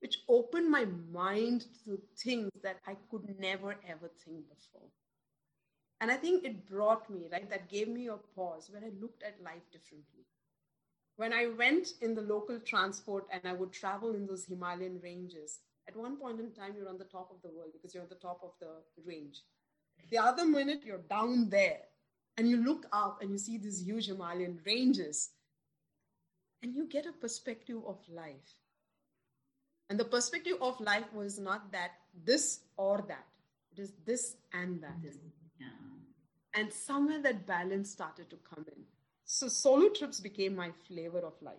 which 0.00 0.18
opened 0.28 0.70
my 0.70 0.86
mind 1.12 1.66
to 1.84 2.00
things 2.16 2.50
that 2.62 2.78
I 2.86 2.96
could 3.10 3.38
never 3.38 3.76
ever 3.88 4.10
think 4.24 4.48
before. 4.48 4.88
And 6.00 6.10
I 6.10 6.16
think 6.16 6.44
it 6.44 6.68
brought 6.68 7.08
me, 7.08 7.28
right, 7.30 7.48
that 7.50 7.68
gave 7.68 7.88
me 7.88 8.08
a 8.08 8.16
pause 8.34 8.70
where 8.70 8.82
I 8.82 8.90
looked 9.00 9.22
at 9.22 9.42
life 9.42 9.70
differently. 9.72 10.26
When 11.16 11.32
I 11.32 11.46
went 11.46 11.88
in 12.02 12.14
the 12.14 12.22
local 12.22 12.58
transport 12.58 13.26
and 13.30 13.42
I 13.44 13.52
would 13.52 13.72
travel 13.72 14.14
in 14.14 14.26
those 14.26 14.44
Himalayan 14.44 15.00
ranges, 15.02 15.60
at 15.86 15.96
one 15.96 16.16
point 16.16 16.40
in 16.40 16.50
time, 16.52 16.74
you're 16.76 16.88
on 16.88 16.98
the 16.98 17.04
top 17.04 17.30
of 17.30 17.40
the 17.42 17.56
world 17.56 17.70
because 17.72 17.94
you're 17.94 18.02
at 18.02 18.08
the 18.08 18.16
top 18.16 18.40
of 18.42 18.50
the 18.60 18.82
range. 19.06 19.42
The 20.10 20.18
other 20.18 20.44
minute, 20.44 20.82
you're 20.84 20.98
down 20.98 21.48
there 21.50 21.80
and 22.36 22.48
you 22.48 22.56
look 22.56 22.86
up 22.92 23.22
and 23.22 23.30
you 23.30 23.38
see 23.38 23.58
these 23.58 23.80
huge 23.80 24.06
Himalayan 24.06 24.58
ranges 24.66 25.30
and 26.62 26.74
you 26.74 26.86
get 26.86 27.06
a 27.06 27.12
perspective 27.12 27.78
of 27.86 27.98
life. 28.08 28.54
And 29.90 30.00
the 30.00 30.04
perspective 30.04 30.56
of 30.60 30.80
life 30.80 31.12
was 31.12 31.38
not 31.38 31.70
that 31.72 31.92
this 32.24 32.60
or 32.76 33.04
that, 33.06 33.26
it 33.76 33.82
is 33.82 33.92
this 34.06 34.36
and 34.52 34.82
that. 34.82 34.96
Yeah. 35.02 35.10
And 36.54 36.72
somewhere 36.72 37.20
that 37.22 37.46
balance 37.46 37.90
started 37.90 38.30
to 38.30 38.36
come 38.36 38.64
in. 38.68 38.82
So 39.24 39.48
solo 39.48 39.88
trips 39.88 40.20
became 40.20 40.54
my 40.54 40.70
flavor 40.86 41.18
of 41.18 41.40
life. 41.42 41.54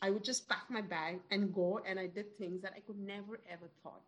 I 0.00 0.10
would 0.10 0.24
just 0.24 0.48
pack 0.48 0.64
my 0.68 0.80
bag 0.80 1.20
and 1.30 1.54
go, 1.54 1.80
and 1.86 1.98
I 2.00 2.08
did 2.08 2.36
things 2.36 2.60
that 2.62 2.72
I 2.76 2.80
could 2.80 2.98
never 2.98 3.38
ever 3.48 3.70
thought 3.82 4.02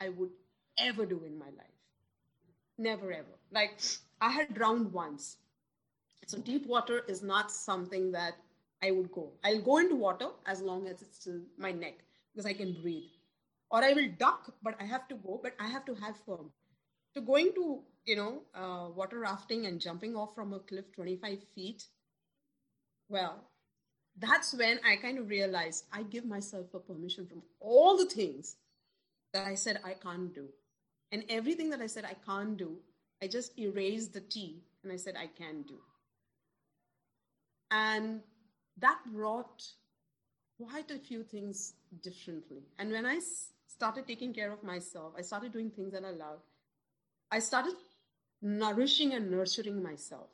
I 0.00 0.08
would 0.08 0.30
ever 0.78 1.04
do 1.04 1.22
in 1.24 1.38
my 1.38 1.46
life. 1.46 1.78
Never 2.78 3.12
ever. 3.12 3.36
Like 3.52 3.80
I 4.20 4.30
had 4.30 4.54
drowned 4.54 4.92
once. 4.92 5.36
So 6.26 6.38
deep 6.38 6.66
water 6.66 7.02
is 7.06 7.22
not 7.22 7.50
something 7.50 8.10
that 8.12 8.36
I 8.82 8.90
would 8.90 9.12
go. 9.12 9.32
I'll 9.44 9.60
go 9.60 9.78
into 9.78 9.96
water 9.96 10.28
as 10.46 10.62
long 10.62 10.86
as 10.86 11.02
it's 11.02 11.18
to 11.24 11.42
my 11.58 11.72
neck 11.72 11.98
because 12.32 12.46
I 12.46 12.54
can 12.54 12.72
breathe. 12.80 13.10
Or 13.70 13.82
I 13.84 13.92
will 13.92 14.08
duck, 14.18 14.52
but 14.62 14.74
I 14.80 14.84
have 14.84 15.08
to 15.08 15.14
go, 15.16 15.40
but 15.42 15.54
I 15.58 15.66
have 15.66 15.84
to 15.86 15.94
have 15.94 16.16
firm. 16.24 16.50
So 17.12 17.20
going 17.20 17.52
to, 17.54 17.80
you 18.04 18.16
know, 18.16 18.42
uh, 18.54 18.88
water 18.94 19.18
rafting 19.20 19.66
and 19.66 19.80
jumping 19.80 20.14
off 20.14 20.34
from 20.34 20.52
a 20.52 20.58
cliff 20.58 20.84
25 20.94 21.38
feet, 21.54 21.86
well, 23.08 23.44
that's 24.18 24.54
when 24.54 24.78
I 24.86 24.96
kind 24.96 25.18
of 25.18 25.28
realized 25.28 25.84
I 25.92 26.02
give 26.02 26.24
myself 26.24 26.72
a 26.74 26.78
permission 26.78 27.26
from 27.26 27.42
all 27.60 27.96
the 27.96 28.06
things 28.06 28.56
that 29.32 29.46
I 29.46 29.54
said 29.54 29.80
I 29.84 29.94
can't 29.94 30.32
do. 30.34 30.48
And 31.10 31.24
everything 31.28 31.70
that 31.70 31.80
I 31.80 31.86
said 31.86 32.04
I 32.04 32.16
can't 32.26 32.56
do, 32.56 32.76
I 33.22 33.26
just 33.26 33.58
erased 33.58 34.12
the 34.12 34.20
T 34.20 34.62
and 34.82 34.92
I 34.92 34.96
said 34.96 35.16
I 35.16 35.26
can 35.26 35.62
do. 35.62 35.78
And 37.70 38.20
that 38.78 38.98
brought 39.12 39.62
quite 40.60 40.90
a 40.90 40.98
few 40.98 41.22
things 41.24 41.74
differently. 42.02 42.62
And 42.78 42.92
when 42.92 43.06
I 43.06 43.20
started 43.66 44.06
taking 44.06 44.32
care 44.32 44.52
of 44.52 44.62
myself, 44.62 45.14
I 45.18 45.22
started 45.22 45.52
doing 45.52 45.70
things 45.70 45.92
that 45.92 46.04
I 46.04 46.10
loved. 46.10 46.42
I 47.30 47.40
started 47.40 47.74
nourishing 48.44 49.14
and 49.14 49.30
nurturing 49.30 49.82
myself. 49.82 50.28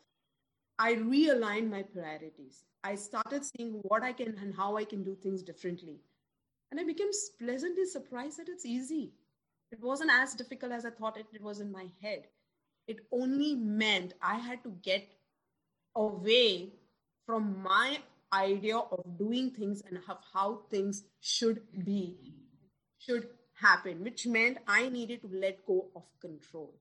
I 0.78 0.94
realigned 0.94 1.70
my 1.70 1.82
priorities. 1.82 2.64
I 2.82 2.96
started 2.96 3.44
seeing 3.44 3.74
what 3.82 4.02
I 4.02 4.12
can 4.12 4.36
and 4.42 4.52
how 4.52 4.76
I 4.76 4.84
can 4.84 5.04
do 5.04 5.14
things 5.14 5.42
differently. 5.42 6.00
And 6.70 6.80
I 6.80 6.84
became 6.84 7.10
pleasantly 7.40 7.84
surprised 7.86 8.38
that 8.38 8.48
it's 8.48 8.66
easy. 8.66 9.12
It 9.70 9.80
wasn't 9.80 10.10
as 10.10 10.34
difficult 10.34 10.72
as 10.72 10.84
I 10.84 10.90
thought 10.90 11.16
it, 11.18 11.26
it 11.32 11.40
was 11.40 11.60
in 11.60 11.70
my 11.70 11.86
head. 12.02 12.24
It 12.88 12.98
only 13.12 13.54
meant 13.54 14.14
I 14.20 14.36
had 14.38 14.64
to 14.64 14.70
get 14.82 15.06
away 15.94 16.72
from 17.26 17.62
my 17.62 17.98
idea 18.32 18.78
of 18.78 19.18
doing 19.18 19.50
things 19.50 19.82
and 19.86 19.98
of 20.08 20.18
how 20.32 20.62
things 20.68 21.04
should 21.20 21.62
be, 21.84 22.16
should 22.98 23.28
happen, 23.54 24.02
which 24.02 24.26
meant 24.26 24.58
I 24.66 24.88
needed 24.88 25.22
to 25.22 25.28
let 25.32 25.64
go 25.64 25.86
of 25.94 26.02
control. 26.20 26.74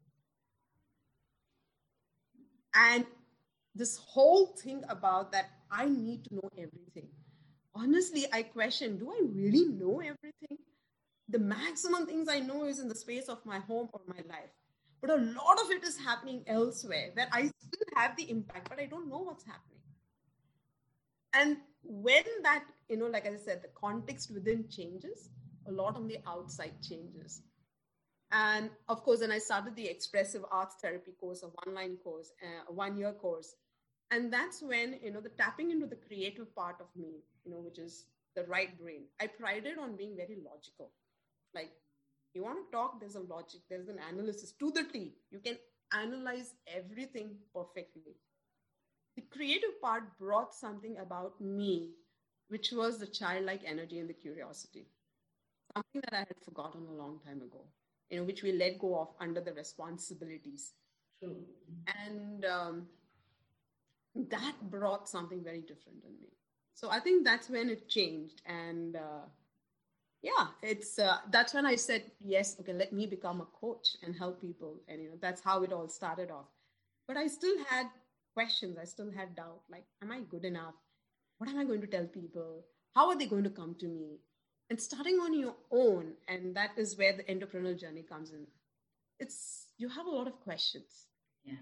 And 2.74 3.06
this 3.76 3.98
whole 3.98 4.48
thing 4.48 4.84
about 4.90 5.32
that 5.32 5.50
I 5.72 5.86
need 5.86 6.26
to 6.26 6.36
know 6.36 6.50
everything. 6.58 7.10
Honestly, 7.76 8.26
I 8.34 8.44
question 8.44 8.98
do 8.98 9.12
I 9.12 9.22
really 9.32 9.66
know 9.66 10.00
everything? 10.00 10.58
The 11.30 11.40
maximum 11.40 12.06
things 12.08 12.28
I 12.28 12.40
know 12.40 12.66
is 12.66 12.80
in 12.80 12.88
the 12.88 12.96
space 12.96 13.30
of 13.30 13.46
my 13.46 13.60
home 13.60 13.90
or 13.94 14.02
my 14.08 14.22
life. 14.28 14.50
But 15.02 15.12
a 15.12 15.16
lot 15.16 15.62
of 15.64 15.72
it 15.72 15.84
is 15.84 15.98
happening 15.98 16.44
elsewhere 16.48 17.12
where 17.14 17.30
I 17.32 17.44
still 17.60 17.88
have 17.96 18.18
the 18.18 18.30
impact, 18.30 18.70
but 18.70 18.80
I 18.80 18.86
don't 18.86 19.10
know 19.10 19.20
what's 19.20 19.46
happening. 19.46 19.80
And 21.34 21.58
when 21.84 22.24
that, 22.44 22.66
you 22.90 22.98
know, 22.98 23.08
like 23.08 23.26
I 23.26 23.38
said, 23.38 23.62
the 23.62 23.70
context 23.80 24.32
within 24.34 24.68
changes, 24.68 25.30
a 25.68 25.72
lot 25.72 25.96
on 25.96 26.08
the 26.08 26.18
outside 26.28 26.74
changes. 26.82 27.44
And 28.32 28.70
of 28.88 29.04
course, 29.04 29.22
then 29.22 29.32
I 29.32 29.40
started 29.40 29.76
the 29.76 29.88
expressive 29.88 30.46
arts 30.52 30.76
therapy 30.82 31.12
course, 31.20 31.44
a 31.44 31.48
one-line 31.66 31.98
course, 32.04 32.32
uh, 32.44 32.70
a 32.70 32.74
one-year 32.74 33.14
course. 33.14 33.56
And 34.12 34.32
that's 34.32 34.62
when, 34.62 35.00
you 35.04 35.12
know, 35.12 35.22
the 35.22 35.30
tapping 35.30 35.72
into 35.72 35.88
the 35.88 35.96
creative 35.96 36.54
part 36.56 36.76
of 36.80 36.88
me, 36.96 37.24
you 37.44 37.52
know, 37.52 37.60
which 37.60 37.80
is 37.80 38.06
the 38.36 38.44
right 38.44 38.80
brain. 38.80 39.04
I 39.20 39.28
prided 39.28 39.78
on 39.80 39.96
being 39.96 40.16
very 40.16 40.38
logical. 40.44 40.92
Like, 41.56 41.72
you 42.34 42.44
want 42.44 42.60
to 42.60 42.76
talk, 42.76 43.00
there's 43.00 43.16
a 43.16 43.22
logic, 43.22 43.62
there's 43.70 43.88
an 43.88 44.00
analysis 44.12 44.52
to 44.60 44.72
the 44.72 44.84
T. 44.84 45.16
You 45.32 45.40
can 45.40 45.58
analyze 45.94 46.54
everything 46.68 47.36
perfectly. 47.54 48.16
The 49.16 49.24
creative 49.32 49.82
part 49.82 50.18
brought 50.20 50.54
something 50.54 50.98
about 50.98 51.42
me, 51.42 51.90
which 52.50 52.72
was 52.72 53.00
the 53.00 53.08
childlike 53.08 53.62
energy 53.66 54.00
and 54.00 54.10
the 54.10 54.14
curiosity. 54.14 54.86
Something 55.76 56.02
that 56.06 56.14
I 56.14 56.20
had 56.20 56.38
forgotten 56.44 56.86
a 56.88 56.94
long 56.94 57.20
time 57.26 57.42
ago 57.42 57.66
you 58.10 58.18
know, 58.18 58.24
which 58.24 58.44
we 58.44 58.52
let 58.52 58.80
go 58.80 59.00
of 59.00 59.10
under 59.20 59.42
the 59.42 59.54
responsibilities. 59.54 60.74
True. 61.22 61.38
And 62.06 62.46
um, 62.46 62.88
that 64.30 64.56
brought 64.70 65.08
something 65.08 65.44
very 65.44 65.62
different 65.62 66.04
in 66.06 66.14
me. 66.22 66.30
So 66.74 66.90
I 66.90 67.00
think 67.00 67.26
that's 67.26 67.50
when 67.50 67.70
it 67.70 67.90
changed. 67.90 68.42
And 68.46 68.96
uh, 68.96 69.28
yeah 70.22 70.48
it's 70.62 71.00
uh, 71.00 71.18
that's 71.32 71.54
when 71.54 71.66
i 71.66 71.76
said 71.76 72.04
yes 72.20 72.58
okay 72.60 72.74
let 72.74 72.92
me 72.92 73.06
become 73.06 73.42
a 73.42 73.46
coach 73.60 73.96
and 74.04 74.16
help 74.16 74.42
people 74.42 74.82
and 74.88 75.02
you 75.02 75.10
know 75.10 75.18
that's 75.22 75.42
how 75.42 75.64
it 75.64 75.72
all 75.72 75.88
started 75.88 76.30
off 76.30 76.48
but 77.08 77.18
i 77.18 77.28
still 77.28 77.56
had 77.70 77.88
questions 78.34 78.78
i 78.78 78.84
still 78.84 79.12
had 79.12 79.36
doubt 79.36 79.62
like 79.70 79.86
am 80.04 80.12
i 80.12 80.20
good 80.30 80.46
enough 80.46 80.76
what 81.38 81.50
am 81.50 81.58
i 81.58 81.64
going 81.64 81.82
to 81.82 81.88
tell 81.88 82.06
people 82.06 82.66
how 82.96 83.08
are 83.08 83.18
they 83.18 83.26
going 83.26 83.44
to 83.44 83.50
come 83.50 83.76
to 83.80 83.88
me 83.88 84.20
and 84.70 84.80
starting 84.80 85.16
on 85.16 85.38
your 85.38 85.56
own 85.72 86.14
and 86.28 86.56
that 86.56 86.72
is 86.78 86.98
where 86.98 87.14
the 87.14 87.24
entrepreneurial 87.24 87.80
journey 87.80 88.04
comes 88.04 88.32
in 88.32 88.46
it's 89.20 89.68
you 89.78 89.90
have 89.90 90.06
a 90.06 90.10
lot 90.10 90.28
of 90.28 90.40
questions 90.42 91.08
yeah 91.44 91.54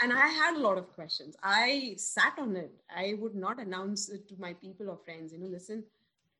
and 0.00 0.12
i 0.12 0.26
had 0.26 0.56
a 0.56 0.60
lot 0.60 0.78
of 0.78 0.92
questions 0.94 1.36
i 1.42 1.94
sat 1.96 2.34
on 2.38 2.56
it 2.56 2.72
i 2.94 3.14
would 3.18 3.34
not 3.34 3.58
announce 3.58 4.08
it 4.08 4.28
to 4.28 4.34
my 4.38 4.52
people 4.54 4.90
or 4.90 4.98
friends 5.04 5.32
you 5.32 5.38
know 5.38 5.46
listen 5.46 5.84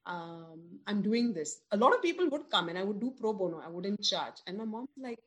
um, 0.07 0.61
I'm 0.87 1.03
doing 1.03 1.33
this. 1.33 1.61
A 1.73 1.77
lot 1.77 1.93
of 1.95 2.01
people 2.01 2.29
would 2.31 2.49
come 2.49 2.69
and 2.69 2.79
I 2.79 2.85
would 2.85 3.01
do 3.01 3.13
pro 3.21 3.33
bono. 3.33 3.61
I 3.65 3.69
wouldn't 3.69 4.03
charge. 4.03 4.37
And 4.47 4.57
my 4.57 4.65
mom's 4.65 4.89
like, 4.97 5.19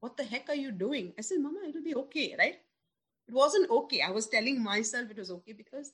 what 0.00 0.16
the 0.16 0.24
heck 0.24 0.48
are 0.48 0.54
you 0.54 0.72
doing? 0.72 1.12
I 1.18 1.22
said, 1.22 1.38
Mama, 1.40 1.60
it'll 1.68 1.82
be 1.82 1.94
okay, 1.94 2.34
right? 2.38 2.56
It 3.28 3.34
wasn't 3.34 3.70
okay. 3.70 4.02
I 4.02 4.10
was 4.10 4.26
telling 4.26 4.62
myself 4.62 5.10
it 5.10 5.18
was 5.18 5.30
okay 5.30 5.52
because 5.52 5.92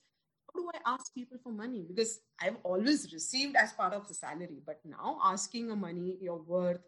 do 0.54 0.70
I 0.74 0.92
ask 0.92 1.14
people 1.14 1.38
for 1.42 1.52
money? 1.52 1.84
Because 1.86 2.20
I've 2.40 2.56
always 2.62 3.12
received 3.12 3.56
as 3.56 3.72
part 3.72 3.92
of 3.92 4.08
the 4.08 4.14
salary, 4.14 4.60
but 4.64 4.80
now 4.84 5.18
asking 5.24 5.70
a 5.70 5.76
money, 5.76 6.16
your 6.20 6.38
worth, 6.38 6.80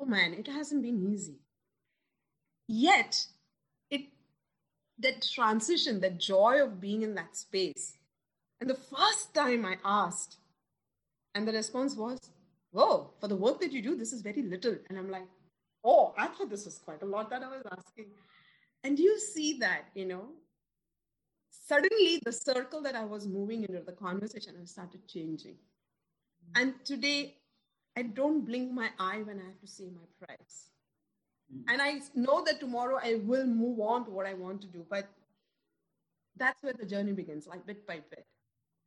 oh 0.00 0.06
man, 0.06 0.34
it 0.34 0.46
hasn't 0.46 0.82
been 0.82 1.12
easy. 1.12 1.38
Yet, 2.66 3.26
it 3.90 4.02
that 4.98 5.26
transition, 5.34 6.00
that 6.00 6.18
joy 6.18 6.62
of 6.62 6.80
being 6.80 7.02
in 7.02 7.14
that 7.14 7.36
space. 7.36 7.94
And 8.60 8.68
the 8.68 8.74
first 8.74 9.34
time 9.34 9.64
I 9.64 9.76
asked, 9.84 10.38
and 11.34 11.46
the 11.46 11.52
response 11.52 11.94
was, 11.96 12.18
Whoa, 12.70 13.10
for 13.18 13.28
the 13.28 13.36
work 13.36 13.60
that 13.60 13.72
you 13.72 13.80
do, 13.80 13.96
this 13.96 14.12
is 14.12 14.20
very 14.20 14.42
little. 14.42 14.76
And 14.88 14.98
I'm 14.98 15.10
like, 15.10 15.26
Oh, 15.84 16.14
I 16.18 16.26
thought 16.26 16.50
this 16.50 16.64
was 16.64 16.78
quite 16.78 17.02
a 17.02 17.06
lot 17.06 17.30
that 17.30 17.42
I 17.42 17.48
was 17.48 17.62
asking. 17.70 18.06
And 18.84 18.98
you 18.98 19.18
see 19.18 19.58
that, 19.58 19.84
you 19.94 20.04
know, 20.04 20.28
suddenly 21.50 22.20
the 22.24 22.32
circle 22.32 22.82
that 22.82 22.94
I 22.94 23.04
was 23.04 23.26
moving 23.26 23.64
into, 23.64 23.80
the 23.80 23.92
conversation, 23.92 24.54
I 24.60 24.64
started 24.64 25.06
changing. 25.06 25.56
And 26.54 26.74
today, 26.84 27.36
I 27.96 28.02
don't 28.02 28.44
blink 28.44 28.72
my 28.72 28.90
eye 28.98 29.22
when 29.22 29.40
I 29.40 29.44
have 29.44 29.60
to 29.60 29.66
say 29.66 29.84
my 29.84 30.26
price. 30.26 30.70
Mm. 31.54 31.64
And 31.68 31.82
I 31.82 32.00
know 32.14 32.44
that 32.44 32.60
tomorrow 32.60 32.98
I 33.02 33.16
will 33.24 33.46
move 33.46 33.80
on 33.80 34.04
to 34.06 34.10
what 34.10 34.26
I 34.26 34.34
want 34.34 34.60
to 34.62 34.66
do. 34.66 34.86
But 34.88 35.08
that's 36.36 36.62
where 36.62 36.72
the 36.72 36.86
journey 36.86 37.12
begins, 37.12 37.46
like 37.46 37.66
bit 37.66 37.86
by 37.86 38.00
bit 38.10 38.26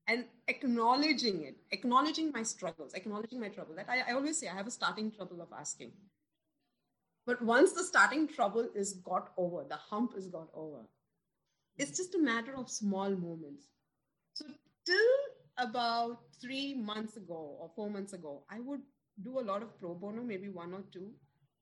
and 0.07 0.26
acknowledging 0.47 1.43
it, 1.43 1.55
acknowledging 1.72 2.32
my 2.32 2.43
struggles, 2.43 2.93
acknowledging 2.93 3.39
my 3.39 3.49
trouble. 3.49 3.76
That 3.76 3.89
I, 3.89 4.12
I 4.12 4.14
always 4.14 4.38
say 4.38 4.47
I 4.47 4.55
have 4.55 4.68
a 4.68 4.72
starting 4.72 5.12
trouble 5.12 5.41
of 5.41 5.47
asking. 5.57 5.91
But 7.26 7.41
once 7.41 7.72
the 7.74 7.84
starting 7.84 8.28
trouble 8.28 8.68
is 8.76 8.93
got 8.93 9.32
over, 9.38 9.64
the 9.68 9.76
hump 9.76 10.14
is 10.18 10.28
got 10.28 10.49
over, 10.53 10.80
it's 11.82 11.97
just 11.97 12.15
a 12.15 12.19
matter 12.19 12.55
of 12.55 12.69
small 12.69 13.09
moments. 13.09 13.67
So 14.34 14.45
till 14.86 15.11
about 15.57 16.19
three 16.39 16.75
months 16.75 17.17
ago 17.17 17.57
or 17.59 17.71
four 17.75 17.89
months 17.89 18.13
ago, 18.13 18.43
I 18.49 18.59
would 18.59 18.82
do 19.23 19.39
a 19.39 19.45
lot 19.51 19.63
of 19.63 19.77
pro 19.79 19.95
bono, 19.95 20.21
maybe 20.21 20.49
one 20.49 20.73
or 20.73 20.84
two. 20.93 21.09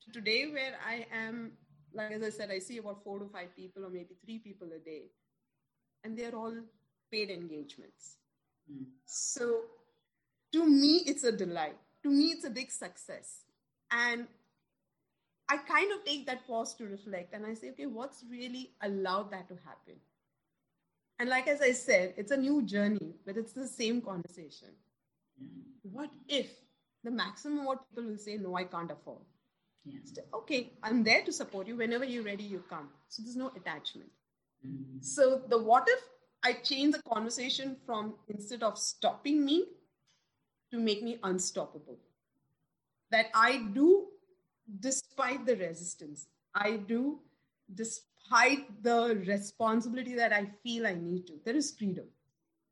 To 0.04 0.12
today, 0.12 0.48
where 0.52 0.74
I 0.86 1.06
am, 1.14 1.54
like 1.94 2.12
as 2.12 2.24
I 2.24 2.30
said, 2.30 2.52
I 2.52 2.60
see 2.60 2.78
about 2.78 3.04
four 3.04 3.20
to 3.20 3.30
five 3.30 3.56
people 3.56 3.86
or 3.86 3.90
maybe 3.90 4.16
three 4.26 4.40
people 4.40 4.68
a 4.76 4.80
day, 4.80 5.04
and 6.04 6.18
they're 6.18 6.36
all 6.36 6.56
paid 7.12 7.30
engagements. 7.30 8.18
Hmm. 8.70 8.84
So 9.06 9.62
to 10.54 10.66
me, 10.70 11.04
it's 11.06 11.24
a 11.24 11.32
delight. 11.32 11.78
To 12.04 12.10
me, 12.10 12.26
it's 12.36 12.46
a 12.46 12.50
big 12.50 12.72
success. 12.72 13.44
And 13.92 14.28
I 15.50 15.58
kind 15.58 15.92
of 15.92 16.06
take 16.06 16.28
that 16.28 16.46
pause 16.46 16.76
to 16.76 16.86
reflect 16.86 17.34
and 17.34 17.46
I 17.46 17.56
say, 17.56 17.72
okay, 17.72 17.88
what's 17.88 18.24
really 18.30 18.72
allowed 18.84 19.32
that 19.32 19.48
to 19.50 19.56
happen? 19.66 20.00
And 21.20 21.30
like 21.30 21.48
as 21.48 21.62
I 21.62 21.72
said, 21.72 22.14
it's 22.18 22.32
a 22.32 22.38
new 22.38 22.62
journey, 22.62 23.14
but 23.26 23.38
it's 23.38 23.52
the 23.52 23.68
same 23.68 24.02
conversation. 24.02 24.70
What 25.84 26.10
if 26.28 26.48
the 27.04 27.12
maximum 27.12 27.66
what 27.66 27.88
people 27.90 28.10
will 28.10 28.18
say, 28.18 28.38
no, 28.38 28.56
I 28.56 28.64
can't 28.64 28.92
afford? 28.92 29.20
Yeah. 29.86 30.00
okay, 30.34 30.74
I'm 30.84 31.04
there 31.04 31.24
to 31.24 31.32
support 31.32 31.68
you. 31.68 31.76
Whenever 31.78 32.06
you're 32.06 32.24
ready, 32.24 32.44
you 32.44 32.64
come. 32.70 32.90
So 33.08 33.24
there's 33.24 33.36
no 33.36 33.52
attachment. 33.56 34.10
Mm-hmm. 34.66 35.02
So 35.02 35.42
the 35.48 35.58
what 35.58 35.86
if 35.88 36.04
I 36.44 36.54
change 36.54 36.96
the 36.96 37.02
conversation 37.04 37.76
from 37.86 38.16
instead 38.28 38.64
of 38.64 38.78
stopping 38.78 39.44
me 39.44 39.66
to 40.72 40.78
make 40.78 41.04
me 41.04 41.18
unstoppable. 41.24 41.98
That 43.12 43.28
I 43.34 43.64
do 43.74 44.08
despite 44.80 45.46
the 45.46 45.56
resistance. 45.56 46.28
I 46.54 46.78
do 46.78 47.20
despite 47.74 48.09
the 48.82 49.24
responsibility 49.28 50.16
that 50.16 50.34
I 50.34 50.48
feel 50.64 50.88
I 50.88 50.94
need 50.94 51.28
to. 51.28 51.34
There 51.46 51.56
is 51.56 51.72
freedom. 51.72 52.06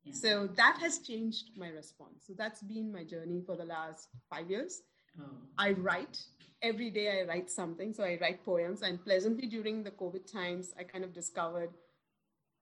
Yeah. 0.03 0.13
So 0.13 0.47
that 0.47 0.77
has 0.81 0.99
changed 0.99 1.51
my 1.57 1.69
response. 1.69 2.25
So 2.25 2.33
that's 2.37 2.61
been 2.61 2.91
my 2.91 3.03
journey 3.03 3.41
for 3.45 3.55
the 3.55 3.65
last 3.65 4.09
five 4.29 4.49
years. 4.49 4.81
Oh. 5.19 5.25
I 5.57 5.71
write 5.71 6.19
every 6.61 6.89
day. 6.91 7.21
I 7.21 7.27
write 7.27 7.49
something. 7.49 7.93
So 7.93 8.03
I 8.03 8.17
write 8.21 8.45
poems. 8.45 8.81
And 8.81 9.03
pleasantly 9.03 9.47
during 9.47 9.83
the 9.83 9.91
COVID 9.91 10.31
times, 10.31 10.73
I 10.79 10.83
kind 10.83 11.03
of 11.03 11.13
discovered 11.13 11.71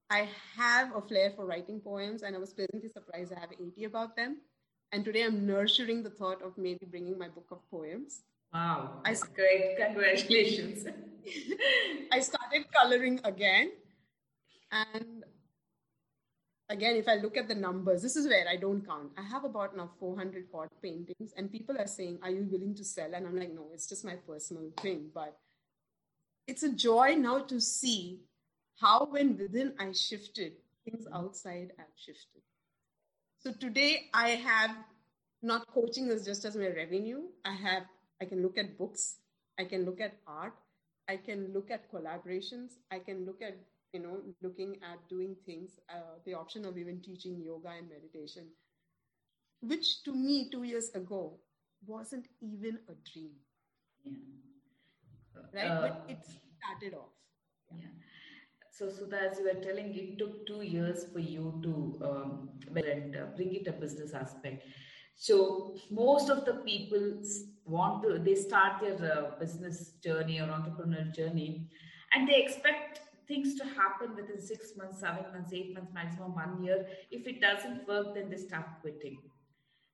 I 0.09 0.29
have 0.55 0.95
a 0.95 1.01
flair 1.01 1.31
for 1.35 1.45
writing 1.45 1.79
poems, 1.79 2.21
and 2.21 2.35
I 2.35 2.39
was 2.39 2.53
pleasantly 2.53 2.89
surprised 2.89 3.33
I 3.35 3.39
have 3.39 3.49
80 3.51 3.85
about 3.85 4.15
them. 4.15 4.37
And 4.91 5.03
today 5.03 5.23
I'm 5.23 5.47
nurturing 5.47 6.03
the 6.03 6.11
thought 6.11 6.43
of 6.43 6.57
maybe 6.57 6.85
bringing 6.85 7.17
my 7.17 7.27
book 7.27 7.47
of 7.51 7.59
poems. 7.71 8.21
Wow, 8.53 9.01
that's 9.03 9.23
I, 9.23 9.27
great. 9.33 9.77
Congratulations. 9.77 10.85
I 12.11 12.19
started 12.19 12.65
coloring 12.71 13.19
again. 13.23 13.71
And 14.71 15.23
again, 16.69 16.95
if 16.95 17.07
I 17.07 17.15
look 17.15 17.37
at 17.37 17.47
the 17.47 17.55
numbers, 17.55 18.01
this 18.01 18.15
is 18.15 18.27
where 18.27 18.47
I 18.47 18.55
don't 18.55 18.85
count. 18.85 19.11
I 19.17 19.21
have 19.21 19.43
about 19.43 19.75
now 19.75 19.89
400 19.99 20.51
pot 20.51 20.69
paintings, 20.81 21.33
and 21.37 21.51
people 21.51 21.77
are 21.77 21.87
saying, 21.87 22.19
Are 22.23 22.31
you 22.31 22.47
willing 22.49 22.75
to 22.75 22.83
sell? 22.83 23.13
And 23.13 23.27
I'm 23.27 23.37
like, 23.37 23.53
No, 23.53 23.67
it's 23.73 23.87
just 23.87 24.05
my 24.05 24.15
personal 24.27 24.71
thing. 24.81 25.09
But 25.13 25.37
it's 26.47 26.63
a 26.63 26.71
joy 26.71 27.15
now 27.17 27.39
to 27.39 27.59
see 27.59 28.19
how 28.79 29.05
when 29.05 29.37
within 29.37 29.73
I 29.79 29.91
shifted, 29.93 30.53
things 30.83 31.07
outside 31.13 31.71
have 31.77 31.87
shifted. 31.95 32.41
So 33.39 33.51
today 33.51 34.09
I 34.13 34.29
have 34.29 34.71
not 35.41 35.67
coaching 35.67 36.09
as 36.09 36.25
just 36.25 36.45
as 36.45 36.55
my 36.55 36.67
revenue. 36.67 37.23
I 37.45 37.53
have 37.53 37.83
I 38.21 38.25
can 38.25 38.41
look 38.41 38.57
at 38.57 38.77
books, 38.77 39.17
I 39.59 39.65
can 39.65 39.85
look 39.85 39.99
at 39.99 40.13
art, 40.25 40.53
I 41.07 41.17
can 41.17 41.53
look 41.53 41.71
at 41.71 41.91
collaborations, 41.91 42.73
I 42.91 42.99
can 42.99 43.25
look 43.25 43.41
at 43.41 43.57
you 43.93 44.01
know 44.01 44.21
looking 44.41 44.77
at 44.83 45.07
doing 45.09 45.35
things, 45.45 45.79
uh, 45.89 46.17
the 46.25 46.33
option 46.33 46.65
of 46.65 46.77
even 46.77 47.01
teaching 47.01 47.41
yoga 47.41 47.69
and 47.69 47.89
meditation, 47.89 48.47
which 49.61 50.03
to 50.03 50.13
me 50.13 50.49
two 50.51 50.63
years 50.63 50.89
ago 50.95 51.39
wasn't 51.85 52.27
even 52.41 52.79
a 52.89 52.95
dream. 53.11 53.31
Yeah. 54.03 54.13
Right, 55.53 55.67
uh, 55.67 55.81
but 55.81 56.05
it 56.09 56.19
started 56.25 56.97
off. 56.97 57.11
yeah. 57.71 57.83
yeah 57.83 58.05
so, 58.77 58.89
Sudha, 58.89 59.31
as 59.31 59.39
you 59.39 59.45
were 59.45 59.61
telling, 59.61 59.95
it 59.95 60.19
took 60.19 60.45
two 60.45 60.61
years 60.61 61.05
for 61.13 61.19
you 61.19 61.61
to 61.63 62.05
um, 62.05 62.49
and, 62.75 63.15
uh, 63.15 63.27
bring 63.33 63.55
it 63.55 63.67
a 63.67 63.71
business 63.71 64.13
aspect. 64.13 64.63
So, 65.15 65.77
most 65.89 66.29
of 66.29 66.43
the 66.43 66.55
people 66.55 67.21
want 67.65 68.03
to, 68.03 68.19
they 68.19 68.35
start 68.35 68.81
their 68.81 69.11
uh, 69.11 69.39
business 69.39 69.93
journey 70.03 70.39
or 70.39 70.47
entrepreneurial 70.47 71.13
journey, 71.13 71.67
and 72.13 72.27
they 72.27 72.41
expect 72.41 73.01
things 73.27 73.55
to 73.55 73.63
happen 73.65 74.15
within 74.15 74.39
six 74.39 74.73
months, 74.77 74.99
seven 74.99 75.25
months, 75.33 75.51
eight 75.53 75.73
months, 75.73 75.91
maximum 75.93 76.35
one 76.35 76.63
year. 76.63 76.85
If 77.11 77.27
it 77.27 77.41
doesn't 77.41 77.87
work, 77.87 78.13
then 78.15 78.29
they 78.29 78.37
start 78.37 78.65
quitting. 78.81 79.17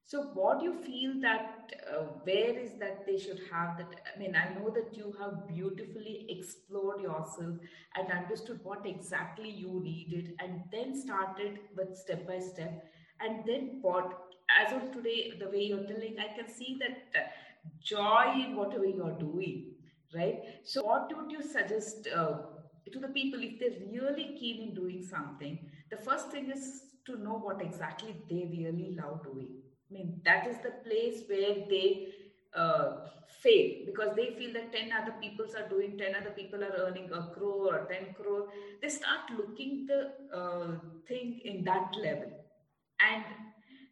So, 0.03 0.23
what 0.33 0.59
do 0.59 0.65
you 0.65 0.73
feel 0.83 1.21
that 1.21 1.71
uh, 1.89 2.03
where 2.23 2.57
is 2.59 2.71
that 2.79 3.05
they 3.05 3.17
should 3.17 3.39
have 3.49 3.77
that? 3.77 4.01
I 4.13 4.19
mean, 4.19 4.35
I 4.35 4.53
know 4.59 4.69
that 4.69 4.97
you 4.97 5.15
have 5.19 5.47
beautifully 5.47 6.25
explored 6.27 7.01
yourself 7.01 7.55
and 7.95 8.11
understood 8.11 8.59
what 8.63 8.85
exactly 8.85 9.49
you 9.49 9.79
needed, 9.81 10.33
and 10.39 10.63
then 10.69 10.99
started 10.99 11.59
with 11.77 11.95
step 11.97 12.27
by 12.27 12.39
step, 12.39 12.83
and 13.21 13.45
then 13.45 13.79
what. 13.81 14.27
As 14.59 14.73
of 14.73 14.91
today, 14.91 15.31
the 15.39 15.47
way 15.49 15.61
you're 15.63 15.85
telling, 15.85 16.17
I 16.19 16.35
can 16.35 16.53
see 16.53 16.77
that 16.81 17.17
uh, 17.17 17.27
joy 17.81 18.33
in 18.35 18.55
whatever 18.55 18.85
you're 18.85 19.17
doing, 19.19 19.73
right? 20.13 20.39
So, 20.63 20.83
what 20.83 21.11
would 21.15 21.31
you 21.31 21.41
suggest 21.41 22.07
uh, 22.15 22.37
to 22.91 22.99
the 22.99 23.07
people 23.09 23.39
if 23.41 23.59
they're 23.59 23.87
really 23.91 24.35
keen 24.39 24.61
in 24.69 24.75
doing 24.75 25.03
something? 25.03 25.59
The 25.89 25.97
first 25.97 26.31
thing 26.31 26.51
is 26.51 26.83
to 27.05 27.17
know 27.17 27.37
what 27.37 27.61
exactly 27.61 28.15
they 28.29 28.47
really 28.51 28.95
love 29.01 29.23
doing 29.23 29.61
I 29.89 29.93
mean, 29.93 30.21
that 30.23 30.47
is 30.47 30.57
the 30.63 30.71
place 30.87 31.23
where 31.27 31.55
they 31.69 32.13
uh, 32.55 33.07
fail 33.41 33.85
because 33.85 34.15
they 34.15 34.35
feel 34.37 34.53
that 34.53 34.71
10 34.71 34.91
other 34.91 35.13
people 35.21 35.45
are 35.57 35.67
doing 35.67 35.97
10 35.97 36.15
other 36.15 36.31
people 36.31 36.63
are 36.63 36.75
earning 36.85 37.09
a 37.11 37.27
crore 37.33 37.75
or 37.75 37.87
10 37.89 38.13
crore 38.13 38.47
they 38.81 38.89
start 38.89 39.21
looking 39.37 39.85
the 39.87 40.11
uh, 40.37 40.75
thing 41.07 41.39
in 41.43 41.63
that 41.63 41.93
level 42.01 42.31
and 42.99 43.23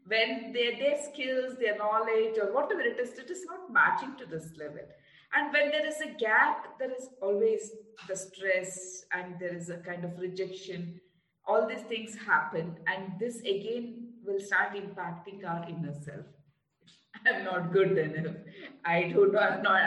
when 0.10 0.52
their, 0.54 0.78
their 0.78 0.98
skills, 1.02 1.56
their 1.60 1.78
knowledge, 1.78 2.38
or 2.42 2.52
whatever 2.54 2.82
it 2.82 3.00
is, 3.00 3.18
it 3.18 3.30
is 3.30 3.46
not 3.46 3.72
matching 3.72 4.16
to 4.18 4.26
this 4.26 4.58
level. 4.58 4.86
And 5.34 5.54
when 5.54 5.70
there 5.70 5.86
is 5.88 6.02
a 6.02 6.18
gap, 6.20 6.80
there 6.80 6.92
is 6.92 7.10
always 7.22 7.72
the 8.08 8.16
stress 8.16 9.06
and 9.14 9.36
there 9.40 9.56
is 9.56 9.70
a 9.70 9.78
kind 9.78 10.04
of 10.04 10.18
rejection. 10.20 11.00
All 11.48 11.68
these 11.68 11.84
things 11.84 12.16
happen, 12.16 12.76
and 12.88 13.20
this 13.20 13.40
again 13.42 14.14
will 14.26 14.40
start 14.40 14.74
impacting 14.74 15.48
our 15.48 15.68
inner 15.70 15.94
self. 15.94 16.26
I'm 17.26 17.44
not 17.44 17.72
good 17.72 17.98
enough. 17.98 18.36
I 18.86 19.12
don't 19.14 19.34
know. 19.34 19.40
I'm 19.40 19.64
not. 19.64 19.82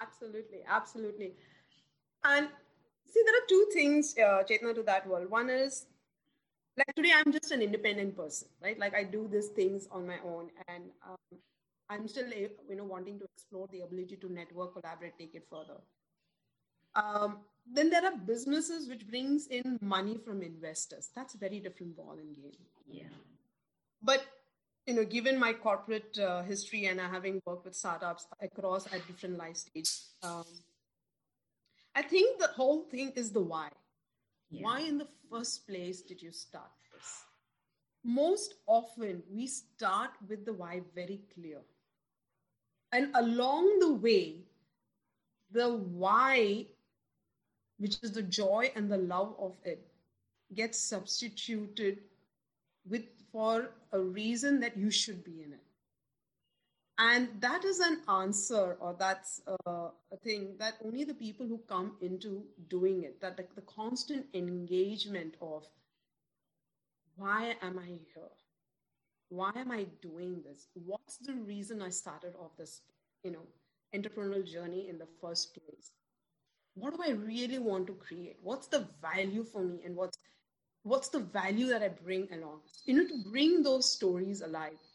Absolutely, 0.00 0.60
absolutely. 0.68 1.34
And 2.24 2.48
see, 3.06 3.22
there 3.24 3.34
are 3.34 3.46
two 3.48 3.66
things, 3.72 4.14
uh, 4.18 4.42
Chetna, 4.48 4.74
to 4.74 4.82
that 4.84 5.06
world. 5.06 5.30
One 5.30 5.50
is 5.50 5.86
like 6.80 6.94
today, 6.96 7.12
I'm 7.14 7.32
just 7.32 7.50
an 7.50 7.62
independent 7.62 8.16
person, 8.16 8.48
right? 8.62 8.78
Like 8.78 8.94
I 8.94 9.04
do 9.04 9.28
these 9.30 9.48
things 9.48 9.88
on 9.90 10.06
my 10.06 10.18
own, 10.24 10.50
and 10.68 10.84
um, 11.06 11.38
I'm 11.88 12.08
still, 12.08 12.28
you 12.28 12.76
know, 12.76 12.84
wanting 12.84 13.18
to 13.18 13.26
explore 13.36 13.68
the 13.72 13.80
ability 13.80 14.16
to 14.16 14.32
network, 14.32 14.74
collaborate, 14.74 15.18
take 15.18 15.34
it 15.34 15.46
further. 15.50 15.80
Um, 16.94 17.38
then 17.70 17.90
there 17.90 18.04
are 18.04 18.16
businesses 18.16 18.88
which 18.88 19.06
brings 19.06 19.46
in 19.48 19.78
money 19.80 20.16
from 20.24 20.42
investors. 20.42 21.10
That's 21.14 21.34
a 21.34 21.38
very 21.38 21.60
different 21.60 21.96
ball 21.96 22.16
in 22.18 22.34
game. 22.34 22.52
Yeah. 22.86 23.16
But 24.02 24.24
you 24.86 24.94
know, 24.94 25.04
given 25.04 25.38
my 25.38 25.52
corporate 25.52 26.18
uh, 26.18 26.42
history 26.42 26.86
and 26.86 26.98
having 27.00 27.40
worked 27.46 27.64
with 27.64 27.74
startups 27.74 28.26
across 28.40 28.86
at 28.92 29.06
different 29.06 29.36
life 29.36 29.56
stages, 29.56 30.14
um, 30.22 30.44
I 31.94 32.02
think 32.02 32.40
the 32.40 32.48
whole 32.48 32.82
thing 32.90 33.12
is 33.14 33.30
the 33.30 33.40
why. 33.40 33.68
Yeah. 34.50 34.62
Why, 34.62 34.80
in 34.80 34.98
the 34.98 35.08
first 35.30 35.66
place, 35.66 36.02
did 36.02 36.20
you 36.22 36.32
start 36.32 36.70
this? 36.92 37.24
Most 38.02 38.54
often, 38.66 39.22
we 39.30 39.46
start 39.46 40.10
with 40.28 40.44
the 40.44 40.52
why 40.52 40.82
very 40.94 41.20
clear. 41.34 41.58
And 42.92 43.14
along 43.14 43.78
the 43.78 43.92
way, 43.92 44.36
the 45.52 45.74
why, 45.74 46.66
which 47.78 47.98
is 48.02 48.12
the 48.12 48.22
joy 48.22 48.72
and 48.74 48.90
the 48.90 48.96
love 48.96 49.34
of 49.38 49.54
it, 49.64 49.86
gets 50.54 50.78
substituted 50.78 51.98
with 52.88 53.04
for 53.30 53.70
a 53.92 54.00
reason 54.00 54.58
that 54.60 54.76
you 54.76 54.90
should 54.90 55.22
be 55.22 55.42
in 55.42 55.52
it 55.52 55.69
and 57.00 57.28
that 57.40 57.64
is 57.64 57.80
an 57.80 58.02
answer 58.08 58.76
or 58.78 58.94
that's 58.98 59.40
a, 59.46 59.70
a, 59.70 60.16
thing 60.22 60.54
that 60.58 60.74
only 60.84 61.02
the 61.02 61.14
people 61.14 61.46
who 61.46 61.58
come 61.66 61.92
into 62.02 62.44
doing 62.68 63.04
it 63.04 63.18
that 63.22 63.38
the, 63.38 63.46
the 63.54 63.62
constant 63.62 64.26
engagement 64.34 65.34
of 65.40 65.66
why 67.16 67.54
am 67.62 67.78
i 67.78 67.86
here? 67.86 68.34
Why 69.30 69.50
am 69.56 69.70
i 69.70 69.86
doing 70.02 70.42
this? 70.44 70.66
What's 70.74 71.16
the 71.16 71.34
reason 71.34 71.80
i 71.80 71.88
started 71.88 72.34
off 72.38 72.56
this 72.58 72.82
you 73.24 73.30
know 73.30 73.46
entrepreneurial 73.94 74.46
journey 74.46 74.88
in 74.90 74.98
the 74.98 75.08
first 75.22 75.54
place? 75.54 75.92
What 76.74 76.94
do 76.94 77.02
i 77.02 77.12
really 77.12 77.58
want 77.58 77.86
to 77.86 77.94
create? 77.94 78.36
What's 78.42 78.66
the 78.66 78.86
value 79.00 79.44
for 79.44 79.62
me? 79.62 79.80
And 79.86 79.96
what's 79.96 80.18
what's 80.82 81.08
the 81.08 81.20
value 81.20 81.66
that 81.68 81.82
i 81.82 81.88
bring 81.88 82.28
along? 82.30 82.60
You 82.84 82.94
know 82.94 83.08
to 83.08 83.30
bring 83.30 83.62
those 83.62 83.90
stories 83.90 84.42
alive 84.42 84.89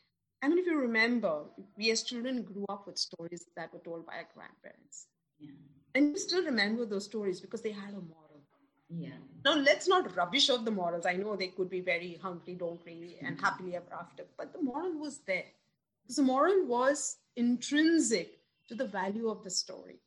I 0.46 0.48
mean, 0.48 0.60
if 0.60 0.68
you 0.68 0.78
remember, 0.78 1.41
we 1.76 1.89
as 1.89 2.04
children 2.04 2.43
grew 2.43 2.66
up 2.70 2.86
with 2.86 3.00
stories 3.00 3.48
that 3.56 3.74
were 3.74 3.80
told 3.80 4.06
by 4.06 4.18
our 4.18 4.28
grandparents. 4.36 5.08
Yeah. 5.39 5.50
And 5.96 6.12
you 6.12 6.20
still 6.20 6.46
remember 6.46 6.86
those 6.86 7.06
stories 7.06 7.41
because 7.41 7.64
they 7.64 7.72
had 7.72 7.89
a 7.89 8.04
moral. 8.14 8.43
Yeah. 8.88 9.18
Now, 9.43 9.56
let's 9.56 9.88
not 9.88 10.16
rubbish 10.16 10.50
of 10.50 10.64
the 10.64 10.70
morals. 10.70 11.08
I 11.08 11.14
know 11.14 11.36
they 11.36 11.48
could 11.48 11.68
be 11.68 11.80
very 11.80 12.20
hunky 12.22 12.54
donkey 12.54 13.18
and 13.24 13.38
mm-hmm. 13.38 13.43
happily 13.43 13.76
ever 13.76 13.91
after, 14.00 14.26
but 14.38 14.54
the 14.54 14.62
moral 14.62 14.93
was 15.00 15.18
there. 15.26 15.46
Because 16.04 16.18
the 16.18 16.22
moral 16.22 16.68
was 16.68 17.18
intrinsic 17.36 18.38
to 18.68 18.76
the 18.76 18.86
value 18.86 19.30
of 19.30 19.43
the 19.43 19.50
story. 19.50 19.98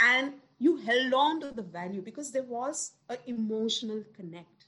And 0.00 0.32
you 0.58 0.78
held 0.78 1.14
on 1.14 1.40
to 1.42 1.52
the 1.52 1.62
value 1.62 2.02
because 2.02 2.32
there 2.32 2.42
was 2.42 2.94
an 3.08 3.18
emotional 3.28 4.02
connect. 4.16 4.66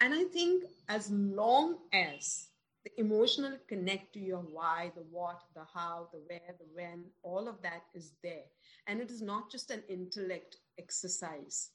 And 0.00 0.14
I 0.14 0.24
think 0.24 0.64
as 0.88 1.10
long 1.10 1.76
as 1.92 2.46
the 2.84 3.00
emotional 3.00 3.58
connect 3.68 4.14
to 4.14 4.20
your 4.20 4.38
why, 4.38 4.90
the 4.94 5.04
what, 5.10 5.42
the 5.54 5.64
how, 5.74 6.08
the 6.12 6.20
where, 6.26 6.54
the 6.58 6.66
when, 6.72 7.04
all 7.22 7.46
of 7.48 7.60
that 7.62 7.82
is 7.94 8.12
there. 8.22 8.44
And 8.86 9.00
it 9.00 9.10
is 9.10 9.20
not 9.20 9.50
just 9.50 9.70
an 9.70 9.82
intellect 9.88 10.56
exercise 10.78 11.70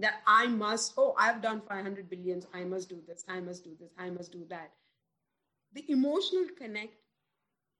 that 0.00 0.14
I 0.26 0.46
must, 0.46 0.94
oh, 0.96 1.14
I've 1.18 1.42
done 1.42 1.62
500 1.68 2.08
billions, 2.08 2.46
I 2.52 2.64
must 2.64 2.88
do 2.88 3.00
this, 3.06 3.24
I 3.28 3.40
must 3.40 3.64
do 3.64 3.76
this, 3.80 3.90
I 3.98 4.10
must 4.10 4.32
do 4.32 4.44
that. 4.48 4.70
The 5.72 5.84
emotional 5.88 6.46
connect 6.56 6.94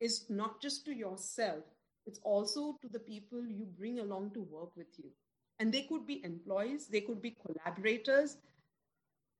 is 0.01 0.27
not 0.29 0.61
just 0.61 0.85
to 0.85 0.93
yourself, 0.95 1.65
it's 2.07 2.21
also 2.23 2.77
to 2.83 2.89
the 2.89 2.99
people 2.99 3.45
you 3.47 3.67
bring 3.67 3.99
along 4.01 4.33
to 4.35 4.43
work 4.43 4.77
with 4.77 4.89
you. 4.97 5.11
And 5.61 5.73
they 5.73 5.83
could 5.83 6.07
be 6.07 6.25
employees, 6.25 6.87
they 6.87 7.01
could 7.01 7.21
be 7.21 7.37
collaborators, 7.45 8.37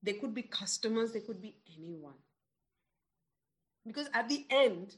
they 0.03 0.15
could 0.15 0.35
be 0.35 0.43
customers, 0.43 1.13
they 1.13 1.21
could 1.21 1.41
be 1.41 1.57
anyone 1.77 2.15
because 3.89 4.09
at 4.15 4.29
the 4.29 4.47
end, 4.51 4.97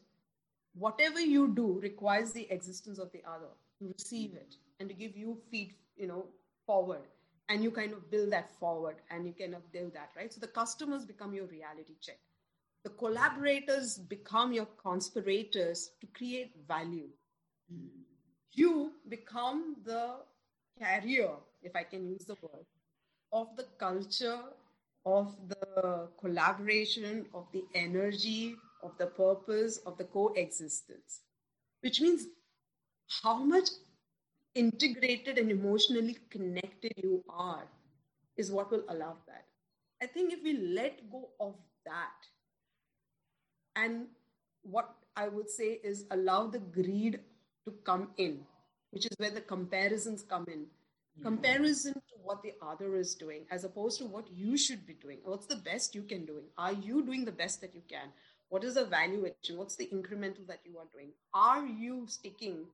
whatever 0.75 1.21
you 1.21 1.49
do 1.49 1.81
requires 1.83 2.33
the 2.33 2.51
existence 2.51 2.99
of 2.99 3.11
the 3.13 3.23
other 3.27 3.49
to 3.79 3.95
receive 3.99 4.35
it 4.35 4.57
and 4.79 4.89
to 4.89 4.95
give 4.95 5.17
you 5.17 5.39
feed, 5.51 5.75
you 5.97 6.07
know, 6.07 6.27
forward. 6.67 7.03
And 7.49 7.65
you 7.65 7.73
kind 7.73 7.93
of 7.93 8.11
build 8.11 8.31
that 8.33 8.49
forward 8.61 8.97
and 9.11 9.27
you 9.27 9.33
kind 9.33 9.55
of 9.55 9.73
build 9.73 9.95
that, 9.95 10.11
right? 10.17 10.33
So 10.33 10.41
the 10.41 10.47
customers 10.47 11.05
become 11.05 11.35
your 11.35 11.47
reality 11.47 11.95
check. 12.01 12.19
The 12.85 12.91
collaborators 12.91 13.99
become 13.99 14.53
your 14.53 14.69
conspirators 14.81 15.91
to 16.01 16.07
create 16.15 16.55
value. 16.69 17.09
You 18.53 18.93
become 19.09 19.77
the 19.85 20.17
carrier, 20.79 21.31
if 21.63 21.75
I 21.75 21.83
can 21.83 22.09
use 22.09 22.25
the 22.25 22.37
word, 22.41 22.65
of 23.33 23.49
the 23.57 23.67
culture, 23.79 24.41
of 25.05 25.35
the 25.49 26.09
collaboration, 26.21 27.27
of 27.35 27.47
the 27.53 27.65
energy, 27.75 28.55
of 28.83 28.97
the 28.99 29.07
purpose 29.07 29.79
of 29.87 29.97
the 29.99 30.05
coexistence, 30.05 31.21
which 31.81 32.01
means 32.01 32.27
how 33.23 33.43
much 33.43 33.69
integrated 34.55 35.39
and 35.39 35.51
emotionally 35.51 36.17
connected 36.31 36.93
you 36.97 37.23
are 37.29 37.65
is 38.37 38.51
what 38.51 38.71
will 38.71 38.85
allow 38.89 39.17
that. 39.27 39.45
I 40.03 40.07
think 40.07 40.33
if 40.33 40.43
we 40.43 40.55
let 40.57 41.11
go 41.11 41.29
of 41.41 41.55
that 41.85 42.27
and 43.77 44.07
what 44.63 44.95
I 45.17 45.29
would 45.29 45.51
say 45.51 45.81
is 45.83 46.05
allow 46.11 46.47
the 46.47 46.59
greed 46.59 47.21
to 47.65 47.73
come 47.85 48.11
in, 48.17 48.41
which 48.91 49.07
is 49.07 49.13
where 49.19 49.31
the 49.31 49.41
comparisons 49.41 50.23
come 50.23 50.47
in. 50.49 50.67
Yeah. 51.17 51.25
Comparison 51.25 51.95
to 51.95 52.15
what 52.23 52.43
the 52.43 52.55
other 52.63 52.97
is 52.97 53.15
doing, 53.15 53.45
as 53.51 53.65
opposed 53.65 53.99
to 53.99 54.07
what 54.07 54.31
you 54.33 54.57
should 54.57 54.87
be 54.87 54.95
doing. 54.95 55.19
What's 55.25 55.47
the 55.47 55.57
best 55.57 55.95
you 55.95 56.03
can 56.03 56.25
doing? 56.25 56.45
Are 56.57 56.73
you 56.73 57.03
doing 57.05 57.25
the 57.25 57.33
best 57.33 57.61
that 57.61 57.75
you 57.75 57.83
can? 57.89 58.09
What 58.51 58.65
is 58.65 58.75
the 58.75 58.85
valuation? 58.85 59.57
What's 59.57 59.77
the 59.77 59.87
incremental 59.87 60.47
that 60.49 60.61
you 60.65 60.77
are 60.79 60.89
doing? 60.93 61.13
Are 61.33 61.65
you 61.65 62.05
sticking 62.09 62.67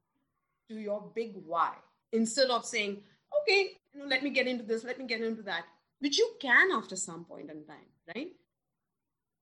to 0.69 0.75
your 0.75 1.05
big 1.15 1.35
why 1.47 1.75
instead 2.13 2.49
of 2.49 2.65
saying, 2.65 3.03
okay, 3.43 3.73
you 3.95 4.01
know, 4.01 4.07
let 4.07 4.23
me 4.23 4.31
get 4.31 4.47
into 4.47 4.65
this, 4.65 4.85
let 4.85 4.99
me 4.99 5.07
get 5.07 5.21
into 5.21 5.43
that, 5.43 5.65
which 6.01 6.19
you 6.19 6.31
can 6.41 6.71
after 6.73 6.97
some 6.97 7.25
point 7.25 7.51
in 7.51 7.65
time, 7.65 7.91
right? 8.15 8.33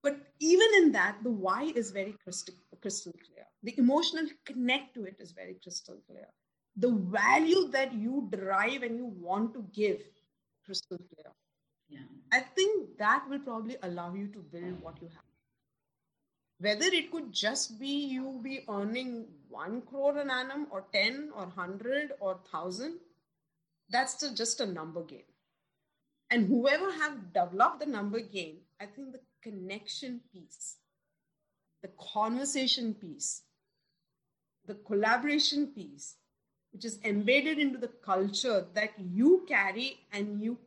But 0.03 0.17
even 0.39 0.67
in 0.77 0.91
that, 0.91 1.17
the 1.23 1.31
why 1.31 1.71
is 1.75 1.91
very 1.91 2.15
crystal, 2.23 2.53
crystal 2.81 3.13
clear. 3.13 3.45
The 3.63 3.73
emotional 3.77 4.27
connect 4.45 4.93
to 4.95 5.05
it 5.05 5.15
is 5.19 5.31
very 5.31 5.55
crystal 5.63 5.97
clear. 6.05 6.27
The 6.75 6.91
value 6.91 7.69
that 7.71 7.93
you 7.93 8.27
derive 8.29 8.83
and 8.83 8.97
you 8.97 9.05
want 9.05 9.53
to 9.53 9.65
give, 9.73 10.01
crystal 10.65 10.97
clear. 10.97 11.31
Yeah. 11.87 11.99
I 12.33 12.41
think 12.41 12.97
that 12.97 13.23
will 13.29 13.39
probably 13.39 13.77
allow 13.81 14.13
you 14.13 14.27
to 14.27 14.39
build 14.39 14.81
what 14.81 15.01
you 15.01 15.07
have 15.07 15.24
whether 16.59 16.85
it 16.85 17.11
could 17.11 17.31
just 17.31 17.79
be 17.79 18.05
you 18.05 18.39
be 18.43 18.63
earning 18.69 19.27
1 19.49 19.81
crore 19.81 20.17
an 20.17 20.29
annum 20.29 20.67
or 20.71 20.85
10 20.93 21.31
or 21.35 21.45
100 21.45 22.13
or 22.19 22.35
1000 22.35 22.99
that's 23.89 24.27
just 24.31 24.61
a 24.61 24.65
number 24.65 25.03
game. 25.03 25.31
And 26.31 26.47
whoever 26.47 26.91
have 26.91 27.33
developed 27.33 27.79
the 27.79 27.85
number 27.85 28.19
game 28.19 28.57
i 28.81 28.85
think 28.85 29.11
the 29.11 29.21
connection 29.43 30.21
piece 30.33 30.77
the 31.81 31.91
conversation 32.13 32.93
piece 32.93 33.43
the 34.65 34.75
collaboration 34.89 35.67
piece 35.67 36.15
which 36.73 36.83
is 36.83 36.99
embedded 37.05 37.59
into 37.59 37.77
the 37.77 37.91
culture 38.03 38.65
that 38.73 38.91
you 38.97 39.45
carry 39.47 39.99
and 40.11 40.41
you 40.41 40.57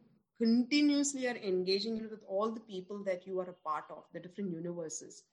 continuously 0.41 1.27
are 1.27 1.37
engaging 1.37 1.99
with 2.09 2.23
all 2.29 2.51
the 2.51 2.61
people 2.61 3.03
that 3.05 3.27
you 3.27 3.41
are 3.41 3.51
a 3.51 3.69
part 3.69 3.85
of 3.91 4.05
the 4.13 4.21
different 4.21 4.51
universes 4.53 5.25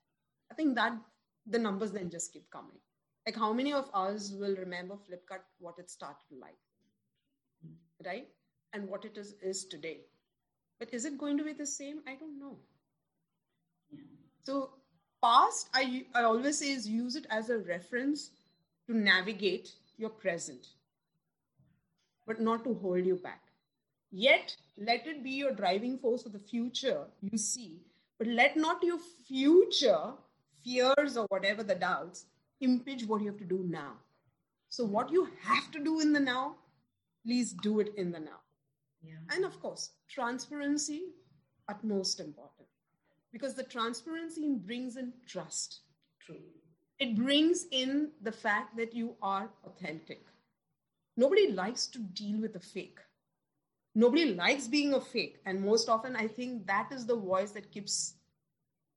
I 0.50 0.54
think 0.54 0.74
that 0.76 0.92
the 1.46 1.58
numbers 1.58 1.92
then 1.92 2.10
just 2.10 2.32
keep 2.32 2.50
coming. 2.50 2.78
Like 3.26 3.36
how 3.36 3.52
many 3.52 3.72
of 3.72 3.90
us 3.92 4.32
will 4.32 4.54
remember 4.56 4.94
Flipkart 4.94 5.40
what 5.58 5.78
it 5.78 5.90
started 5.90 6.38
like, 6.40 6.56
right? 8.04 8.28
And 8.72 8.88
what 8.88 9.04
it 9.04 9.16
is 9.16 9.34
is 9.42 9.64
today. 9.64 10.00
But 10.78 10.92
is 10.92 11.04
it 11.04 11.18
going 11.18 11.38
to 11.38 11.44
be 11.44 11.52
the 11.52 11.66
same? 11.66 12.00
I 12.06 12.14
don't 12.14 12.38
know. 12.38 12.58
So 14.42 14.70
past, 15.22 15.68
I, 15.74 16.06
I 16.14 16.22
always 16.22 16.58
say 16.58 16.70
is 16.70 16.88
use 16.88 17.16
it 17.16 17.26
as 17.30 17.50
a 17.50 17.58
reference 17.58 18.30
to 18.86 18.96
navigate 18.96 19.72
your 19.96 20.10
present, 20.10 20.68
but 22.26 22.40
not 22.40 22.62
to 22.64 22.74
hold 22.74 23.04
you 23.04 23.16
back. 23.16 23.42
Yet, 24.12 24.56
let 24.78 25.06
it 25.06 25.24
be 25.24 25.30
your 25.30 25.52
driving 25.52 25.98
force 25.98 26.22
for 26.22 26.28
the 26.28 26.38
future 26.38 27.06
you 27.20 27.36
see, 27.36 27.80
but 28.18 28.28
let 28.28 28.56
not 28.56 28.82
your 28.84 28.98
future 29.26 30.12
fears 30.66 31.16
or 31.16 31.26
whatever 31.28 31.62
the 31.62 31.74
doubts 31.74 32.26
impinge 32.60 33.06
what 33.06 33.20
you 33.20 33.28
have 33.28 33.38
to 33.38 33.44
do 33.44 33.64
now. 33.68 33.92
So, 34.68 34.84
hmm. 34.84 34.92
what 34.92 35.12
you 35.12 35.28
have 35.42 35.70
to 35.72 35.82
do 35.82 36.00
in 36.00 36.12
the 36.12 36.20
now, 36.20 36.56
please 37.24 37.52
do 37.52 37.80
it 37.80 37.94
in 37.96 38.10
the 38.10 38.20
now. 38.20 38.40
Yeah. 39.02 39.18
And 39.30 39.44
of 39.44 39.60
course, 39.60 39.90
transparency, 40.08 41.02
utmost 41.68 42.20
important 42.20 42.68
because 43.32 43.54
the 43.54 43.62
transparency 43.62 44.54
brings 44.54 44.96
in 44.96 45.12
trust. 45.26 45.80
True. 46.20 46.40
It 46.98 47.14
brings 47.14 47.66
in 47.70 48.10
the 48.22 48.32
fact 48.32 48.76
that 48.78 48.94
you 48.94 49.14
are 49.20 49.50
authentic. 49.64 50.24
Nobody 51.16 51.52
likes 51.52 51.86
to 51.88 51.98
deal 51.98 52.40
with 52.40 52.56
a 52.56 52.60
fake. 52.60 52.98
Nobody 53.94 54.34
likes 54.34 54.68
being 54.68 54.94
a 54.94 55.00
fake. 55.00 55.40
And 55.44 55.62
most 55.62 55.88
often, 55.88 56.16
I 56.16 56.26
think 56.26 56.66
that 56.66 56.88
is 56.92 57.06
the 57.06 57.16
voice 57.16 57.52
that 57.52 57.70
keeps, 57.70 58.14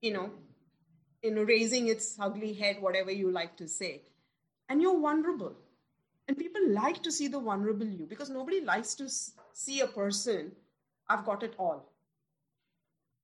you 0.02 0.14
know, 0.14 0.30
you 1.24 1.32
know, 1.32 1.44
raising 1.44 1.88
its 1.88 2.18
ugly 2.20 2.54
head, 2.54 2.82
whatever 2.82 3.12
you 3.12 3.32
like 3.32 3.58
to 3.58 3.68
say. 3.68 4.02
And 4.70 4.82
you're 4.82 5.00
vulnerable. 5.00 5.56
And 6.28 6.38
people 6.38 6.70
like 6.70 7.02
to 7.04 7.12
see 7.12 7.28
the 7.28 7.40
vulnerable 7.40 7.88
you 7.88 8.06
because 8.06 8.30
nobody 8.30 8.62
likes 8.62 8.94
to 8.96 9.10
see 9.54 9.80
a 9.82 9.88
person, 9.88 10.52
I've 11.08 11.26
got 11.26 11.44
it 11.44 11.56
all. 11.58 11.92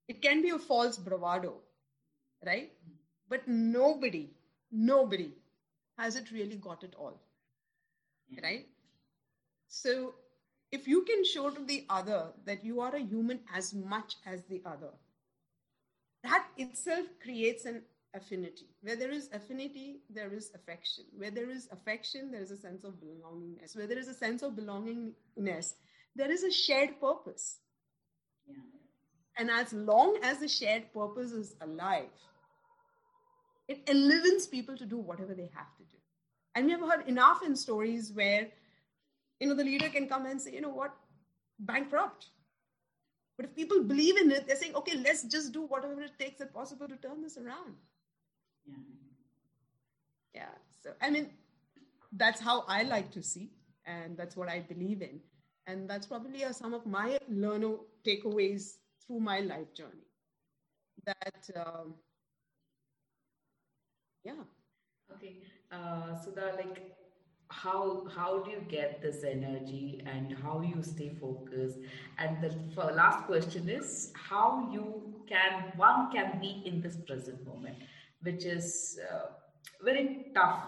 It 0.07 0.21
can 0.21 0.41
be 0.41 0.49
a 0.49 0.59
false 0.59 0.97
bravado, 0.97 1.53
right? 2.45 2.71
But 3.29 3.47
nobody, 3.47 4.31
nobody 4.71 5.31
has 5.97 6.15
it 6.15 6.31
really 6.31 6.57
got 6.57 6.83
it 6.83 6.95
all, 6.97 7.19
mm. 8.33 8.43
right? 8.43 8.67
So 9.67 10.15
if 10.71 10.87
you 10.87 11.03
can 11.03 11.23
show 11.23 11.49
to 11.49 11.63
the 11.63 11.85
other 11.89 12.27
that 12.45 12.63
you 12.63 12.81
are 12.81 12.95
a 12.95 12.99
human 12.99 13.39
as 13.53 13.73
much 13.73 14.15
as 14.25 14.43
the 14.43 14.61
other, 14.65 14.91
that 16.25 16.45
itself 16.57 17.07
creates 17.21 17.65
an 17.65 17.83
affinity. 18.13 18.67
Where 18.81 18.95
there 18.95 19.11
is 19.11 19.29
affinity, 19.33 20.01
there 20.09 20.33
is 20.33 20.51
affection. 20.55 21.05
Where 21.15 21.31
there 21.31 21.49
is 21.49 21.67
affection, 21.71 22.31
there 22.31 22.41
is 22.41 22.51
a 22.51 22.57
sense 22.57 22.83
of 22.83 22.93
belongingness. 22.93 23.75
Where 23.75 23.87
there 23.87 23.99
is 23.99 24.07
a 24.07 24.13
sense 24.13 24.41
of 24.41 24.53
belongingness, 24.53 25.73
there 26.15 26.31
is 26.31 26.43
a 26.43 26.51
shared 26.51 26.99
purpose. 26.99 27.59
Yeah. 28.47 28.55
And 29.37 29.51
as 29.51 29.73
long 29.73 30.17
as 30.23 30.39
the 30.39 30.47
shared 30.47 30.93
purpose 30.93 31.31
is 31.31 31.55
alive, 31.61 32.09
it 33.67 33.81
enlivens 33.89 34.47
people 34.47 34.77
to 34.77 34.85
do 34.85 34.97
whatever 34.97 35.33
they 35.33 35.49
have 35.53 35.75
to 35.77 35.83
do. 35.83 35.97
And 36.53 36.65
we 36.65 36.71
have 36.71 36.81
heard 36.81 37.07
enough 37.07 37.43
in 37.43 37.55
stories 37.55 38.11
where, 38.13 38.47
you 39.39 39.47
know, 39.47 39.55
the 39.55 39.63
leader 39.63 39.89
can 39.89 40.07
come 40.07 40.25
and 40.25 40.41
say, 40.41 40.53
you 40.53 40.61
know 40.61 40.69
what, 40.69 40.95
bankrupt. 41.59 42.27
But 43.37 43.47
if 43.47 43.55
people 43.55 43.83
believe 43.83 44.17
in 44.17 44.31
it, 44.31 44.47
they're 44.47 44.55
saying, 44.55 44.75
okay, 44.75 44.97
let's 44.97 45.23
just 45.23 45.51
do 45.51 45.63
whatever 45.63 46.01
it 46.01 46.17
takes 46.17 46.39
if 46.39 46.53
possible 46.53 46.87
to 46.87 46.95
turn 46.95 47.21
this 47.21 47.37
around. 47.37 47.75
Yeah. 48.65 48.75
Yeah. 50.33 50.55
So, 50.81 50.91
I 51.01 51.09
mean, 51.09 51.29
that's 52.13 52.39
how 52.39 52.63
I 52.67 52.83
like 52.83 53.11
to 53.11 53.21
see, 53.21 53.51
and 53.85 54.15
that's 54.17 54.37
what 54.37 54.49
I 54.49 54.59
believe 54.61 55.01
in. 55.01 55.19
And 55.67 55.89
that's 55.89 56.05
probably 56.07 56.43
some 56.51 56.73
of 56.73 56.85
my 56.85 57.17
learner 57.27 57.75
takeaways 58.05 58.77
through 59.05 59.19
my 59.19 59.39
life 59.39 59.73
journey. 59.73 60.07
That, 61.05 61.49
um, 61.55 61.95
yeah. 64.23 64.43
Okay. 65.13 65.37
Uh, 65.71 66.15
Sudha, 66.15 66.53
like, 66.55 66.95
how 67.49 68.07
how 68.15 68.39
do 68.43 68.51
you 68.51 68.63
get 68.67 69.01
this 69.01 69.23
energy 69.23 70.01
and 70.05 70.35
how 70.43 70.61
you 70.61 70.81
stay 70.83 71.15
focused? 71.19 71.77
And 72.17 72.37
the 72.41 72.83
last 72.93 73.25
question 73.25 73.69
is 73.69 74.11
how 74.15 74.69
you 74.71 75.13
can 75.27 75.71
one 75.75 76.11
can 76.11 76.39
be 76.39 76.63
in 76.65 76.81
this 76.81 76.97
present 77.07 77.45
moment, 77.45 77.77
which 78.21 78.45
is 78.45 78.99
uh, 79.11 79.27
very 79.83 80.27
tough. 80.33 80.65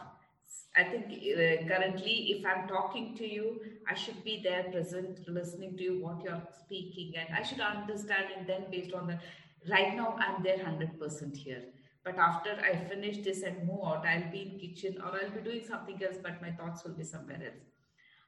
I 0.75 0.83
think 0.83 1.05
uh, 1.05 1.67
currently, 1.67 2.37
if 2.37 2.45
I'm 2.45 2.67
talking 2.67 3.15
to 3.15 3.27
you, 3.27 3.61
I 3.89 3.95
should 3.95 4.23
be 4.23 4.41
there 4.43 4.65
present, 4.65 5.27
listening 5.27 5.75
to 5.77 5.83
you, 5.83 6.03
what 6.03 6.23
you're 6.23 6.41
speaking, 6.63 7.13
and 7.17 7.35
I 7.35 7.41
should 7.41 7.59
understand. 7.59 8.25
And 8.37 8.47
then, 8.47 8.65
based 8.69 8.93
on 8.93 9.07
the 9.07 9.19
right 9.67 9.95
now, 9.95 10.15
I'm 10.19 10.43
there 10.43 10.57
100% 10.57 11.35
here 11.35 11.63
but 12.07 12.17
after 12.25 12.51
i 12.69 12.73
finish 12.89 13.17
this 13.23 13.41
and 13.43 13.67
move 13.67 13.83
out 13.91 14.05
i'll 14.11 14.29
be 14.31 14.41
in 14.43 14.59
kitchen 14.59 15.01
or 15.01 15.11
i'll 15.19 15.33
be 15.37 15.41
doing 15.47 15.63
something 15.71 16.01
else 16.03 16.17
but 16.27 16.41
my 16.41 16.51
thoughts 16.51 16.83
will 16.83 16.93
be 16.93 17.03
somewhere 17.03 17.41
else. 17.49 17.65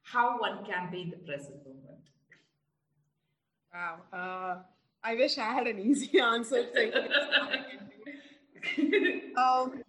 How 0.04 0.40
one 0.40 0.66
can 0.66 0.90
be 0.92 1.02
in 1.02 1.10
the 1.12 1.18
present 1.18 1.58
moment. 1.66 2.06
Wow. 3.74 3.96
Uh, 4.12 4.56
i 5.04 5.16
wish 5.16 5.38
i 5.38 5.52
had 5.58 5.68
an 5.68 5.80
easy 5.80 6.20
answer. 6.34 6.66
Um, 9.38 9.84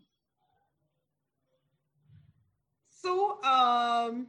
so 2.91 3.43
um, 3.43 4.27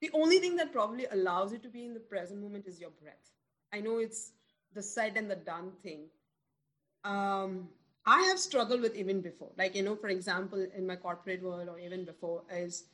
the 0.00 0.10
only 0.12 0.38
thing 0.38 0.56
that 0.56 0.72
probably 0.72 1.06
allows 1.10 1.52
you 1.52 1.58
to 1.58 1.68
be 1.68 1.84
in 1.84 1.94
the 1.94 2.00
present 2.00 2.40
moment 2.40 2.66
is 2.66 2.80
your 2.80 2.90
breath. 2.90 3.32
I 3.72 3.80
know 3.80 3.98
it's 3.98 4.32
the 4.74 4.82
said 4.82 5.16
and 5.16 5.30
the 5.30 5.36
done 5.36 5.72
thing. 5.82 6.02
Um, 7.04 7.68
I 8.06 8.22
have 8.22 8.38
struggled 8.38 8.80
with 8.82 8.94
even 8.94 9.20
before. 9.20 9.50
Like, 9.58 9.74
you 9.74 9.82
know, 9.82 9.96
for 9.96 10.08
example, 10.08 10.64
in 10.76 10.86
my 10.86 10.96
corporate 10.96 11.42
world 11.42 11.68
or 11.68 11.78
even 11.78 12.04
before, 12.04 12.42
is 12.52 12.84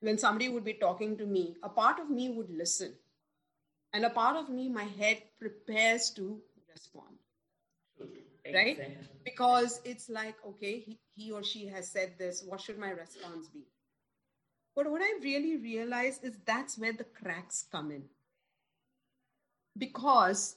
when 0.00 0.16
somebody 0.16 0.48
would 0.48 0.64
be 0.64 0.74
talking 0.74 1.16
to 1.18 1.26
me, 1.26 1.56
a 1.62 1.68
part 1.68 1.98
of 1.98 2.08
me 2.08 2.30
would 2.30 2.50
listen. 2.50 2.94
And 3.92 4.04
a 4.04 4.10
part 4.10 4.36
of 4.36 4.48
me, 4.48 4.68
my 4.68 4.84
head 4.84 5.22
prepares 5.40 6.10
to 6.10 6.40
respond. 6.72 7.16
Right? 7.98 8.78
Exactly. 8.78 8.96
Because 9.24 9.80
it's 9.84 10.08
like, 10.08 10.36
okay, 10.46 10.78
he, 10.78 10.98
he 11.16 11.32
or 11.32 11.42
she 11.42 11.66
has 11.66 11.90
said 11.90 12.12
this. 12.16 12.42
What 12.46 12.60
should 12.60 12.78
my 12.78 12.90
response 12.90 13.48
be? 13.48 13.66
But 14.76 14.90
what 14.90 15.02
I 15.02 15.18
really 15.22 15.56
realize 15.56 16.20
is 16.22 16.36
that's 16.46 16.78
where 16.78 16.92
the 16.92 17.04
cracks 17.04 17.66
come 17.70 17.90
in. 17.90 18.04
Because 19.76 20.56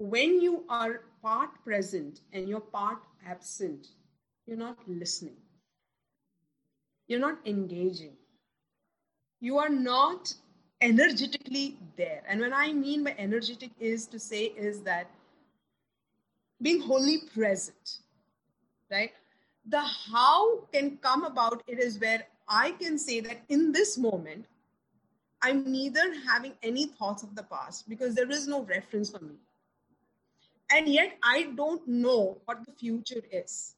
when 0.00 0.40
you 0.40 0.64
are 0.70 1.02
part 1.22 1.50
present 1.62 2.22
and 2.32 2.48
you're 2.48 2.60
part 2.60 2.98
absent, 3.26 3.88
you're 4.46 4.56
not 4.56 4.78
listening. 4.88 5.36
You're 7.06 7.20
not 7.20 7.38
engaging. 7.44 8.14
You 9.40 9.58
are 9.58 9.68
not 9.68 10.34
energetically 10.80 11.76
there. 11.98 12.22
And 12.26 12.40
when 12.40 12.54
I 12.54 12.72
mean 12.72 13.04
by 13.04 13.14
energetic 13.18 13.72
is 13.78 14.06
to 14.06 14.18
say 14.18 14.44
is 14.44 14.80
that 14.82 15.10
being 16.62 16.80
wholly 16.80 17.18
present, 17.34 17.98
right? 18.90 19.12
The 19.66 19.80
how 19.82 20.60
can 20.72 20.96
come 20.96 21.24
about 21.24 21.62
it 21.66 21.78
is 21.78 21.98
where 21.98 22.26
I 22.48 22.70
can 22.72 22.98
say 22.98 23.20
that 23.20 23.42
in 23.50 23.70
this 23.70 23.98
moment, 23.98 24.46
I'm 25.42 25.70
neither 25.70 26.14
having 26.26 26.54
any 26.62 26.86
thoughts 26.86 27.22
of 27.22 27.34
the 27.34 27.42
past 27.42 27.86
because 27.86 28.14
there 28.14 28.30
is 28.30 28.48
no 28.48 28.62
reference 28.62 29.10
for 29.10 29.20
me 29.20 29.36
and 30.72 30.88
yet 30.88 31.18
I 31.22 31.50
don't 31.56 31.86
know 31.86 32.38
what 32.44 32.64
the 32.64 32.72
future 32.72 33.22
is. 33.32 33.74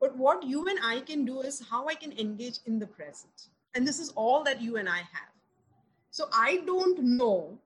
But 0.00 0.16
what 0.16 0.42
you 0.42 0.66
and 0.66 0.78
I 0.82 1.00
can 1.00 1.24
do 1.24 1.40
is 1.42 1.62
how 1.70 1.86
I 1.86 1.94
can 1.94 2.12
engage 2.18 2.58
in 2.66 2.78
the 2.78 2.86
present. 2.86 3.48
And 3.74 3.86
this 3.86 3.98
is 4.00 4.10
all 4.16 4.42
that 4.44 4.60
you 4.60 4.76
and 4.78 4.88
I 4.88 4.98
have. 4.98 5.30
So 6.10 6.28
I 6.32 6.62
don't 6.66 6.98
know 6.98 7.58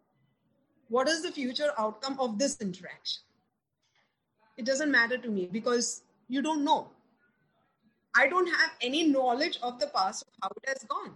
what 0.88 1.08
is 1.08 1.22
the 1.22 1.32
future 1.32 1.72
outcome 1.78 2.18
of 2.20 2.38
this 2.38 2.60
interaction. 2.60 3.22
It 4.56 4.66
doesn't 4.66 4.90
matter 4.90 5.16
to 5.16 5.28
me 5.28 5.48
because 5.50 6.02
you 6.28 6.42
don't 6.42 6.64
know. 6.64 6.88
I 8.14 8.28
don't 8.28 8.46
have 8.46 8.70
any 8.80 9.06
knowledge 9.06 9.58
of 9.62 9.80
the 9.80 9.88
past 9.88 10.22
of 10.22 10.28
how 10.42 10.48
it 10.62 10.68
has 10.68 10.84
gone. 10.84 11.14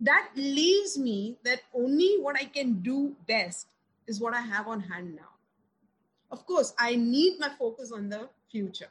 That 0.00 0.30
leaves 0.34 0.98
me 0.98 1.36
that 1.44 1.60
only 1.74 2.16
what 2.20 2.36
I 2.36 2.44
can 2.44 2.80
do 2.82 3.14
best 3.28 3.68
is 4.08 4.20
what 4.20 4.34
I 4.34 4.40
have 4.40 4.66
on 4.66 4.80
hand 4.80 5.14
now. 5.14 5.31
Of 6.32 6.46
course, 6.46 6.74
I 6.78 6.96
need 6.96 7.38
my 7.38 7.50
focus 7.58 7.92
on 7.92 8.08
the 8.08 8.28
future. 8.50 8.88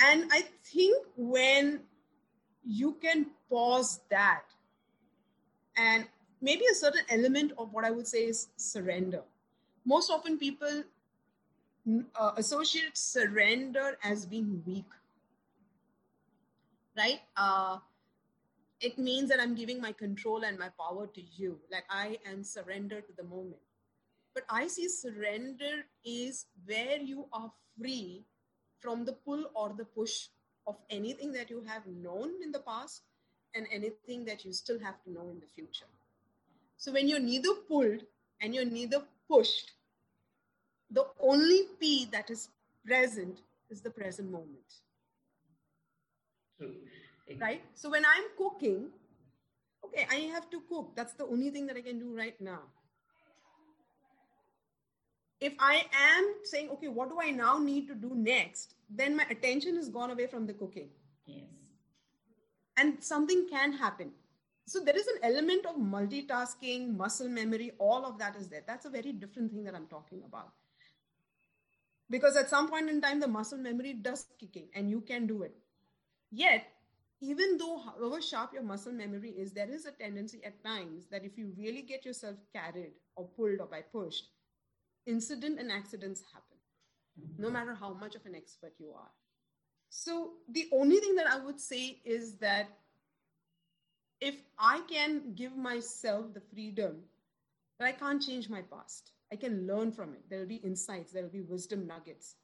And 0.00 0.30
I 0.32 0.42
think 0.64 1.06
when 1.16 1.80
you 2.64 2.94
can 3.00 3.26
pause 3.48 4.00
that 4.10 4.44
and 5.76 6.06
maybe 6.40 6.64
a 6.70 6.74
certain 6.74 7.04
element 7.08 7.52
of 7.58 7.72
what 7.72 7.84
I 7.84 7.90
would 7.90 8.06
say 8.06 8.24
is 8.26 8.48
surrender. 8.56 9.22
Most 9.84 10.10
often 10.10 10.38
people 10.38 10.84
uh, 12.16 12.32
associate 12.36 12.96
surrender 12.96 13.98
as 14.04 14.26
being 14.26 14.62
weak, 14.66 14.86
right? 16.96 17.20
Uh, 17.36 17.78
it 18.80 18.98
means 18.98 19.28
that 19.30 19.40
I'm 19.40 19.54
giving 19.54 19.80
my 19.80 19.92
control 19.92 20.44
and 20.44 20.58
my 20.58 20.68
power 20.78 21.06
to 21.06 21.22
you. 21.36 21.58
Like 21.70 21.84
I 21.90 22.18
am 22.26 22.44
surrendered 22.44 23.06
to 23.08 23.12
the 23.16 23.24
moment. 23.24 23.60
But 24.34 24.44
I 24.48 24.66
see 24.66 24.88
surrender 24.88 25.84
is 26.04 26.46
where 26.64 26.98
you 26.98 27.26
are 27.32 27.52
free 27.78 28.24
from 28.80 29.04
the 29.04 29.12
pull 29.12 29.44
or 29.54 29.74
the 29.76 29.84
push 29.84 30.28
of 30.66 30.76
anything 30.90 31.32
that 31.32 31.50
you 31.50 31.62
have 31.66 31.86
known 31.86 32.30
in 32.42 32.52
the 32.52 32.60
past 32.60 33.02
and 33.54 33.66
anything 33.72 34.24
that 34.24 34.44
you 34.44 34.52
still 34.52 34.78
have 34.80 35.02
to 35.04 35.12
know 35.12 35.28
in 35.30 35.40
the 35.40 35.46
future. 35.46 35.90
So 36.76 36.92
when 36.92 37.08
you're 37.08 37.20
neither 37.20 37.54
pulled 37.68 38.02
and 38.40 38.54
you're 38.54 38.64
neither 38.64 39.02
pushed, 39.28 39.72
the 40.90 41.06
only 41.20 41.62
P 41.78 42.06
that 42.12 42.30
is 42.30 42.48
present 42.84 43.40
is 43.70 43.80
the 43.80 43.90
present 43.90 44.30
moment. 44.30 44.80
True. 46.58 46.74
Right? 47.40 47.62
So 47.74 47.90
when 47.90 48.04
I'm 48.04 48.24
cooking, 48.36 48.88
okay, 49.84 50.06
I 50.10 50.16
have 50.32 50.50
to 50.50 50.60
cook. 50.68 50.92
That's 50.94 51.14
the 51.14 51.24
only 51.24 51.50
thing 51.50 51.66
that 51.66 51.76
I 51.76 51.82
can 51.82 51.98
do 51.98 52.14
right 52.16 52.38
now. 52.40 52.62
If 55.42 55.54
I 55.58 55.84
am 55.92 56.34
saying, 56.44 56.70
okay, 56.74 56.86
what 56.86 57.08
do 57.08 57.18
I 57.20 57.30
now 57.30 57.58
need 57.58 57.88
to 57.88 57.96
do 57.96 58.12
next? 58.14 58.74
Then 58.88 59.16
my 59.16 59.26
attention 59.28 59.74
has 59.74 59.88
gone 59.88 60.12
away 60.12 60.28
from 60.28 60.46
the 60.46 60.52
cooking. 60.52 60.90
Yes. 61.26 61.46
And 62.76 63.02
something 63.02 63.48
can 63.50 63.72
happen. 63.72 64.12
So 64.66 64.78
there 64.78 64.96
is 64.96 65.08
an 65.08 65.18
element 65.24 65.66
of 65.66 65.74
multitasking, 65.74 66.96
muscle 66.96 67.28
memory, 67.28 67.72
all 67.78 68.06
of 68.06 68.18
that 68.20 68.36
is 68.36 68.46
there. 68.48 68.62
That's 68.64 68.86
a 68.86 68.90
very 68.90 69.12
different 69.12 69.50
thing 69.50 69.64
that 69.64 69.74
I'm 69.74 69.88
talking 69.88 70.22
about. 70.24 70.52
Because 72.08 72.36
at 72.36 72.48
some 72.48 72.68
point 72.68 72.88
in 72.88 73.00
time, 73.00 73.18
the 73.18 73.26
muscle 73.26 73.58
memory 73.58 73.94
does 73.94 74.26
kick 74.38 74.54
in 74.54 74.68
and 74.76 74.88
you 74.88 75.00
can 75.00 75.26
do 75.26 75.42
it. 75.42 75.56
Yet, 76.30 76.66
even 77.20 77.58
though 77.58 77.78
however 77.78 78.22
sharp 78.22 78.52
your 78.52 78.62
muscle 78.62 78.92
memory 78.92 79.30
is, 79.30 79.52
there 79.52 79.70
is 79.70 79.86
a 79.86 79.90
tendency 79.90 80.40
at 80.44 80.62
times 80.62 81.06
that 81.10 81.24
if 81.24 81.36
you 81.36 81.52
really 81.58 81.82
get 81.82 82.04
yourself 82.04 82.36
carried 82.52 82.92
or 83.16 83.26
pulled 83.26 83.58
or 83.58 83.66
by 83.66 83.80
pushed, 83.80 84.28
incident 85.06 85.58
and 85.58 85.70
accidents 85.70 86.22
happen, 86.32 86.58
no 87.38 87.50
matter 87.50 87.74
how 87.74 87.94
much 87.94 88.14
of 88.14 88.24
an 88.26 88.34
expert 88.34 88.72
you 88.78 88.92
are. 88.92 89.10
So 89.88 90.32
the 90.50 90.68
only 90.72 90.96
thing 90.96 91.14
that 91.16 91.26
I 91.26 91.38
would 91.38 91.60
say 91.60 92.00
is 92.04 92.36
that 92.36 92.68
if 94.20 94.36
I 94.58 94.80
can 94.88 95.34
give 95.34 95.56
myself 95.56 96.32
the 96.32 96.40
freedom 96.40 96.98
that 97.78 97.88
I 97.88 97.92
can't 97.92 98.22
change 98.22 98.48
my 98.48 98.62
past, 98.62 99.10
I 99.32 99.36
can 99.36 99.66
learn 99.66 99.92
from 99.92 100.14
it. 100.14 100.22
There 100.30 100.38
will 100.38 100.46
be 100.46 100.56
insights, 100.56 101.12
there 101.12 101.22
will 101.22 101.30
be 101.30 101.40
wisdom 101.40 101.86
nuggets, 101.86 102.36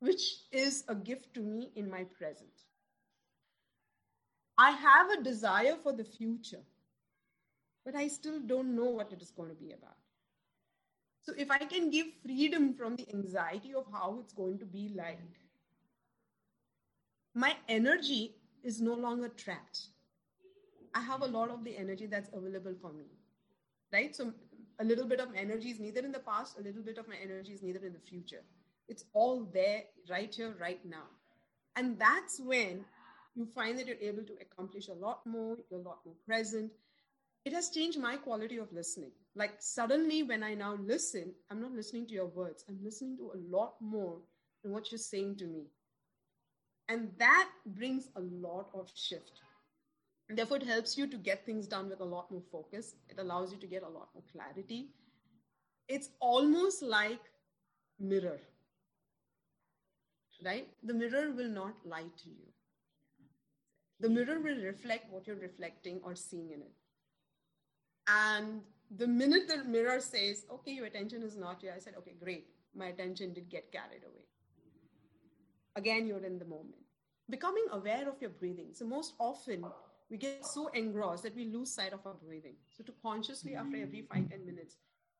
which 0.00 0.22
is 0.52 0.84
a 0.88 0.94
gift 0.94 1.32
to 1.34 1.40
me 1.40 1.70
in 1.74 1.90
my 1.90 2.04
present. 2.04 2.50
I 4.58 4.70
have 4.70 5.10
a 5.10 5.22
desire 5.22 5.76
for 5.82 5.92
the 5.92 6.04
future, 6.04 6.62
but 7.84 7.94
I 7.94 8.08
still 8.08 8.40
don't 8.40 8.74
know 8.74 8.90
what 8.90 9.12
it 9.12 9.22
is 9.22 9.30
going 9.30 9.50
to 9.50 9.54
be 9.54 9.72
about. 9.72 9.96
So, 11.26 11.32
if 11.36 11.50
I 11.50 11.58
can 11.58 11.90
give 11.90 12.06
freedom 12.24 12.72
from 12.72 12.94
the 12.94 13.08
anxiety 13.12 13.74
of 13.74 13.84
how 13.92 14.18
it's 14.20 14.32
going 14.32 14.60
to 14.60 14.64
be 14.64 14.92
like, 14.94 15.18
my 17.34 17.56
energy 17.68 18.36
is 18.62 18.80
no 18.80 18.94
longer 18.94 19.28
trapped. 19.28 19.88
I 20.94 21.00
have 21.00 21.22
a 21.22 21.26
lot 21.26 21.50
of 21.50 21.64
the 21.64 21.76
energy 21.76 22.06
that's 22.06 22.30
available 22.32 22.76
for 22.80 22.92
me, 22.92 23.06
right? 23.92 24.14
So, 24.14 24.32
a 24.78 24.84
little 24.84 25.04
bit 25.04 25.18
of 25.18 25.30
energy 25.34 25.70
is 25.70 25.80
neither 25.80 26.04
in 26.04 26.12
the 26.12 26.20
past, 26.20 26.60
a 26.60 26.62
little 26.62 26.82
bit 26.82 26.96
of 26.96 27.08
my 27.08 27.16
energy 27.20 27.54
is 27.54 27.62
neither 27.62 27.84
in 27.84 27.92
the 27.92 28.06
future. 28.08 28.44
It's 28.86 29.02
all 29.12 29.48
there, 29.52 29.82
right 30.08 30.32
here, 30.32 30.54
right 30.60 30.84
now. 30.86 31.08
And 31.74 31.98
that's 31.98 32.38
when 32.38 32.84
you 33.34 33.46
find 33.46 33.76
that 33.80 33.88
you're 33.88 33.96
able 34.00 34.22
to 34.22 34.34
accomplish 34.40 34.86
a 34.86 34.94
lot 34.94 35.26
more, 35.26 35.56
you're 35.70 35.80
a 35.80 35.82
lot 35.82 35.98
more 36.06 36.14
present. 36.24 36.70
It 37.44 37.52
has 37.52 37.70
changed 37.70 37.98
my 37.98 38.16
quality 38.16 38.58
of 38.58 38.72
listening. 38.72 39.10
Like 39.36 39.56
suddenly, 39.60 40.22
when 40.24 40.42
I 40.42 40.54
now 40.54 40.76
listen, 40.80 41.34
I'm 41.50 41.60
not 41.60 41.72
listening 41.72 42.06
to 42.08 42.14
your 42.14 42.26
words, 42.26 42.64
I'm 42.68 42.80
listening 42.82 43.18
to 43.18 43.32
a 43.34 43.38
lot 43.56 43.74
more 43.80 44.18
than 44.62 44.72
what 44.72 44.90
you're 44.90 44.98
saying 44.98 45.36
to 45.36 45.46
me. 45.46 45.66
And 46.88 47.10
that 47.18 47.50
brings 47.66 48.08
a 48.16 48.20
lot 48.20 48.70
of 48.74 48.90
shift. 48.94 49.42
And 50.28 50.38
therefore, 50.38 50.56
it 50.58 50.64
helps 50.64 50.98
you 50.98 51.06
to 51.08 51.16
get 51.18 51.46
things 51.46 51.68
done 51.68 51.88
with 51.88 52.00
a 52.00 52.04
lot 52.04 52.30
more 52.32 52.42
focus. 52.50 52.94
It 53.08 53.18
allows 53.18 53.52
you 53.52 53.58
to 53.58 53.66
get 53.66 53.82
a 53.84 53.88
lot 53.88 54.08
more 54.14 54.24
clarity. 54.32 54.90
It's 55.88 56.10
almost 56.20 56.82
like 56.82 57.20
mirror, 58.00 58.40
right? 60.44 60.68
The 60.82 60.94
mirror 60.94 61.30
will 61.32 61.48
not 61.50 61.74
lie 61.84 62.10
to 62.24 62.28
you 62.30 62.46
the 64.00 64.08
mirror 64.08 64.40
will 64.40 64.56
reflect 64.62 65.10
what 65.10 65.26
you're 65.26 65.36
reflecting 65.36 66.00
or 66.02 66.14
seeing 66.14 66.50
in 66.52 66.62
it. 66.62 66.72
And 68.08 68.62
the 68.94 69.06
minute 69.06 69.48
the 69.48 69.64
mirror 69.64 70.00
says, 70.00 70.44
okay, 70.50 70.72
your 70.72 70.86
attention 70.86 71.22
is 71.22 71.36
not 71.36 71.60
here, 71.60 71.72
I 71.74 71.80
said, 71.80 71.94
okay, 71.98 72.14
great. 72.22 72.48
My 72.74 72.86
attention 72.86 73.32
did 73.32 73.48
get 73.48 73.72
carried 73.72 74.04
away. 74.04 74.24
Again, 75.76 76.06
you're 76.06 76.24
in 76.24 76.38
the 76.38 76.44
moment. 76.44 76.84
Becoming 77.28 77.64
aware 77.72 78.08
of 78.08 78.20
your 78.20 78.30
breathing. 78.30 78.68
So, 78.72 78.86
most 78.86 79.14
often, 79.18 79.64
we 80.10 80.16
get 80.16 80.44
so 80.44 80.68
engrossed 80.68 81.24
that 81.24 81.34
we 81.34 81.46
lose 81.46 81.72
sight 81.72 81.92
of 81.92 82.06
our 82.06 82.14
breathing. 82.14 82.54
So, 82.70 82.84
to 82.84 82.92
consciously, 83.02 83.56
after 83.56 83.76
every 83.76 84.02
five 84.02 84.28
ten 84.30 84.46
minutes, 84.46 84.76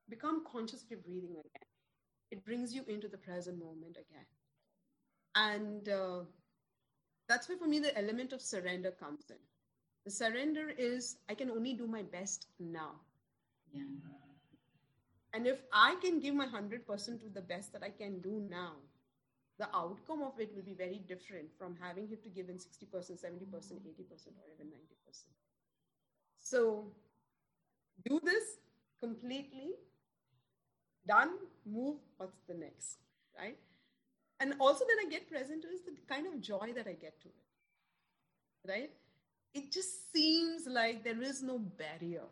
become 0.09 0.45
conscious 0.51 0.83
of 0.83 0.91
your 0.91 1.01
breathing 1.01 1.33
again. 1.33 1.69
It 2.31 2.45
brings 2.45 2.75
you 2.75 2.85
into 2.89 3.09
the 3.09 3.19
present 3.19 3.59
moment 3.59 3.97
again. 3.97 4.27
And 5.35 5.89
uh, 5.89 6.25
that's 7.29 7.49
where 7.49 7.59
for 7.59 7.67
me 7.67 7.79
the 7.79 7.97
element 7.99 8.33
of 8.33 8.41
surrender 8.41 8.91
comes 8.91 9.31
in 9.31 9.37
the 10.05 10.11
surrender 10.11 10.71
is 10.79 11.17
i 11.29 11.35
can 11.35 11.51
only 11.51 11.75
do 11.75 11.87
my 11.87 12.03
best 12.03 12.47
now 12.61 12.93
And 15.33 15.47
if 15.47 15.59
i 15.73 15.95
can 16.03 16.19
give 16.19 16.35
my 16.35 16.47
100% 16.47 17.21
to 17.23 17.29
the 17.33 17.43
best 17.43 17.73
that 17.73 17.83
i 17.83 17.91
can 17.91 18.21
do 18.21 18.43
now 18.51 18.73
the 19.59 19.69
outcome 19.75 20.23
of 20.23 20.39
it 20.39 20.55
will 20.55 20.63
be 20.63 20.75
very 20.75 21.01
different 21.09 21.53
from 21.59 21.77
having 21.81 22.09
it 22.11 22.23
to 22.23 22.31
give 22.31 22.49
in 22.49 22.57
60% 22.57 22.87
70% 22.87 23.21
80% 23.21 24.33
or 24.41 24.49
even 24.55 24.67
90% 24.67 25.25
so 26.39 26.87
do 28.09 28.21
this 28.23 28.57
completely 28.99 29.71
done 31.07 31.37
move 31.67 31.97
what's 32.17 32.41
the 32.49 32.55
next 32.55 32.99
right 33.39 33.59
and 34.41 34.55
also 34.61 34.85
that 34.85 34.97
I 35.01 35.09
get 35.09 35.29
present 35.29 35.63
to 35.63 35.69
is 35.69 35.83
the 35.83 35.93
kind 36.09 36.27
of 36.27 36.41
joy 36.41 36.73
that 36.75 36.87
I 36.87 36.93
get 36.93 37.21
to 37.23 37.29
it. 37.29 38.69
Right? 38.69 38.91
It 39.55 39.73
just 39.73 40.13
seems 40.13 40.67
like 40.67 41.05
there 41.05 41.23
is 41.23 41.43
no 41.43 41.59
barrier. 41.59 42.25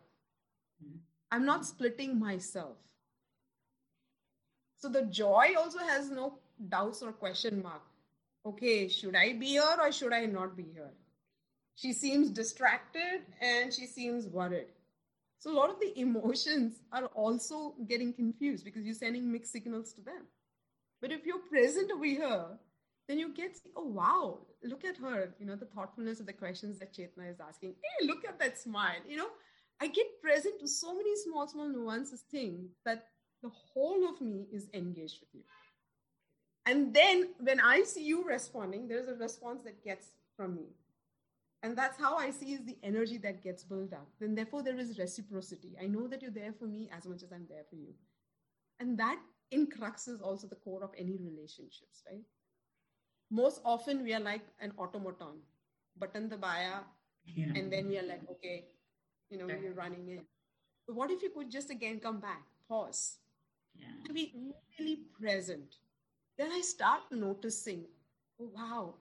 Mm-hmm. 0.83 0.97
I'm 1.31 1.45
not 1.45 1.65
splitting 1.65 2.19
myself. 2.19 2.77
So 4.77 4.89
the 4.89 5.03
joy 5.03 5.53
also 5.57 5.79
has 5.79 6.09
no 6.09 6.39
doubts 6.69 7.01
or 7.01 7.11
question 7.11 7.61
mark. 7.61 7.81
Okay, 8.45 8.87
should 8.87 9.15
I 9.15 9.33
be 9.33 9.47
here 9.47 9.77
or 9.81 9.91
should 9.91 10.13
I 10.13 10.25
not 10.25 10.55
be 10.55 10.63
here? 10.73 10.91
She 11.75 11.91
seems 11.91 12.29
distracted 12.29 13.21
and 13.41 13.73
she 13.73 13.85
seems 13.87 14.27
worried. 14.27 14.67
So 15.39 15.51
a 15.51 15.57
lot 15.57 15.69
of 15.69 15.79
the 15.79 15.99
emotions 15.99 16.81
are 16.91 17.05
also 17.07 17.75
getting 17.87 18.13
confused 18.13 18.63
because 18.63 18.85
you're 18.85 18.93
sending 18.93 19.31
mixed 19.31 19.51
signals 19.51 19.93
to 19.93 20.01
them. 20.01 20.23
But 21.01 21.11
if 21.11 21.25
you're 21.25 21.39
present 21.39 21.91
over 21.91 22.05
here, 22.05 22.45
then 23.07 23.19
you 23.19 23.33
get, 23.33 23.59
oh, 23.75 23.85
wow, 23.85 24.39
look 24.63 24.83
at 24.85 24.97
her, 24.97 25.33
you 25.39 25.45
know, 25.45 25.55
the 25.55 25.65
thoughtfulness 25.65 26.19
of 26.19 26.25
the 26.25 26.33
questions 26.33 26.79
that 26.79 26.93
Chetna 26.93 27.29
is 27.29 27.39
asking. 27.39 27.75
Hey, 27.81 28.07
look 28.07 28.25
at 28.27 28.39
that 28.39 28.57
smile. 28.57 29.01
You 29.07 29.17
know, 29.17 29.29
I 29.81 29.87
get 29.87 30.21
present 30.21 30.59
to 30.59 30.67
so 30.67 30.95
many 30.95 31.15
small, 31.17 31.47
small 31.47 31.67
nuances 31.67 32.21
things 32.31 32.71
that 32.85 33.07
the 33.43 33.49
whole 33.49 34.07
of 34.09 34.21
me 34.21 34.47
is 34.51 34.69
engaged 34.73 35.19
with 35.19 35.29
you. 35.33 35.41
And 36.65 36.93
then 36.93 37.29
when 37.39 37.59
I 37.59 37.83
see 37.83 38.03
you 38.03 38.23
responding, 38.23 38.87
there's 38.87 39.07
a 39.07 39.15
response 39.15 39.63
that 39.63 39.83
gets 39.83 40.07
from 40.35 40.55
me. 40.55 40.69
And 41.61 41.77
that's 41.77 41.97
how 41.99 42.15
I 42.15 42.31
see 42.31 42.53
is 42.53 42.63
the 42.65 42.77
energy 42.83 43.17
that 43.19 43.43
gets 43.43 43.63
built 43.63 43.93
up. 43.93 44.07
Then 44.19 44.35
therefore 44.35 44.63
there 44.63 44.77
is 44.77 44.97
reciprocity. 44.97 45.75
I 45.81 45.87
know 45.87 46.07
that 46.07 46.21
you're 46.21 46.31
there 46.31 46.53
for 46.53 46.65
me 46.65 46.89
as 46.95 47.05
much 47.05 47.23
as 47.23 47.31
I'm 47.31 47.45
there 47.49 47.63
for 47.69 47.75
you. 47.75 47.93
And 48.79 48.97
that 48.99 49.19
in 49.51 49.67
crux 49.67 50.07
is 50.07 50.21
also 50.21 50.47
the 50.47 50.55
core 50.55 50.83
of 50.83 50.91
any 50.97 51.17
relationships, 51.17 52.03
right? 52.09 52.23
Most 53.31 53.61
often 53.65 54.03
we 54.03 54.13
are 54.13 54.19
like 54.19 54.43
an 54.59 54.73
automaton, 54.77 55.39
button 55.97 56.29
the 56.29 56.37
baya, 56.37 56.81
yeah. 57.25 57.47
and 57.55 57.71
then 57.71 57.87
we 57.87 57.97
are 57.97 58.05
like, 58.05 58.21
okay, 58.29 58.65
you 59.29 59.37
know, 59.37 59.47
we're 59.47 59.73
running 59.73 60.07
in. 60.09 60.21
But 60.87 60.95
what 60.95 61.11
if 61.11 61.21
you 61.21 61.29
could 61.29 61.49
just 61.49 61.69
again 61.69 61.99
come 61.99 62.19
back, 62.19 62.43
pause, 62.69 63.17
yeah. 63.75 63.87
to 64.05 64.13
be 64.13 64.33
really 64.79 64.99
present? 65.19 65.75
Then 66.37 66.51
I 66.51 66.61
start 66.61 67.01
noticing, 67.11 67.85
oh, 68.41 68.49
wow, 68.55 68.95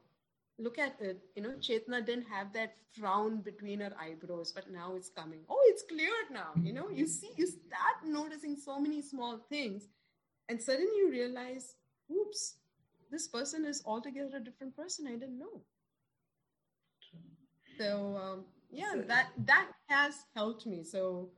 look 0.59 0.79
at 0.79 0.97
it. 1.01 1.21
You 1.35 1.43
know, 1.43 1.55
Chetna 1.61 2.05
didn't 2.05 2.27
have 2.31 2.53
that 2.53 2.77
frown 2.93 3.41
between 3.41 3.81
her 3.81 3.93
eyebrows, 4.01 4.53
but 4.53 4.71
now 4.71 4.95
it's 4.95 5.09
coming. 5.09 5.41
Oh, 5.49 5.61
it's 5.67 5.83
cleared 5.83 6.31
now. 6.33 6.53
You 6.63 6.73
know, 6.73 6.89
you 6.89 7.07
see, 7.07 7.31
you 7.37 7.47
start 7.47 8.05
noticing 8.07 8.57
so 8.57 8.79
many 8.79 9.03
small 9.03 9.39
things 9.49 9.89
and 10.49 10.61
suddenly 10.61 10.93
you 10.97 11.11
realize, 11.11 11.75
oops, 12.11 12.57
this 13.11 13.29
person 13.29 13.65
is 13.65 13.83
altogether 13.87 14.37
a 14.37 14.41
different 14.41 14.77
person. 14.77 15.07
I 15.07 15.13
didn't 15.13 15.39
know. 15.39 15.63
So 17.79 18.17
um, 18.23 18.45
yeah, 18.75 18.95
that 19.07 19.29
that 19.47 19.69
has 19.89 20.25
helped 20.35 20.67
me. 20.67 20.85
So 20.85 21.31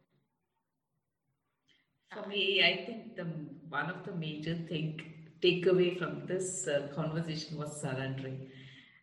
For 2.13 2.27
me, 2.29 2.63
I 2.65 2.85
think 2.87 3.17
the 3.17 3.25
one 3.69 3.91
of 3.91 4.05
the 4.05 4.13
major 4.13 4.55
thing 4.55 5.01
takeaway 5.43 5.99
from 5.99 6.27
this 6.27 6.67
uh, 6.67 6.89
conversation 6.95 7.59
was 7.59 7.81
surrendering. 7.81 8.49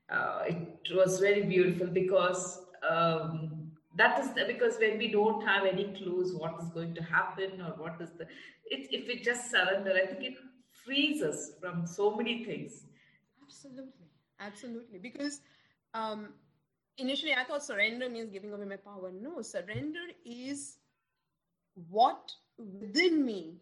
Uh, 0.10 0.44
it 0.48 0.94
was 0.94 1.20
very 1.20 1.44
beautiful 1.44 1.88
because 1.88 2.66
um, 2.90 3.72
that 3.96 4.20
is 4.20 4.34
the, 4.34 4.46
because 4.46 4.78
when 4.80 4.98
we 4.98 5.12
don't 5.12 5.46
have 5.46 5.66
any 5.66 5.86
clues 5.94 6.34
what 6.36 6.56
is 6.62 6.70
going 6.70 6.94
to 6.96 7.04
happen 7.04 7.62
or 7.62 7.72
what 7.78 8.02
is 8.02 8.12
the 8.18 8.26
it, 8.66 8.88
if 8.92 9.08
we 9.08 9.20
just 9.20 9.52
surrender, 9.52 9.94
I 10.02 10.08
think 10.08 10.24
it 10.24 10.38
frees 10.72 11.22
us 11.22 11.52
from 11.62 11.86
so 11.86 12.16
many 12.16 12.44
things. 12.46 12.86
Absolutely, 13.44 14.10
absolutely. 14.40 15.00
Because 15.00 15.42
um, 15.94 16.30
initially 16.98 17.34
I 17.34 17.44
thought 17.44 17.64
surrender 17.64 18.10
means 18.10 18.32
giving 18.32 18.54
away 18.54 18.66
my 18.66 18.78
power. 18.78 19.12
No, 19.12 19.42
surrender 19.42 20.06
is 20.26 20.78
what 21.90 22.32
within 22.58 23.26
me 23.26 23.58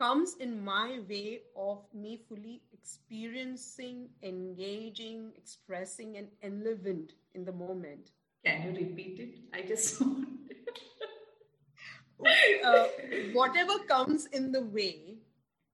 comes 0.00 0.36
in 0.40 0.64
my 0.64 1.00
way 1.08 1.42
of 1.54 1.84
me 1.92 2.18
fully 2.28 2.62
experiencing, 2.72 4.08
engaging, 4.22 5.32
expressing, 5.36 6.16
and 6.16 6.28
enlivened 6.42 7.12
in 7.34 7.44
the 7.44 7.52
moment. 7.52 8.10
Can 8.44 8.62
you 8.62 8.86
repeat 8.86 9.20
it? 9.20 9.38
I 9.52 9.60
just 9.60 10.00
uh, 12.64 12.86
whatever 13.34 13.78
comes 13.80 14.24
in 14.26 14.52
the 14.52 14.62
way 14.62 15.18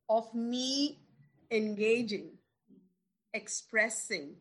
of 0.09 0.35
me 0.35 0.99
engaging, 1.53 2.31
expressing, 3.33 4.35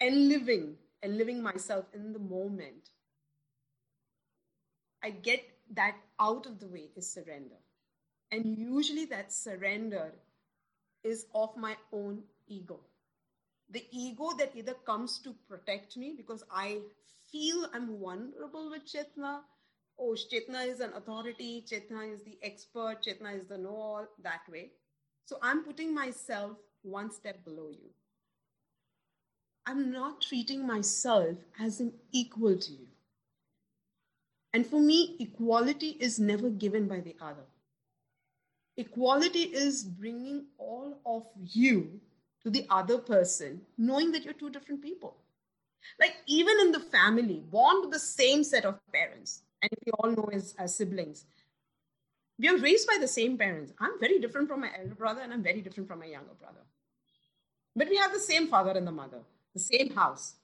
and 0.00 0.28
living 0.28 0.76
and 1.02 1.16
living 1.16 1.42
myself 1.42 1.86
in 1.94 2.12
the 2.12 2.18
moment 2.18 2.90
I 5.02 5.10
get 5.10 5.42
that 5.74 5.96
out 6.18 6.46
of 6.46 6.60
the 6.60 6.66
way 6.66 6.90
is 6.96 7.10
surrender. 7.10 7.56
And 8.30 8.44
usually 8.58 9.06
that 9.06 9.32
surrender 9.32 10.12
is 11.02 11.26
of 11.34 11.56
my 11.56 11.76
own 11.92 12.22
ego. 12.46 12.80
The 13.70 13.84
ego 13.90 14.30
that 14.38 14.54
either 14.54 14.74
comes 14.84 15.18
to 15.20 15.34
protect 15.48 15.96
me 15.96 16.14
because 16.16 16.44
I 16.50 16.80
feel 17.32 17.66
I'm 17.72 17.98
vulnerable 17.98 18.70
with 18.70 18.84
Chetna. 18.84 19.40
Oh, 19.98 20.16
Chetna 20.16 20.66
is 20.66 20.80
an 20.80 20.92
authority, 20.94 21.64
Chetna 21.66 22.12
is 22.12 22.22
the 22.22 22.38
expert, 22.42 22.98
Chetna 23.06 23.36
is 23.38 23.46
the 23.46 23.58
know 23.58 23.76
all, 23.76 24.06
that 24.22 24.42
way. 24.50 24.70
So 25.24 25.38
I'm 25.42 25.64
putting 25.64 25.94
myself 25.94 26.56
one 26.82 27.10
step 27.10 27.44
below 27.44 27.70
you. 27.70 27.90
I'm 29.70 29.92
not 29.92 30.20
treating 30.20 30.66
myself 30.66 31.36
as 31.60 31.78
an 31.78 31.92
equal 32.10 32.56
to 32.56 32.72
you. 32.72 32.88
And 34.52 34.66
for 34.66 34.80
me, 34.80 35.14
equality 35.20 35.96
is 36.00 36.18
never 36.18 36.50
given 36.50 36.88
by 36.88 36.98
the 36.98 37.14
other. 37.20 37.46
Equality 38.76 39.42
is 39.42 39.84
bringing 39.84 40.46
all 40.58 40.98
of 41.06 41.24
you 41.54 42.00
to 42.42 42.50
the 42.50 42.66
other 42.68 42.98
person, 42.98 43.60
knowing 43.78 44.10
that 44.10 44.24
you're 44.24 44.34
two 44.34 44.50
different 44.50 44.82
people. 44.82 45.14
Like, 46.00 46.16
even 46.26 46.58
in 46.62 46.72
the 46.72 46.80
family, 46.80 47.40
born 47.48 47.82
to 47.82 47.90
the 47.90 47.98
same 48.00 48.42
set 48.42 48.64
of 48.64 48.80
parents, 48.92 49.42
and 49.62 49.70
we 49.86 49.92
all 49.92 50.10
know 50.10 50.28
as, 50.32 50.52
as 50.58 50.74
siblings, 50.74 51.26
we 52.40 52.48
are 52.48 52.58
raised 52.58 52.88
by 52.88 52.98
the 53.00 53.06
same 53.06 53.38
parents. 53.38 53.72
I'm 53.78 54.00
very 54.00 54.18
different 54.18 54.48
from 54.48 54.62
my 54.62 54.70
elder 54.76 54.96
brother, 54.96 55.20
and 55.20 55.32
I'm 55.32 55.44
very 55.44 55.60
different 55.60 55.88
from 55.88 56.00
my 56.00 56.06
younger 56.06 56.34
brother. 56.40 56.64
But 57.76 57.88
we 57.88 57.98
have 57.98 58.12
the 58.12 58.18
same 58.18 58.48
father 58.48 58.72
and 58.72 58.86
the 58.86 58.90
mother, 58.90 59.20
the 59.54 59.60
same 59.60 59.90
house, 59.94 60.34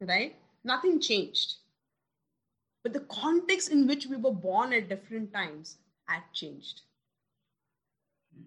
right? 0.00 0.36
Nothing 0.64 1.00
changed. 1.00 1.54
But 2.82 2.92
the 2.92 3.00
context 3.00 3.70
in 3.70 3.86
which 3.86 4.06
we 4.06 4.16
were 4.16 4.32
born 4.32 4.72
at 4.72 4.88
different 4.88 5.32
times 5.32 5.76
had 6.06 6.22
changed. 6.32 6.82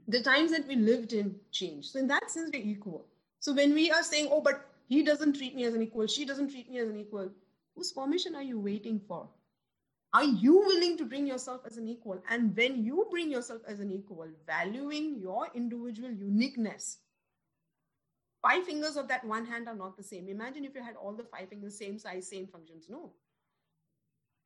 The 0.08 0.22
times 0.22 0.52
that 0.52 0.68
we 0.68 0.76
lived 0.76 1.14
in 1.14 1.36
changed. 1.52 1.92
So, 1.92 2.00
in 2.00 2.08
that 2.08 2.32
sense, 2.32 2.50
we're 2.54 2.62
equal. 2.62 3.06
So, 3.40 3.54
when 3.54 3.74
we 3.74 3.92
are 3.92 4.04
saying, 4.04 4.30
oh, 4.32 4.42
but 4.42 4.66
he 4.88 5.04
doesn't 5.04 5.38
treat 5.38 5.56
me 5.56 5.66
as 5.66 5.74
an 5.74 5.82
equal, 5.82 6.08
she 6.08 6.26
doesn't 6.26 6.52
treat 6.52 6.70
me 6.70 6.80
as 6.80 6.90
an 6.90 6.98
equal, 6.98 7.30
whose 7.76 7.92
permission 7.92 8.36
are 8.36 8.44
you 8.44 8.60
waiting 8.60 9.02
for? 9.08 9.28
Are 10.14 10.24
you 10.24 10.58
willing 10.60 10.98
to 10.98 11.06
bring 11.06 11.26
yourself 11.26 11.62
as 11.66 11.78
an 11.78 11.88
equal? 11.88 12.22
And 12.30 12.56
when 12.56 12.84
you 12.84 13.08
bring 13.10 13.32
yourself 13.32 13.62
as 13.68 13.80
an 13.80 13.92
equal, 13.92 14.28
valuing 14.46 15.18
your 15.20 15.48
individual 15.56 16.12
uniqueness, 16.12 16.98
five 18.42 18.66
fingers 18.66 18.98
of 18.98 19.08
that 19.08 19.24
one 19.24 19.46
hand 19.46 19.68
are 19.68 19.76
not 19.76 19.98
the 19.98 20.04
same. 20.04 20.28
Imagine 20.30 20.66
if 20.66 20.76
you 20.76 20.84
had 20.84 20.96
all 20.96 21.14
the 21.14 21.24
five 21.24 21.50
fingers, 21.50 21.78
same 21.78 21.98
size, 21.98 22.28
same 22.28 22.48
functions. 22.48 22.86
No, 22.90 23.12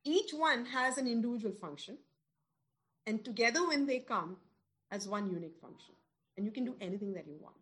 each 0.06 0.32
one 0.32 0.64
has 0.66 0.98
an 0.98 1.06
individual 1.06 1.54
function 1.60 1.98
and 3.06 3.24
together 3.24 3.66
when 3.66 3.86
they 3.86 3.98
come 3.98 4.36
as 4.90 5.08
one 5.08 5.30
unique 5.30 5.56
function 5.60 5.94
and 6.36 6.46
you 6.46 6.52
can 6.52 6.64
do 6.64 6.76
anything 6.80 7.12
that 7.12 7.26
you 7.26 7.36
want 7.40 7.56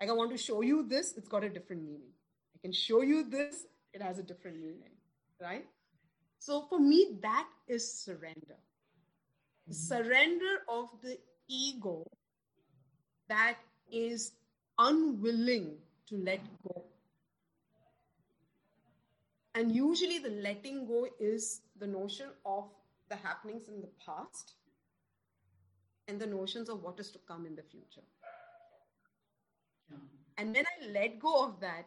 like 0.00 0.08
i 0.08 0.12
want 0.12 0.30
to 0.30 0.38
show 0.38 0.60
you 0.62 0.82
this 0.82 1.14
it's 1.16 1.28
got 1.28 1.44
a 1.44 1.48
different 1.48 1.82
meaning 1.82 2.12
i 2.54 2.58
can 2.62 2.72
show 2.72 3.02
you 3.02 3.22
this 3.22 3.66
it 3.92 4.02
has 4.02 4.18
a 4.18 4.22
different 4.22 4.58
meaning 4.58 4.96
right 5.40 5.66
so 6.38 6.62
for 6.70 6.78
me 6.78 7.18
that 7.22 7.46
is 7.66 7.92
surrender 7.92 8.56
mm-hmm. 8.56 9.72
surrender 9.72 10.54
of 10.68 10.88
the 11.02 11.18
ego 11.48 12.04
that 13.28 13.58
is 13.92 14.32
unwilling 14.78 15.76
to 16.06 16.16
let 16.16 16.40
go 16.62 16.84
and 19.54 19.74
usually, 19.74 20.18
the 20.20 20.30
letting 20.30 20.86
go 20.86 21.08
is 21.18 21.62
the 21.80 21.86
notion 21.86 22.26
of 22.46 22.70
the 23.08 23.16
happenings 23.16 23.66
in 23.68 23.80
the 23.80 23.90
past 24.06 24.54
and 26.06 26.20
the 26.20 26.26
notions 26.26 26.68
of 26.68 26.82
what 26.82 27.00
is 27.00 27.10
to 27.10 27.18
come 27.26 27.44
in 27.44 27.56
the 27.56 27.62
future. 27.62 28.06
And 30.36 30.54
when 30.54 30.64
I 30.64 30.86
let 30.92 31.18
go 31.18 31.44
of 31.44 31.60
that, 31.60 31.86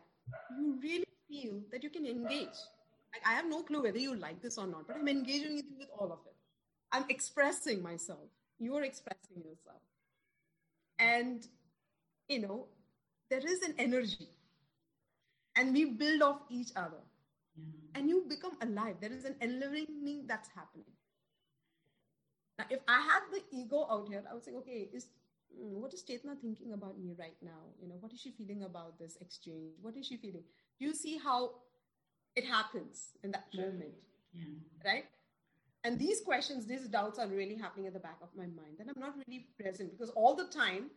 you 0.58 0.78
really 0.82 1.08
feel 1.30 1.62
that 1.72 1.84
you 1.84 1.90
can 1.90 2.06
engage. 2.06 2.60
Like, 3.14 3.26
I 3.26 3.34
have 3.34 3.46
no 3.46 3.64
clue 3.64 3.84
whether 3.84 3.98
you 4.00 4.16
like 4.16 4.42
this 4.42 4.58
or 4.58 4.68
not, 4.68 4.88
but 4.88 4.98
I'm 4.98 5.08
engaging 5.08 5.56
with, 5.56 5.66
with 5.78 5.90
all 5.98 6.12
of 6.12 6.20
it. 6.26 6.36
I'm 6.92 7.06
expressing 7.10 7.82
myself. 7.82 8.30
You're 8.60 8.84
expressing 8.84 9.38
yourself. 9.38 9.82
And, 11.00 11.48
you 12.28 12.40
know, 12.40 12.68
there 13.32 13.48
is 13.48 13.62
an 13.62 13.74
energy. 13.80 14.28
And 15.56 15.74
we 15.74 15.86
build 15.86 16.22
off 16.22 16.42
each 16.50 16.70
other 16.76 17.02
and 17.96 18.10
you 18.10 18.26
become 18.28 18.58
alive. 18.62 18.96
There 19.02 19.12
is 19.12 19.26
an 19.26 19.36
enlivening 19.42 20.26
that's 20.28 20.50
happening. 20.50 20.94
Now, 22.60 22.66
if 22.70 22.80
I 22.88 23.00
had 23.02 23.22
the 23.32 23.42
ego 23.52 23.88
out 23.90 24.08
here, 24.08 24.24
I 24.30 24.34
would 24.34 24.44
say, 24.44 24.52
okay, 24.52 24.90
is 24.94 25.08
hmm, 25.54 25.82
what 25.82 25.94
is 25.94 26.04
Chetna 26.04 26.40
thinking 26.40 26.74
about 26.74 27.00
me 27.00 27.16
right 27.18 27.36
now? 27.42 27.72
You 27.82 27.88
know, 27.88 27.96
what 28.00 28.14
is 28.14 28.20
she 28.20 28.32
feeling 28.32 28.64
about 28.64 29.00
this 29.00 29.18
exchange? 29.22 29.76
What 29.82 29.96
is 29.96 30.06
she 30.08 30.18
feeling? 30.18 30.44
Do 30.80 30.86
you 30.86 30.94
see 30.94 31.18
how 31.18 31.52
it 32.36 32.46
happens 32.46 33.10
in 33.24 33.32
that 33.32 33.46
moment? 33.54 33.96
Yeah. 34.34 34.44
Right? 34.86 35.06
And 35.84 35.98
these 35.98 36.22
questions, 36.22 36.66
these 36.66 36.88
doubts 36.88 37.18
are 37.18 37.28
really 37.28 37.56
happening 37.56 37.88
at 37.88 37.94
the 37.94 38.00
back 38.00 38.18
of 38.22 38.30
my 38.38 38.46
mind. 38.46 38.78
And 38.80 38.90
I'm 38.90 39.00
not 39.00 39.16
really 39.26 39.48
present 39.60 39.92
because 39.92 40.12
all 40.12 40.36
the 40.36 40.46
time 40.46 40.92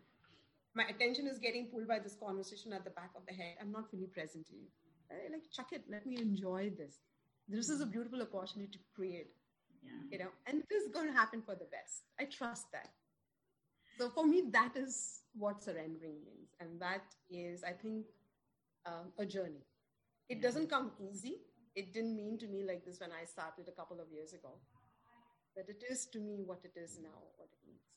my 0.74 0.84
attention 0.84 1.26
is 1.26 1.38
getting 1.38 1.66
pulled 1.66 1.86
by 1.86 1.98
this 1.98 2.16
conversation 2.16 2.72
at 2.72 2.84
the 2.84 2.90
back 2.90 3.10
of 3.16 3.22
the 3.26 3.34
head. 3.34 3.54
I'm 3.60 3.70
not 3.70 3.90
fully 3.90 4.06
present 4.06 4.46
to 4.48 4.54
you 4.54 4.66
like 5.30 5.50
chuck 5.52 5.68
it. 5.72 5.84
Let 5.88 6.06
me 6.06 6.16
enjoy 6.18 6.70
this. 6.76 6.98
This 7.48 7.68
is 7.68 7.80
a 7.80 7.86
beautiful 7.86 8.22
opportunity 8.22 8.72
to 8.72 8.78
create 8.94 9.28
yeah. 9.82 9.90
you 10.10 10.18
know 10.18 10.30
and 10.46 10.62
this 10.70 10.82
is 10.82 10.92
going 10.92 11.06
to 11.06 11.12
happen 11.12 11.42
for 11.42 11.54
the 11.54 11.66
best. 11.66 12.04
I 12.18 12.24
trust 12.24 12.66
that. 12.72 12.88
So 13.98 14.08
for 14.08 14.26
me 14.26 14.44
that 14.52 14.76
is 14.76 15.20
what 15.36 15.62
surrendering 15.62 16.18
means 16.24 16.54
and 16.60 16.80
that 16.80 17.02
is 17.28 17.64
i 17.64 17.72
think 17.72 18.06
um, 18.86 19.12
a 19.18 19.26
journey. 19.26 19.64
It 20.28 20.38
yeah. 20.38 20.42
doesn't 20.42 20.70
come 20.70 20.92
easy. 21.00 21.38
It 21.74 21.92
didn't 21.92 22.16
mean 22.16 22.38
to 22.38 22.46
me 22.46 22.62
like 22.62 22.84
this 22.84 23.00
when 23.00 23.10
i 23.10 23.24
started 23.24 23.68
a 23.68 23.72
couple 23.72 24.00
of 24.00 24.06
years 24.12 24.32
ago 24.32 24.52
but 25.56 25.66
it 25.68 25.82
is 25.90 26.06
to 26.06 26.20
me 26.20 26.42
what 26.44 26.60
it 26.64 26.78
is 26.78 26.98
now 27.02 27.18
what 27.36 27.48
it 27.50 27.58
means 27.66 27.93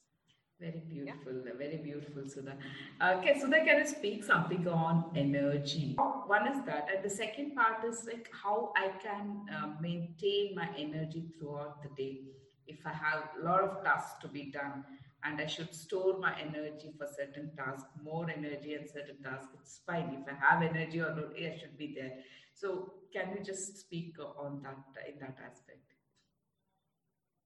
very 0.60 0.82
beautiful, 0.90 1.34
yeah. 1.46 1.52
very 1.58 1.78
beautiful, 1.78 2.24
Sudha. 2.28 2.58
Okay, 3.02 3.40
Sudha, 3.40 3.64
can 3.64 3.80
you 3.80 3.86
speak 3.88 4.24
something 4.24 4.68
on 4.68 5.12
energy? 5.16 5.96
One 6.26 6.48
is 6.48 6.66
that, 6.66 6.88
and 6.94 7.04
the 7.04 7.10
second 7.10 7.56
part 7.56 7.86
is 7.86 8.08
like 8.08 8.30
how 8.32 8.74
I 8.76 8.90
can 9.02 9.46
uh, 9.54 9.74
maintain 9.80 10.56
my 10.56 10.70
energy 10.78 11.30
throughout 11.38 11.84
the 11.84 11.90
day. 11.96 12.22
If 12.66 12.80
I 12.86 12.94
have 12.94 13.30
a 13.40 13.46
lot 13.46 13.62
of 13.62 13.84
tasks 13.84 14.16
to 14.22 14.28
be 14.28 14.52
done, 14.52 14.84
and 15.24 15.40
I 15.40 15.46
should 15.46 15.74
store 15.76 16.18
my 16.20 16.34
energy 16.40 16.92
for 16.98 17.08
certain 17.08 17.52
tasks, 17.56 17.90
more 18.04 18.30
energy 18.30 18.74
and 18.76 18.90
certain 18.90 19.22
tasks, 19.24 19.50
it's 19.60 19.82
fine. 19.86 20.18
If 20.22 20.34
I 20.34 20.46
have 20.46 20.64
energy 20.64 21.02
or 21.02 21.16
not, 21.16 21.36
I 21.38 21.58
should 21.60 21.78
be 21.78 21.94
there. 21.96 22.14
So, 22.54 22.94
can 23.14 23.36
you 23.38 23.44
just 23.44 23.78
speak 23.78 24.16
on 24.20 24.62
that 24.64 25.08
in 25.08 25.20
that 25.20 25.38
aspect? 25.46 25.94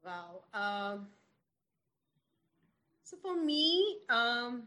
Wow. 0.03 0.43
Um 0.53 1.07
so 3.12 3.18
for 3.22 3.36
me, 3.36 3.97
um, 4.09 4.64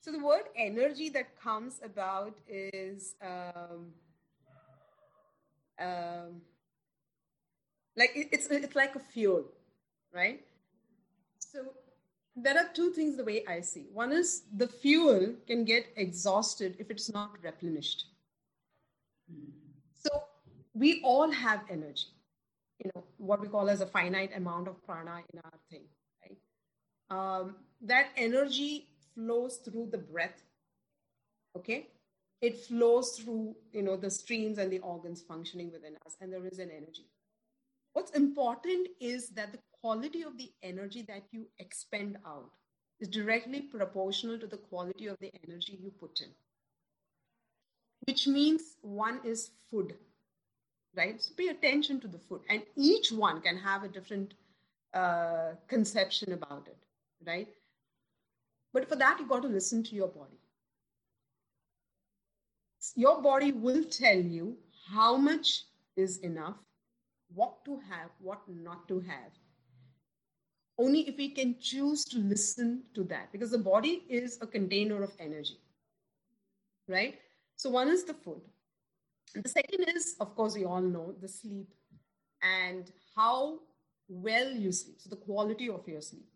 so 0.00 0.10
the 0.10 0.18
word 0.18 0.48
energy 0.56 1.08
that 1.10 1.40
comes 1.40 1.80
about 1.84 2.36
is 2.48 3.14
um, 3.22 3.92
um, 5.78 6.42
Like 7.96 8.12
it, 8.14 8.28
it's 8.32 8.46
it's 8.48 8.76
like 8.76 8.94
a 8.94 9.00
fuel, 9.00 9.44
right? 10.14 10.40
So 11.38 11.74
there 12.36 12.58
are 12.58 12.68
two 12.74 12.90
things 12.90 13.16
the 13.16 13.24
way 13.24 13.44
I 13.48 13.60
see. 13.62 13.86
One 13.92 14.12
is 14.12 14.42
the 14.56 14.68
fuel 14.68 15.34
can 15.46 15.64
get 15.64 15.86
exhausted 15.96 16.76
if 16.78 16.90
it's 16.90 17.10
not 17.12 17.32
replenished. 17.42 18.06
So 19.94 20.24
we 20.74 21.00
all 21.02 21.30
have 21.30 21.62
energy, 21.70 22.08
you 22.78 22.90
know, 22.94 23.04
what 23.18 23.40
we 23.40 23.48
call 23.48 23.68
as 23.68 23.80
a 23.80 23.86
finite 23.86 24.36
amount 24.36 24.68
of 24.68 24.84
prana 24.84 25.22
in 25.32 25.40
our 25.44 25.58
thing, 25.70 25.84
right? 26.22 26.38
Um, 27.10 27.56
that 27.82 28.08
energy 28.16 28.88
flows 29.14 29.56
through 29.56 29.88
the 29.90 29.98
breath, 29.98 30.42
okay? 31.56 31.88
It 32.42 32.58
flows 32.58 33.18
through, 33.18 33.56
you 33.72 33.82
know, 33.82 33.96
the 33.96 34.10
streams 34.10 34.58
and 34.58 34.70
the 34.70 34.80
organs 34.80 35.22
functioning 35.22 35.72
within 35.72 35.96
us, 36.04 36.16
and 36.20 36.32
there 36.32 36.46
is 36.46 36.58
an 36.58 36.70
energy. 36.70 37.06
What's 37.94 38.10
important 38.10 38.88
is 39.00 39.30
that 39.30 39.52
the 39.52 39.58
quality 39.80 40.22
of 40.22 40.36
the 40.36 40.52
energy 40.62 41.02
that 41.08 41.24
you 41.32 41.46
expend 41.58 42.18
out 42.26 42.50
is 43.00 43.08
directly 43.08 43.62
proportional 43.62 44.38
to 44.38 44.46
the 44.46 44.58
quality 44.58 45.06
of 45.06 45.16
the 45.20 45.32
energy 45.46 45.78
you 45.80 45.90
put 45.98 46.20
in 46.20 46.28
which 48.06 48.26
means 48.26 48.76
one 48.82 49.20
is 49.24 49.50
food, 49.70 49.94
right? 50.96 51.20
So 51.20 51.32
pay 51.36 51.48
attention 51.48 52.00
to 52.00 52.08
the 52.08 52.18
food, 52.18 52.40
and 52.48 52.62
each 52.76 53.12
one 53.12 53.40
can 53.40 53.56
have 53.58 53.84
a 53.84 53.88
different 53.88 54.34
uh, 54.94 55.52
conception 55.68 56.32
about 56.32 56.66
it, 56.66 56.78
right? 57.26 57.48
But 58.72 58.88
for 58.88 58.96
that, 58.96 59.18
you've 59.18 59.28
got 59.28 59.42
to 59.42 59.48
listen 59.48 59.82
to 59.84 59.94
your 59.94 60.08
body. 60.08 60.38
Your 62.94 63.20
body 63.20 63.52
will 63.52 63.84
tell 63.84 64.18
you 64.18 64.56
how 64.90 65.16
much 65.16 65.64
is 65.96 66.18
enough, 66.18 66.56
what 67.34 67.64
to 67.64 67.80
have, 67.90 68.10
what 68.20 68.40
not 68.48 68.86
to 68.88 69.00
have. 69.00 69.32
Only 70.78 71.08
if 71.08 71.16
we 71.16 71.30
can 71.30 71.56
choose 71.58 72.04
to 72.06 72.18
listen 72.18 72.82
to 72.94 73.02
that, 73.04 73.32
because 73.32 73.50
the 73.50 73.58
body 73.58 74.04
is 74.08 74.38
a 74.40 74.46
container 74.46 75.02
of 75.02 75.10
energy, 75.18 75.58
right? 76.86 77.18
So 77.56 77.70
one 77.70 77.88
is 77.88 78.04
the 78.04 78.14
food. 78.14 78.42
The 79.42 79.48
second 79.48 79.84
is, 79.94 80.16
of 80.18 80.34
course, 80.34 80.54
we 80.54 80.64
all 80.64 80.80
know 80.80 81.14
the 81.20 81.28
sleep 81.28 81.74
and 82.42 82.90
how 83.14 83.58
well 84.08 84.50
you 84.50 84.72
sleep. 84.72 85.00
So 85.00 85.10
the 85.10 85.16
quality 85.16 85.68
of 85.68 85.86
your 85.86 86.00
sleep. 86.00 86.26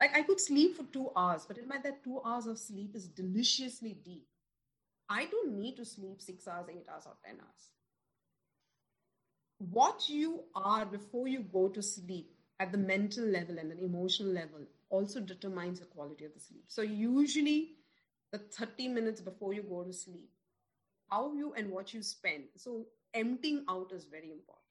Like 0.00 0.16
I 0.16 0.22
could 0.22 0.38
sleep 0.38 0.76
for 0.76 0.84
two 0.84 1.10
hours, 1.16 1.44
but 1.46 1.58
in 1.58 1.66
my 1.66 1.78
that 1.82 2.04
two 2.04 2.20
hours 2.24 2.46
of 2.46 2.58
sleep 2.58 2.94
is 2.94 3.08
deliciously 3.08 3.96
deep. 4.04 4.26
I 5.08 5.26
don't 5.26 5.58
need 5.58 5.76
to 5.76 5.84
sleep 5.84 6.20
six 6.20 6.46
hours, 6.46 6.66
eight 6.70 6.86
hours, 6.92 7.04
or 7.06 7.16
10 7.24 7.36
hours. 7.36 7.70
What 9.58 10.08
you 10.08 10.44
are 10.54 10.84
before 10.84 11.26
you 11.28 11.40
go 11.40 11.68
to 11.68 11.82
sleep 11.82 12.30
at 12.60 12.70
the 12.70 12.78
mental 12.78 13.24
level 13.24 13.58
and 13.58 13.70
the 13.70 13.82
emotional 13.82 14.30
level 14.30 14.60
also 14.90 15.18
determines 15.18 15.80
the 15.80 15.86
quality 15.86 16.26
of 16.26 16.34
the 16.34 16.40
sleep. 16.40 16.64
So 16.68 16.82
usually 16.82 17.76
the 18.32 18.38
30 18.38 18.88
minutes 18.88 19.20
before 19.20 19.54
you 19.54 19.62
go 19.62 19.82
to 19.82 19.92
sleep 19.92 20.30
how 21.10 21.32
you 21.32 21.52
and 21.56 21.70
what 21.70 21.94
you 21.94 22.02
spend. 22.02 22.44
So 22.56 22.86
emptying 23.14 23.64
out 23.68 23.92
is 23.92 24.04
very 24.04 24.30
important. 24.30 24.64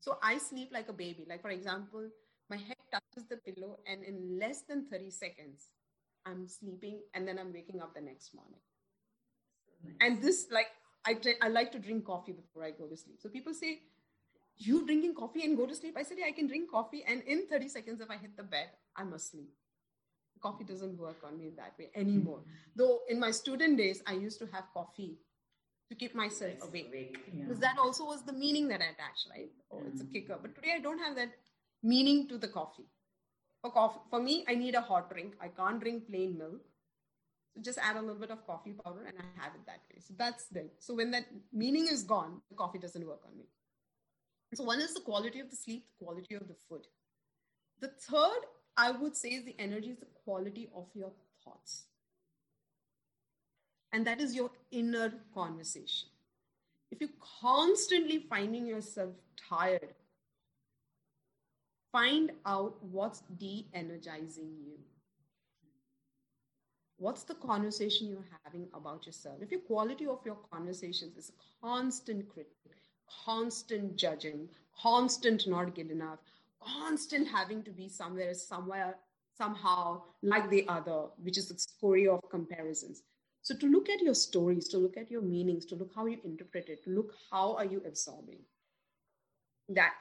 So 0.00 0.18
I 0.22 0.38
sleep 0.38 0.70
like 0.72 0.88
a 0.88 0.92
baby. 0.92 1.26
Like 1.28 1.42
for 1.42 1.50
example, 1.50 2.08
my 2.52 2.56
head 2.56 2.76
touches 2.90 3.28
the 3.28 3.38
pillow, 3.38 3.78
and 3.86 4.02
in 4.04 4.38
less 4.38 4.62
than 4.68 4.86
30 4.90 5.10
seconds, 5.10 5.70
I'm 6.26 6.46
sleeping, 6.46 7.00
and 7.14 7.26
then 7.26 7.38
I'm 7.38 7.52
waking 7.52 7.80
up 7.80 7.94
the 7.94 8.00
next 8.00 8.34
morning. 8.34 8.60
Nice. 9.82 9.94
And 10.00 10.22
this, 10.22 10.48
like, 10.50 10.66
I, 11.06 11.16
I 11.40 11.48
like 11.48 11.72
to 11.72 11.78
drink 11.78 12.04
coffee 12.04 12.32
before 12.32 12.64
I 12.64 12.70
go 12.70 12.86
to 12.86 12.96
sleep. 12.96 13.20
So 13.20 13.28
people 13.28 13.54
say, 13.54 13.80
You 14.58 14.84
drinking 14.84 15.14
coffee 15.14 15.44
and 15.44 15.56
go 15.56 15.66
to 15.66 15.74
sleep? 15.74 15.96
I 15.96 16.02
said, 16.02 16.18
Yeah, 16.20 16.26
I 16.26 16.32
can 16.32 16.46
drink 16.46 16.70
coffee, 16.70 17.04
and 17.06 17.22
in 17.22 17.46
30 17.48 17.68
seconds, 17.68 18.00
if 18.00 18.10
I 18.10 18.16
hit 18.16 18.36
the 18.36 18.42
bed, 18.42 18.68
I'm 18.96 19.12
asleep. 19.14 19.50
Coffee 20.42 20.64
doesn't 20.64 20.98
work 20.98 21.22
on 21.24 21.38
me 21.38 21.52
that 21.56 21.72
way 21.78 21.90
anymore. 21.94 22.40
Mm-hmm. 22.40 22.76
Though 22.76 23.00
in 23.08 23.18
my 23.18 23.30
student 23.30 23.78
days, 23.78 24.02
I 24.06 24.12
used 24.12 24.40
to 24.40 24.46
have 24.52 24.64
coffee 24.74 25.18
to 25.92 25.98
keep 26.02 26.14
myself 26.14 26.52
awake. 26.62 26.88
awake 26.88 27.18
yeah. 27.32 27.44
Because 27.44 27.60
that 27.60 27.78
also 27.78 28.04
was 28.04 28.22
the 28.22 28.32
meaning 28.32 28.68
that 28.68 28.80
I 28.80 28.90
attached, 28.94 29.28
right? 29.30 29.50
Oh, 29.70 29.76
mm. 29.76 29.88
it's 29.92 30.00
a 30.00 30.06
kicker. 30.06 30.38
But 30.40 30.54
today 30.54 30.74
I 30.76 30.80
don't 30.80 30.98
have 30.98 31.16
that 31.16 31.32
meaning 31.82 32.28
to 32.28 32.38
the 32.38 32.48
coffee. 32.48 32.86
For 33.60 33.70
coffee, 33.70 34.00
for 34.10 34.20
me, 34.20 34.44
I 34.48 34.54
need 34.54 34.74
a 34.74 34.80
hot 34.80 35.10
drink. 35.10 35.34
I 35.40 35.48
can't 35.48 35.80
drink 35.80 36.08
plain 36.08 36.38
milk. 36.38 36.62
So 37.54 37.60
just 37.60 37.78
add 37.78 37.96
a 37.96 38.00
little 38.00 38.20
bit 38.20 38.30
of 38.30 38.46
coffee 38.46 38.72
powder 38.72 39.04
and 39.06 39.16
I 39.18 39.42
have 39.42 39.54
it 39.54 39.66
that 39.66 39.82
way. 39.90 40.00
So 40.00 40.14
that's 40.16 40.46
the 40.46 40.70
so 40.78 40.94
when 40.94 41.10
that 41.10 41.26
meaning 41.52 41.86
is 41.86 42.02
gone, 42.02 42.40
the 42.48 42.56
coffee 42.56 42.78
doesn't 42.78 43.06
work 43.06 43.20
on 43.26 43.36
me. 43.36 43.44
So 44.54 44.64
one 44.64 44.80
is 44.80 44.94
the 44.94 45.00
quality 45.00 45.40
of 45.40 45.50
the 45.50 45.56
sleep, 45.56 45.84
the 45.98 46.04
quality 46.04 46.34
of 46.34 46.48
the 46.48 46.56
food. 46.68 46.86
The 47.80 47.88
third, 47.88 48.42
I 48.76 48.90
would 48.90 49.16
say, 49.16 49.30
is 49.30 49.44
the 49.44 49.56
energy 49.58 49.90
is 49.90 49.98
the 49.98 50.12
quality 50.24 50.68
of 50.74 50.86
your 50.94 51.12
thoughts. 51.44 51.84
And 53.92 54.06
that 54.06 54.20
is 54.20 54.34
your 54.34 54.50
inner 54.70 55.12
conversation. 55.34 56.08
If 56.90 57.00
you're 57.00 57.10
constantly 57.40 58.24
finding 58.28 58.66
yourself 58.66 59.10
tired, 59.48 59.94
find 61.90 62.32
out 62.46 62.82
what's 62.82 63.22
de 63.38 63.66
energizing 63.74 64.50
you. 64.64 64.78
What's 66.96 67.24
the 67.24 67.34
conversation 67.34 68.08
you're 68.08 68.28
having 68.44 68.68
about 68.74 69.06
yourself? 69.06 69.38
If 69.42 69.50
your 69.50 69.60
quality 69.60 70.06
of 70.06 70.20
your 70.24 70.38
conversations 70.52 71.16
is 71.16 71.32
constant 71.60 72.28
critic, 72.32 72.52
constant 73.24 73.96
judging, 73.96 74.48
constant 74.80 75.46
not 75.46 75.74
good 75.74 75.90
enough, 75.90 76.20
constant 76.60 77.26
having 77.28 77.62
to 77.64 77.70
be 77.70 77.88
somewhere, 77.88 78.34
somewhere, 78.34 78.96
somehow 79.36 80.02
like 80.22 80.48
the 80.48 80.66
other, 80.68 81.06
which 81.22 81.36
is 81.38 81.48
the 81.48 81.58
story 81.58 82.06
of 82.06 82.20
comparisons, 82.30 83.02
so 83.42 83.56
to 83.56 83.66
look 83.66 83.88
at 83.88 84.00
your 84.00 84.14
stories, 84.14 84.68
to 84.68 84.78
look 84.78 84.96
at 84.96 85.10
your 85.10 85.22
meanings, 85.22 85.64
to 85.66 85.74
look 85.74 85.90
how 85.94 86.06
you 86.06 86.18
interpret 86.24 86.68
it, 86.68 86.84
to 86.84 86.90
look 86.90 87.14
how 87.30 87.56
are 87.56 87.64
you 87.64 87.82
absorbing 87.86 88.38
that. 89.68 89.94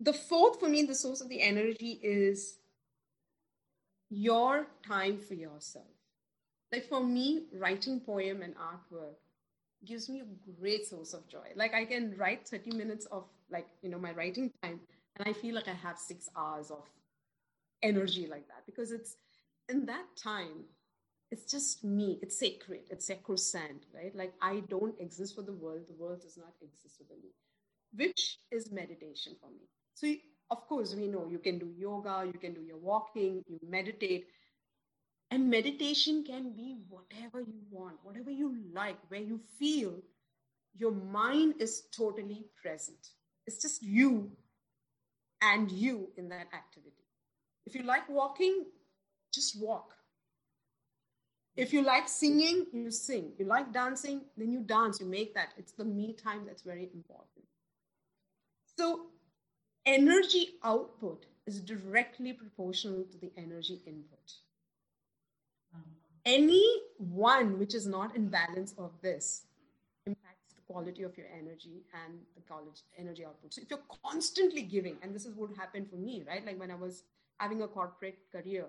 The 0.00 0.12
fourth 0.12 0.60
for 0.60 0.68
me, 0.68 0.82
the 0.82 0.94
source 0.94 1.20
of 1.20 1.28
the 1.28 1.40
energy 1.40 2.00
is 2.02 2.58
your 4.10 4.66
time 4.86 5.18
for 5.18 5.34
yourself. 5.34 5.86
Like 6.72 6.88
for 6.88 7.02
me, 7.04 7.44
writing 7.52 8.00
poem 8.00 8.42
and 8.42 8.54
artwork 8.56 9.14
gives 9.84 10.08
me 10.08 10.20
a 10.20 10.60
great 10.60 10.86
source 10.86 11.14
of 11.14 11.26
joy. 11.28 11.52
Like 11.54 11.74
I 11.74 11.84
can 11.84 12.14
write 12.16 12.46
30 12.46 12.72
minutes 12.72 13.06
of 13.06 13.24
like, 13.50 13.68
you 13.82 13.90
know, 13.90 13.98
my 13.98 14.12
writing 14.12 14.50
time 14.62 14.80
and 15.16 15.28
I 15.28 15.32
feel 15.32 15.54
like 15.54 15.68
I 15.68 15.74
have 15.74 15.98
six 15.98 16.28
hours 16.36 16.70
of 16.70 16.84
energy 17.82 18.26
like 18.26 18.46
that 18.48 18.64
because 18.66 18.92
it's 18.92 19.16
in 19.68 19.86
that 19.86 20.04
time 20.16 20.64
it's 21.32 21.50
just 21.50 21.82
me. 21.82 22.18
It's 22.20 22.38
sacred. 22.38 22.82
It's 22.90 23.06
sacrosanct, 23.06 23.86
right? 23.94 24.14
Like 24.14 24.34
I 24.42 24.60
don't 24.68 24.94
exist 25.00 25.34
for 25.34 25.40
the 25.42 25.54
world. 25.54 25.80
The 25.88 25.94
world 25.94 26.20
does 26.20 26.36
not 26.36 26.52
exist 26.60 26.98
for 26.98 27.16
me, 27.16 27.30
which 27.94 28.38
is 28.50 28.70
meditation 28.70 29.34
for 29.40 29.48
me. 29.48 29.66
So, 29.94 30.12
of 30.50 30.68
course, 30.68 30.94
we 30.94 31.08
know 31.08 31.26
you 31.26 31.38
can 31.38 31.58
do 31.58 31.72
yoga, 31.74 32.24
you 32.26 32.38
can 32.38 32.52
do 32.52 32.60
your 32.60 32.76
walking, 32.76 33.42
you 33.48 33.58
meditate. 33.66 34.26
And 35.30 35.48
meditation 35.48 36.22
can 36.22 36.52
be 36.54 36.76
whatever 36.90 37.40
you 37.40 37.62
want, 37.70 37.96
whatever 38.02 38.30
you 38.30 38.54
like, 38.74 38.98
where 39.08 39.22
you 39.22 39.40
feel 39.58 39.94
your 40.76 40.92
mind 40.92 41.54
is 41.60 41.84
totally 41.96 42.44
present. 42.62 43.08
It's 43.46 43.62
just 43.62 43.82
you 43.82 44.30
and 45.40 45.72
you 45.72 46.10
in 46.18 46.28
that 46.28 46.48
activity. 46.52 47.06
If 47.64 47.74
you 47.74 47.84
like 47.84 48.06
walking, 48.10 48.66
just 49.32 49.58
walk 49.58 49.94
if 51.56 51.72
you 51.72 51.82
like 51.82 52.08
singing, 52.08 52.66
you 52.72 52.90
sing. 52.90 53.32
You 53.38 53.44
like 53.46 53.72
dancing, 53.72 54.22
then 54.36 54.50
you 54.50 54.60
dance, 54.60 55.00
you 55.00 55.06
make 55.06 55.34
that. 55.34 55.50
It's 55.58 55.72
the 55.72 55.84
me 55.84 56.14
time 56.14 56.42
that's 56.46 56.62
very 56.62 56.88
important. 56.94 57.46
So, 58.78 59.06
energy 59.84 60.54
output 60.64 61.26
is 61.46 61.60
directly 61.60 62.32
proportional 62.32 63.04
to 63.04 63.18
the 63.18 63.30
energy 63.36 63.80
input. 63.86 64.32
Any 66.24 66.64
one 66.98 67.58
which 67.58 67.74
is 67.74 67.86
not 67.86 68.14
in 68.14 68.28
balance 68.28 68.74
of 68.78 68.92
this 69.02 69.46
impacts 70.06 70.54
the 70.54 70.62
quality 70.72 71.02
of 71.02 71.16
your 71.18 71.26
energy 71.36 71.82
and 72.04 72.20
the 72.36 72.42
college 72.42 72.82
energy 72.96 73.24
output. 73.24 73.52
So 73.52 73.60
if 73.60 73.70
you're 73.70 73.80
constantly 74.04 74.62
giving, 74.62 74.98
and 75.02 75.12
this 75.12 75.26
is 75.26 75.34
what 75.34 75.50
happened 75.56 75.90
for 75.90 75.96
me, 75.96 76.22
right? 76.26 76.46
Like 76.46 76.60
when 76.60 76.70
I 76.70 76.76
was 76.76 77.02
having 77.38 77.62
a 77.62 77.66
corporate 77.66 78.18
career, 78.30 78.66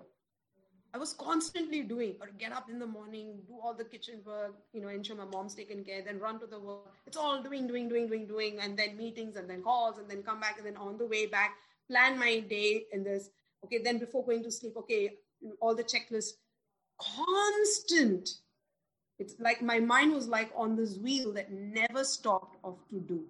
I 0.94 0.98
was 0.98 1.12
constantly 1.12 1.82
doing 1.82 2.14
or 2.20 2.28
get 2.38 2.52
up 2.52 2.70
in 2.70 2.78
the 2.78 2.86
morning, 2.86 3.40
do 3.48 3.58
all 3.60 3.74
the 3.74 3.84
kitchen 3.84 4.20
work, 4.24 4.54
you 4.72 4.80
know, 4.80 4.88
ensure 4.88 5.16
my 5.16 5.24
mom's 5.24 5.54
taken 5.54 5.82
care, 5.82 6.02
then 6.02 6.20
run 6.20 6.38
to 6.38 6.46
the 6.46 6.60
work. 6.60 6.94
It's 7.04 7.16
all 7.16 7.42
doing, 7.42 7.66
doing, 7.66 7.88
doing, 7.88 8.06
doing, 8.06 8.28
doing, 8.28 8.60
and 8.60 8.78
then 8.78 8.96
meetings 8.96 9.34
and 9.34 9.50
then 9.50 9.62
calls 9.62 9.98
and 9.98 10.08
then 10.08 10.22
come 10.22 10.38
back 10.38 10.56
and 10.58 10.66
then 10.66 10.76
on 10.76 10.96
the 10.96 11.06
way 11.06 11.26
back, 11.26 11.56
plan 11.88 12.16
my 12.16 12.38
day 12.38 12.84
in 12.92 13.02
this. 13.02 13.30
Okay, 13.64 13.78
then 13.82 13.98
before 13.98 14.24
going 14.24 14.44
to 14.44 14.52
sleep, 14.52 14.74
okay, 14.76 15.10
all 15.60 15.74
the 15.74 15.82
checklists, 15.82 16.34
constant. 17.00 18.28
It's 19.18 19.34
like 19.40 19.62
my 19.62 19.80
mind 19.80 20.12
was 20.12 20.28
like 20.28 20.52
on 20.54 20.76
this 20.76 20.96
wheel 20.96 21.32
that 21.32 21.50
never 21.50 22.04
stopped 22.04 22.56
of 22.62 22.78
to 22.90 23.00
do. 23.00 23.24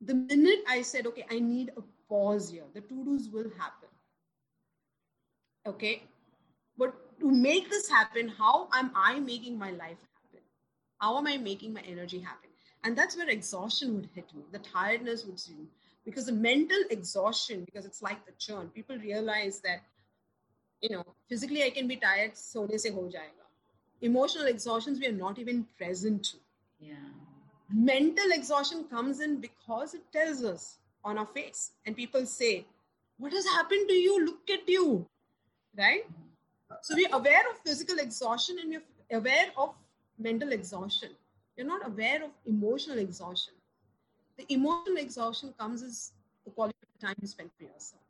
the 0.00 0.14
minute 0.14 0.60
I 0.68 0.82
said, 0.82 1.06
okay, 1.08 1.26
I 1.30 1.40
need 1.40 1.72
a 1.76 1.82
pause 2.08 2.50
here, 2.50 2.64
the 2.74 2.82
to 2.82 3.04
dos 3.04 3.28
will 3.32 3.50
happen. 3.58 3.88
Okay. 5.66 6.02
But 6.76 6.94
to 7.20 7.30
make 7.30 7.70
this 7.70 7.88
happen, 7.88 8.28
how 8.28 8.68
am 8.74 8.90
I 8.94 9.20
making 9.20 9.58
my 9.58 9.70
life 9.70 9.98
happen? 10.14 10.40
How 11.00 11.18
am 11.18 11.26
I 11.26 11.36
making 11.36 11.72
my 11.72 11.82
energy 11.82 12.18
happen? 12.18 12.50
And 12.84 12.96
that's 12.98 13.16
where 13.16 13.28
exhaustion 13.28 13.94
would 13.94 14.08
hit 14.14 14.34
me, 14.34 14.42
the 14.50 14.58
tiredness 14.58 15.24
would 15.24 15.40
me. 15.56 15.66
Because 16.04 16.26
the 16.26 16.32
mental 16.32 16.78
exhaustion, 16.90 17.64
because 17.64 17.86
it's 17.86 18.02
like 18.02 18.26
the 18.26 18.32
churn, 18.38 18.68
people 18.70 18.98
realize 18.98 19.60
that, 19.60 19.82
you 20.80 20.90
know, 20.96 21.04
physically 21.28 21.62
I 21.62 21.70
can 21.70 21.86
be 21.86 21.96
tired, 21.96 22.36
So 22.36 22.66
sone 22.66 22.78
se 22.78 22.90
ho 22.90 23.02
jayega. 23.02 23.46
Emotional 24.00 24.46
exhaustions 24.46 24.98
we 24.98 25.06
are 25.06 25.12
not 25.12 25.38
even 25.38 25.64
present 25.78 26.24
to. 26.24 26.38
Yeah. 26.80 26.96
Mental 27.72 28.32
exhaustion 28.32 28.84
comes 28.90 29.20
in 29.20 29.40
because 29.40 29.94
it 29.94 30.02
tells 30.12 30.42
us 30.42 30.78
on 31.04 31.18
our 31.18 31.26
face. 31.26 31.70
And 31.86 31.96
people 31.96 32.26
say, 32.26 32.66
What 33.18 33.32
has 33.32 33.46
happened 33.46 33.88
to 33.88 33.94
you? 33.94 34.24
Look 34.24 34.50
at 34.50 34.68
you. 34.68 35.06
Right? 35.76 36.04
So 36.82 36.94
we're 36.94 37.14
aware 37.14 37.42
of 37.50 37.58
physical 37.64 37.98
exhaustion 37.98 38.56
and 38.60 38.70
we're 38.70 39.18
aware 39.18 39.46
of 39.56 39.74
mental 40.18 40.52
exhaustion. 40.52 41.10
You're 41.56 41.66
not 41.66 41.86
aware 41.86 42.24
of 42.24 42.30
emotional 42.46 42.98
exhaustion. 42.98 43.54
The 44.38 44.46
emotional 44.52 44.96
exhaustion 44.96 45.54
comes 45.58 45.82
as 45.82 46.12
the 46.44 46.50
quality 46.50 46.76
of 46.82 47.00
time 47.00 47.14
you 47.20 47.28
spend 47.28 47.50
for 47.58 47.64
yourself. 47.64 48.02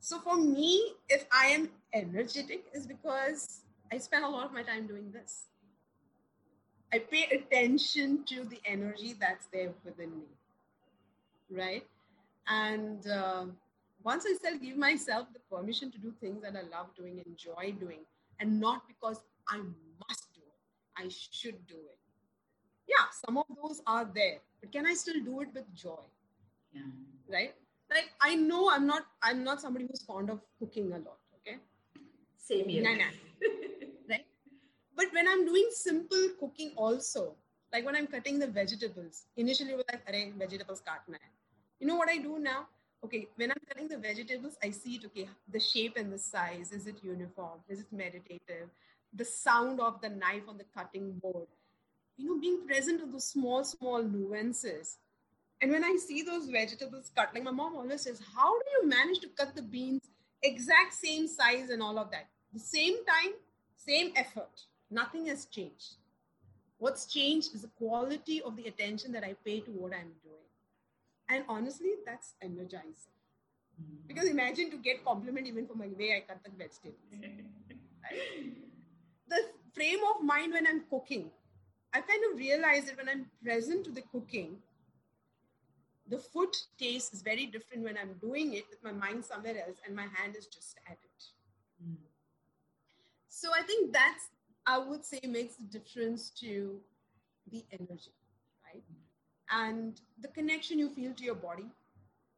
So 0.00 0.18
for 0.18 0.36
me, 0.36 0.94
if 1.08 1.26
I 1.30 1.46
am 1.46 1.68
energetic, 1.92 2.64
is 2.74 2.86
because 2.86 3.60
I 3.92 3.98
spend 3.98 4.24
a 4.24 4.28
lot 4.28 4.46
of 4.46 4.52
my 4.52 4.62
time 4.62 4.86
doing 4.86 5.12
this. 5.12 5.44
I 6.92 6.98
pay 6.98 7.28
attention 7.32 8.24
to 8.24 8.44
the 8.44 8.60
energy 8.64 9.14
that's 9.18 9.46
there 9.52 9.70
within 9.84 10.10
me, 10.10 10.26
right? 11.50 11.86
And 12.48 13.06
uh, 13.06 13.44
once 14.02 14.24
I 14.26 14.34
still 14.34 14.58
give 14.58 14.76
myself 14.76 15.28
the 15.32 15.40
permission 15.54 15.90
to 15.92 15.98
do 15.98 16.12
things 16.20 16.42
that 16.42 16.56
I 16.56 16.62
love 16.74 16.94
doing, 16.96 17.22
enjoy 17.26 17.74
doing, 17.78 18.00
and 18.38 18.60
not 18.60 18.88
because 18.88 19.20
I 19.48 19.58
must 19.58 20.34
do 20.34 20.40
it, 20.40 21.04
I 21.04 21.08
should 21.08 21.66
do 21.66 21.76
it. 21.76 21.98
Yeah, 22.88 23.06
some 23.24 23.38
of 23.38 23.44
those 23.62 23.82
are 23.86 24.08
there, 24.14 24.38
but 24.60 24.72
can 24.72 24.86
I 24.86 24.94
still 24.94 25.22
do 25.22 25.40
it 25.40 25.48
with 25.54 25.72
joy? 25.74 26.04
Yeah. 26.72 26.82
Right? 27.28 27.54
Like 27.90 28.10
I 28.20 28.36
know 28.36 28.70
I'm 28.70 28.86
not 28.86 29.02
I'm 29.22 29.44
not 29.44 29.60
somebody 29.60 29.86
who's 29.86 30.02
fond 30.02 30.30
of 30.30 30.40
cooking 30.58 30.92
a 30.92 30.98
lot. 30.98 31.18
Okay. 31.38 31.58
Same 32.36 32.68
here. 32.68 32.82
Nah, 32.82 32.94
nah. 32.94 33.10
right? 34.08 34.24
But 34.96 35.06
when 35.12 35.28
I'm 35.28 35.44
doing 35.44 35.68
simple 35.72 36.28
cooking 36.38 36.72
also, 36.76 37.34
like 37.72 37.84
when 37.84 37.96
I'm 37.96 38.06
cutting 38.06 38.38
the 38.38 38.46
vegetables, 38.46 39.24
initially 39.36 39.74
we're 39.74 39.84
like, 39.92 40.34
vegetables 40.38 40.80
katna 40.80 41.18
hai. 41.18 41.30
You 41.80 41.86
know 41.86 41.96
what 41.96 42.08
I 42.08 42.18
do 42.18 42.38
now? 42.38 42.66
Okay, 43.02 43.28
when 43.36 43.50
I'm 43.50 43.60
cutting 43.66 43.88
the 43.88 43.96
vegetables, 43.96 44.56
I 44.62 44.70
see 44.70 44.96
it, 44.96 45.06
okay, 45.06 45.28
the 45.50 45.58
shape 45.58 45.96
and 45.96 46.12
the 46.12 46.18
size, 46.18 46.70
is 46.70 46.86
it 46.86 47.02
uniform? 47.02 47.60
Is 47.68 47.80
it 47.80 47.86
meditative? 47.90 48.68
The 49.14 49.24
sound 49.24 49.80
of 49.80 50.00
the 50.02 50.10
knife 50.10 50.42
on 50.48 50.58
the 50.58 50.66
cutting 50.76 51.12
board. 51.12 51.48
You 52.18 52.28
know, 52.28 52.40
being 52.40 52.66
present 52.66 53.00
to 53.00 53.06
those 53.06 53.24
small, 53.24 53.64
small 53.64 54.02
nuances. 54.02 54.98
And 55.62 55.70
when 55.70 55.82
I 55.82 55.96
see 55.96 56.22
those 56.22 56.48
vegetables 56.48 57.10
cut, 57.16 57.30
like 57.34 57.42
my 57.42 57.50
mom 57.50 57.74
always 57.76 58.02
says, 58.02 58.20
how 58.36 58.52
do 58.52 58.64
you 58.80 58.88
manage 58.88 59.20
to 59.20 59.28
cut 59.28 59.56
the 59.56 59.62
beans 59.62 60.02
exact 60.42 60.92
same 60.94 61.26
size 61.26 61.70
and 61.70 61.82
all 61.82 61.98
of 61.98 62.10
that? 62.10 62.28
The 62.52 62.60
same 62.60 62.96
time, 63.06 63.32
same 63.76 64.12
effort. 64.16 64.66
Nothing 64.90 65.26
has 65.26 65.46
changed. 65.46 65.94
What's 66.78 67.06
changed 67.06 67.54
is 67.54 67.62
the 67.62 67.68
quality 67.78 68.42
of 68.42 68.56
the 68.56 68.66
attention 68.66 69.12
that 69.12 69.24
I 69.24 69.34
pay 69.44 69.60
to 69.60 69.70
what 69.70 69.92
I'm 69.92 70.12
doing. 70.22 70.49
And 71.30 71.44
honestly, 71.48 71.90
that's 72.04 72.34
energizing. 72.42 73.14
Mm-hmm. 73.80 74.08
Because 74.08 74.28
imagine 74.28 74.70
to 74.70 74.76
get 74.76 75.04
compliment 75.04 75.46
even 75.46 75.66
for 75.66 75.74
my 75.74 75.88
way 75.98 76.16
I 76.16 76.20
cut 76.26 76.42
the 76.44 76.50
vegetables. 76.50 76.98
right? 77.12 78.52
The 79.28 79.42
frame 79.72 80.00
of 80.14 80.24
mind 80.24 80.52
when 80.52 80.66
I'm 80.66 80.82
cooking, 80.90 81.30
I 81.94 82.00
kind 82.00 82.20
of 82.30 82.38
realize 82.38 82.86
that 82.86 82.96
when 82.96 83.08
I'm 83.08 83.26
present 83.42 83.84
to 83.84 83.90
the 83.90 84.02
cooking, 84.12 84.56
the 86.08 86.18
food 86.18 86.56
taste 86.78 87.14
is 87.14 87.22
very 87.22 87.46
different 87.46 87.84
when 87.84 87.96
I'm 87.96 88.14
doing 88.20 88.54
it 88.54 88.64
with 88.68 88.82
my 88.82 88.92
mind 88.92 89.24
somewhere 89.24 89.56
else 89.64 89.78
and 89.86 89.94
my 89.94 90.06
hand 90.14 90.34
is 90.36 90.46
just 90.46 90.76
at 90.88 90.98
it. 91.04 91.24
Mm. 91.84 91.94
So 93.28 93.50
I 93.56 93.62
think 93.62 93.92
that's, 93.92 94.28
I 94.66 94.78
would 94.78 95.04
say, 95.04 95.20
makes 95.24 95.58
a 95.60 95.62
difference 95.62 96.30
to 96.40 96.80
the 97.50 97.64
energy? 97.72 98.12
And 99.50 100.00
the 100.20 100.28
connection 100.28 100.78
you 100.78 100.88
feel 100.90 101.12
to 101.12 101.24
your 101.24 101.34
body, 101.34 101.66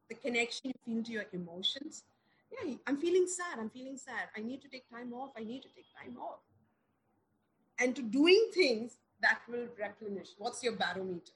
the 0.09 0.15
connection 0.15 0.73
you 0.73 0.75
feel 0.85 1.05
to 1.05 1.13
your 1.13 1.25
emotions. 1.33 2.05
Yeah, 2.51 2.75
I'm 2.87 2.99
feeling 2.99 3.27
sad. 3.27 3.59
I'm 3.59 3.71
feeling 3.71 3.97
sad. 3.97 4.29
I 4.37 4.41
need 4.41 4.63
to 4.63 4.69
take 4.69 4.89
time 4.91 5.13
off. 5.13 5.31
I 5.37 5.45
need 5.45 5.63
to 5.63 5.69
take 5.69 5.87
time 6.01 6.17
off. 6.19 6.41
And 7.79 7.95
to 7.97 8.03
doing 8.03 8.51
things 8.55 8.99
that 9.21 9.41
will 9.49 9.67
replenish. 9.79 10.29
What's 10.39 10.63
your 10.63 10.75
barometer? 10.75 11.33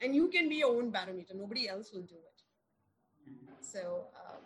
And 0.00 0.14
you 0.14 0.28
can 0.28 0.48
be 0.48 0.56
your 0.56 0.76
own 0.76 0.90
barometer. 0.90 1.34
Nobody 1.34 1.68
else 1.68 1.92
will 1.92 2.02
do 2.02 2.16
it. 2.16 2.36
So, 3.60 4.04
um, 4.14 4.40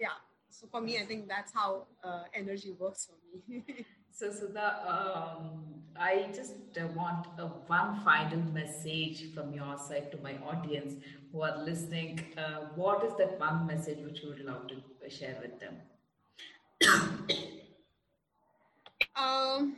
yeah. 0.00 0.18
So 0.50 0.66
for 0.70 0.80
me, 0.80 0.98
I 0.98 1.04
think 1.04 1.28
that's 1.28 1.52
how 1.52 1.86
uh, 2.02 2.24
energy 2.34 2.72
works 2.72 3.06
for 3.06 3.16
me. 3.48 3.64
so, 4.14 4.30
Sudha, 4.30 4.66
um, 4.86 5.64
I 5.98 6.28
just 6.32 6.54
uh, 6.80 6.86
want 6.94 7.26
a 7.36 7.46
one 7.46 8.00
final 8.04 8.38
message 8.52 9.34
from 9.34 9.52
your 9.52 9.76
side 9.76 10.12
to 10.12 10.18
my 10.22 10.36
audience 10.46 10.94
who 11.32 11.42
are 11.42 11.58
listening. 11.64 12.20
Uh, 12.38 12.66
what 12.76 13.04
is 13.04 13.12
that 13.18 13.40
one 13.40 13.66
message 13.66 13.98
which 14.04 14.22
you 14.22 14.28
would 14.28 14.44
love 14.44 14.68
to 14.68 14.76
share 15.10 15.36
with 15.42 15.58
them? 15.58 15.74
um, 19.16 19.76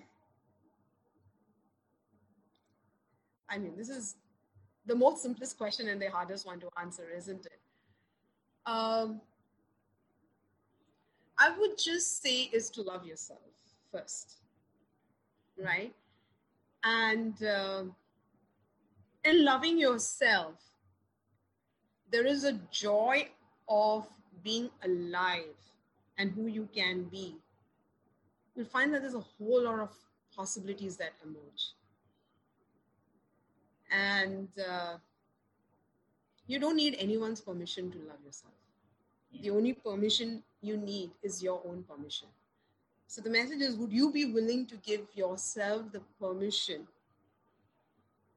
I 3.49 3.57
mean, 3.57 3.75
this 3.75 3.89
is 3.89 4.17
the 4.85 4.95
most 4.95 5.23
simplest 5.23 5.57
question 5.57 5.89
and 5.89 6.01
the 6.01 6.11
hardest 6.11 6.47
one 6.47 6.61
to 6.61 6.69
answer, 6.79 7.09
isn't 7.17 7.47
it? 7.47 7.61
Um, 8.67 9.23
I 11.39 11.57
would 11.59 11.79
just 11.79 12.23
say 12.23 12.51
is 12.53 12.69
to 12.71 12.83
love 12.83 13.07
yourself 13.07 13.41
first, 13.97 14.36
right? 15.62 15.93
And 16.85 17.35
uh, 17.43 17.85
in 19.24 19.44
loving 19.44 19.78
yourself, 19.78 20.55
there 22.10 22.27
is 22.27 22.44
a 22.44 22.52
joy 22.70 23.28
of 23.68 24.06
being 24.44 24.70
alive 24.85 25.56
and 26.18 26.31
who 26.31 26.47
you 26.47 26.68
can 26.74 27.05
be. 27.05 27.36
You'll 28.55 28.66
find 28.66 28.94
that 28.94 29.02
there's 29.02 29.14
a 29.14 29.20
whole 29.20 29.64
lot 29.64 29.81
of 29.81 29.90
possibilities 30.35 30.97
that 30.97 31.12
emerge 31.24 31.73
and 33.90 34.48
uh, 34.59 34.97
you 36.47 36.59
don't 36.59 36.77
need 36.77 36.97
anyone's 36.98 37.40
permission 37.40 37.90
to 37.90 37.98
love 37.98 38.18
yourself 38.24 38.52
the 39.43 39.51
only 39.51 39.73
permission 39.73 40.43
you 40.60 40.77
need 40.77 41.10
is 41.23 41.43
your 41.43 41.60
own 41.66 41.85
permission 41.85 42.28
so 43.07 43.20
the 43.20 43.31
message 43.31 43.61
is 43.61 43.77
would 43.77 43.93
you 43.93 44.11
be 44.12 44.24
willing 44.24 44.66
to 44.66 44.77
give 44.77 45.07
yourself 45.15 45.91
the 45.93 46.01
permission 46.20 46.87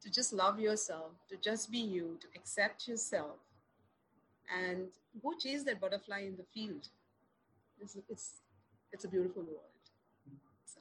to 0.01 0.09
just 0.09 0.33
love 0.33 0.59
yourself 0.59 1.11
to 1.29 1.37
just 1.37 1.71
be 1.71 1.79
you 1.79 2.17
to 2.19 2.27
accept 2.35 2.87
yourself 2.87 3.37
and 4.57 4.87
go 5.21 5.33
chase 5.33 5.63
that 5.63 5.79
butterfly 5.79 6.19
in 6.19 6.35
the 6.35 6.45
field 6.53 6.87
it's 7.81 7.97
it's, 8.09 8.29
it's 8.91 9.05
a 9.05 9.07
beautiful 9.07 9.43
world 9.43 9.69
so. 10.65 10.79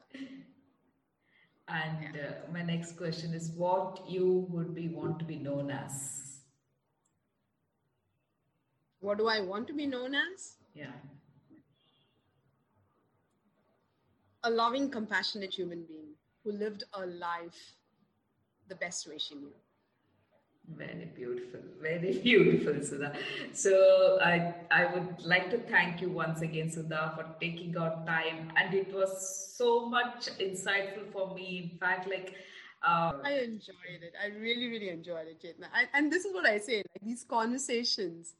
And 1.69 2.15
yeah. 2.15 2.23
uh, 2.23 2.53
my 2.53 2.63
next 2.63 2.97
question 2.97 3.35
is 3.35 3.51
what 3.51 4.03
you 4.09 4.47
would 4.49 4.75
be 4.75 4.89
want 4.89 5.19
to 5.19 5.25
be 5.25 5.37
known 5.37 5.71
as? 5.71 6.41
What 9.01 9.19
do 9.19 9.29
I 9.29 9.41
want 9.41 9.67
to 9.69 9.75
be 9.75 9.87
known 9.87 10.15
as? 10.15 10.57
Yeah. 10.75 10.93
A 14.49 14.51
loving, 14.51 14.89
compassionate 14.89 15.53
human 15.53 15.83
being 15.85 16.15
who 16.43 16.53
lived 16.53 16.85
a 16.95 17.05
life 17.05 17.75
the 18.69 18.75
best 18.77 19.07
way 19.07 19.19
she 19.19 19.35
knew. 19.35 19.53
Very 20.75 21.11
beautiful, 21.15 21.61
very 21.83 22.19
beautiful, 22.23 22.83
Sudha. 22.83 23.13
So 23.53 24.19
I 24.23 24.55
I 24.71 24.87
would 24.87 25.21
like 25.23 25.51
to 25.51 25.59
thank 25.59 26.01
you 26.01 26.09
once 26.09 26.41
again, 26.41 26.71
Sudha, 26.71 27.13
for 27.15 27.27
taking 27.43 27.77
out 27.77 28.07
time, 28.07 28.51
and 28.57 28.73
it 28.73 28.95
was 28.95 29.13
so 29.59 29.91
much 29.91 30.31
insightful 30.39 31.13
for 31.13 31.35
me. 31.35 31.71
In 31.71 31.79
fact, 31.79 32.09
like. 32.09 32.35
Uh, 32.83 33.13
I 33.23 33.33
enjoyed 33.41 34.03
it. 34.09 34.15
I 34.23 34.29
really, 34.29 34.69
really 34.69 34.89
enjoyed 34.89 35.27
it, 35.27 35.43
Chetna. 35.43 35.67
I, 35.75 35.89
and 35.93 36.11
this 36.11 36.25
is 36.25 36.33
what 36.33 36.47
I 36.47 36.59
say: 36.59 36.77
like 36.79 37.03
these 37.03 37.25
conversations. 37.25 38.35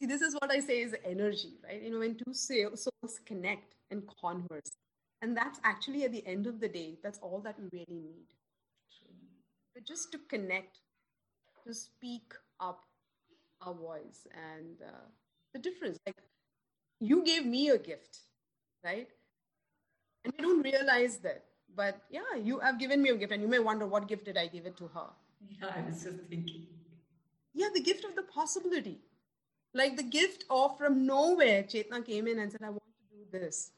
See, 0.00 0.06
this 0.06 0.20
is 0.20 0.34
what 0.34 0.50
I 0.50 0.58
say 0.58 0.80
is 0.82 0.96
energy, 1.04 1.54
right? 1.62 1.80
You 1.80 1.92
know, 1.92 2.00
when 2.00 2.16
two 2.16 2.34
souls 2.34 3.20
connect 3.24 3.76
and 3.92 4.02
converse, 4.20 4.72
and 5.22 5.36
that's 5.36 5.60
actually 5.64 6.04
at 6.04 6.12
the 6.12 6.26
end 6.26 6.46
of 6.46 6.60
the 6.60 6.68
day, 6.68 6.98
that's 7.02 7.18
all 7.18 7.40
that 7.40 7.58
we 7.58 7.68
really 7.72 8.00
need. 8.00 8.26
But 9.74 9.84
just 9.84 10.10
to 10.12 10.18
connect 10.28 10.78
to 11.66 11.74
speak 11.74 12.32
up 12.60 12.84
our 13.60 13.74
voice 13.74 14.26
and 14.34 14.76
uh, 14.82 15.06
the 15.52 15.58
difference. 15.58 15.98
Like 16.06 16.16
you 17.00 17.24
gave 17.24 17.44
me 17.44 17.70
a 17.70 17.78
gift, 17.78 18.18
right? 18.84 19.08
And 20.24 20.32
I 20.38 20.42
don't 20.42 20.62
realize 20.62 21.18
that. 21.18 21.44
But 21.74 22.02
yeah, 22.10 22.34
you 22.42 22.58
have 22.60 22.78
given 22.78 23.02
me 23.02 23.10
a 23.10 23.16
gift, 23.16 23.32
and 23.32 23.42
you 23.42 23.48
may 23.48 23.58
wonder 23.58 23.86
what 23.86 24.08
gift 24.08 24.24
did 24.24 24.36
I 24.36 24.46
give 24.46 24.66
it 24.66 24.76
to 24.78 24.88
her? 24.88 25.08
Yeah, 25.60 25.70
I 25.76 25.82
was 25.82 26.02
just 26.02 26.18
thinking. 26.30 26.66
Yeah, 27.52 27.68
the 27.74 27.82
gift 27.82 28.04
of 28.04 28.14
the 28.16 28.22
possibility. 28.22 29.00
Like 29.74 29.96
the 29.96 30.02
gift 30.02 30.44
of 30.48 30.78
from 30.78 31.06
nowhere, 31.06 31.62
Chetna 31.64 32.04
came 32.04 32.26
in 32.28 32.38
and 32.38 32.50
said, 32.50 32.62
I 32.64 32.70
want 32.70 32.82
to 32.82 33.16
do 33.16 33.38
this. 33.38 33.72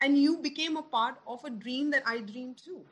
And 0.00 0.16
you 0.16 0.38
became 0.38 0.76
a 0.76 0.82
part 0.82 1.16
of 1.26 1.44
a 1.44 1.50
dream 1.50 1.90
that 1.90 2.02
I 2.06 2.20
dreamed 2.20 2.58
too. 2.64 2.82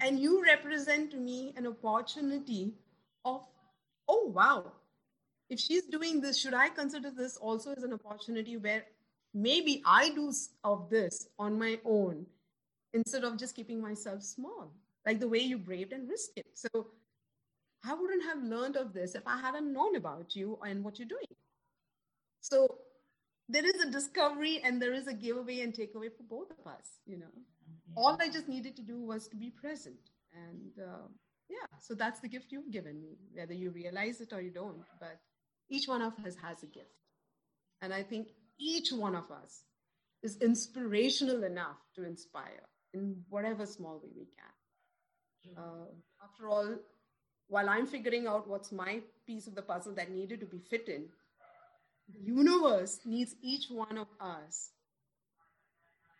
And 0.00 0.18
you 0.18 0.42
represent 0.42 1.10
to 1.10 1.16
me 1.16 1.52
an 1.56 1.66
opportunity 1.66 2.72
of, 3.24 3.42
oh, 4.08 4.30
wow, 4.34 4.72
if 5.50 5.58
she's 5.58 5.84
doing 5.84 6.20
this, 6.20 6.38
should 6.38 6.54
I 6.54 6.68
consider 6.68 7.10
this 7.10 7.36
also 7.36 7.72
as 7.72 7.82
an 7.82 7.92
opportunity 7.92 8.56
where 8.56 8.84
maybe 9.34 9.82
I 9.84 10.10
do 10.10 10.32
of 10.64 10.88
this 10.88 11.28
on 11.38 11.58
my 11.58 11.78
own 11.84 12.26
instead 12.94 13.24
of 13.24 13.36
just 13.36 13.54
keeping 13.54 13.80
myself 13.80 14.22
small, 14.22 14.72
like 15.06 15.20
the 15.20 15.28
way 15.28 15.38
you 15.38 15.58
braved 15.58 15.92
and 15.92 16.08
risked 16.08 16.38
it. 16.38 16.46
So 16.54 16.88
I 17.84 17.94
wouldn't 17.94 18.24
have 18.24 18.42
learned 18.42 18.76
of 18.76 18.92
this 18.92 19.14
if 19.14 19.22
I 19.26 19.38
hadn't 19.38 19.72
known 19.72 19.96
about 19.96 20.34
you 20.34 20.58
and 20.66 20.82
what 20.84 20.98
you're 20.98 21.08
doing. 21.08 21.26
So 22.40 22.78
there 23.48 23.64
is 23.64 23.80
a 23.82 23.90
discovery 23.90 24.60
and 24.62 24.80
there 24.80 24.92
is 24.92 25.06
a 25.06 25.14
giveaway 25.14 25.60
and 25.60 25.72
takeaway 25.72 26.10
for 26.14 26.24
both 26.28 26.50
of 26.50 26.66
us, 26.66 26.86
you 27.06 27.18
know. 27.18 27.32
All 27.96 28.16
I 28.20 28.28
just 28.28 28.48
needed 28.48 28.76
to 28.76 28.82
do 28.82 29.00
was 29.00 29.28
to 29.28 29.36
be 29.36 29.50
present. 29.50 30.10
And 30.34 30.72
uh, 30.78 31.08
yeah, 31.48 31.78
so 31.80 31.94
that's 31.94 32.20
the 32.20 32.28
gift 32.28 32.52
you've 32.52 32.70
given 32.70 33.00
me, 33.00 33.16
whether 33.32 33.54
you 33.54 33.70
realize 33.70 34.20
it 34.20 34.32
or 34.32 34.40
you 34.40 34.50
don't. 34.50 34.84
But 35.00 35.18
each 35.70 35.88
one 35.88 36.02
of 36.02 36.12
us 36.24 36.36
has 36.42 36.62
a 36.62 36.66
gift. 36.66 36.90
And 37.80 37.92
I 37.94 38.02
think 38.02 38.28
each 38.58 38.90
one 38.92 39.14
of 39.14 39.30
us 39.30 39.62
is 40.22 40.36
inspirational 40.38 41.44
enough 41.44 41.78
to 41.94 42.04
inspire 42.04 42.68
in 42.92 43.22
whatever 43.28 43.64
small 43.66 44.00
way 44.02 44.10
we 44.16 44.26
can. 44.26 45.56
Uh, 45.56 45.86
after 46.22 46.48
all, 46.48 46.76
while 47.48 47.68
I'm 47.68 47.86
figuring 47.86 48.26
out 48.26 48.48
what's 48.48 48.72
my 48.72 49.00
piece 49.26 49.46
of 49.46 49.54
the 49.54 49.62
puzzle 49.62 49.94
that 49.94 50.10
needed 50.10 50.40
to 50.40 50.46
be 50.46 50.58
fit 50.58 50.88
in, 50.88 51.06
the 52.12 52.20
universe 52.20 53.00
needs 53.04 53.34
each 53.42 53.66
one 53.70 53.98
of 53.98 54.08
us 54.20 54.70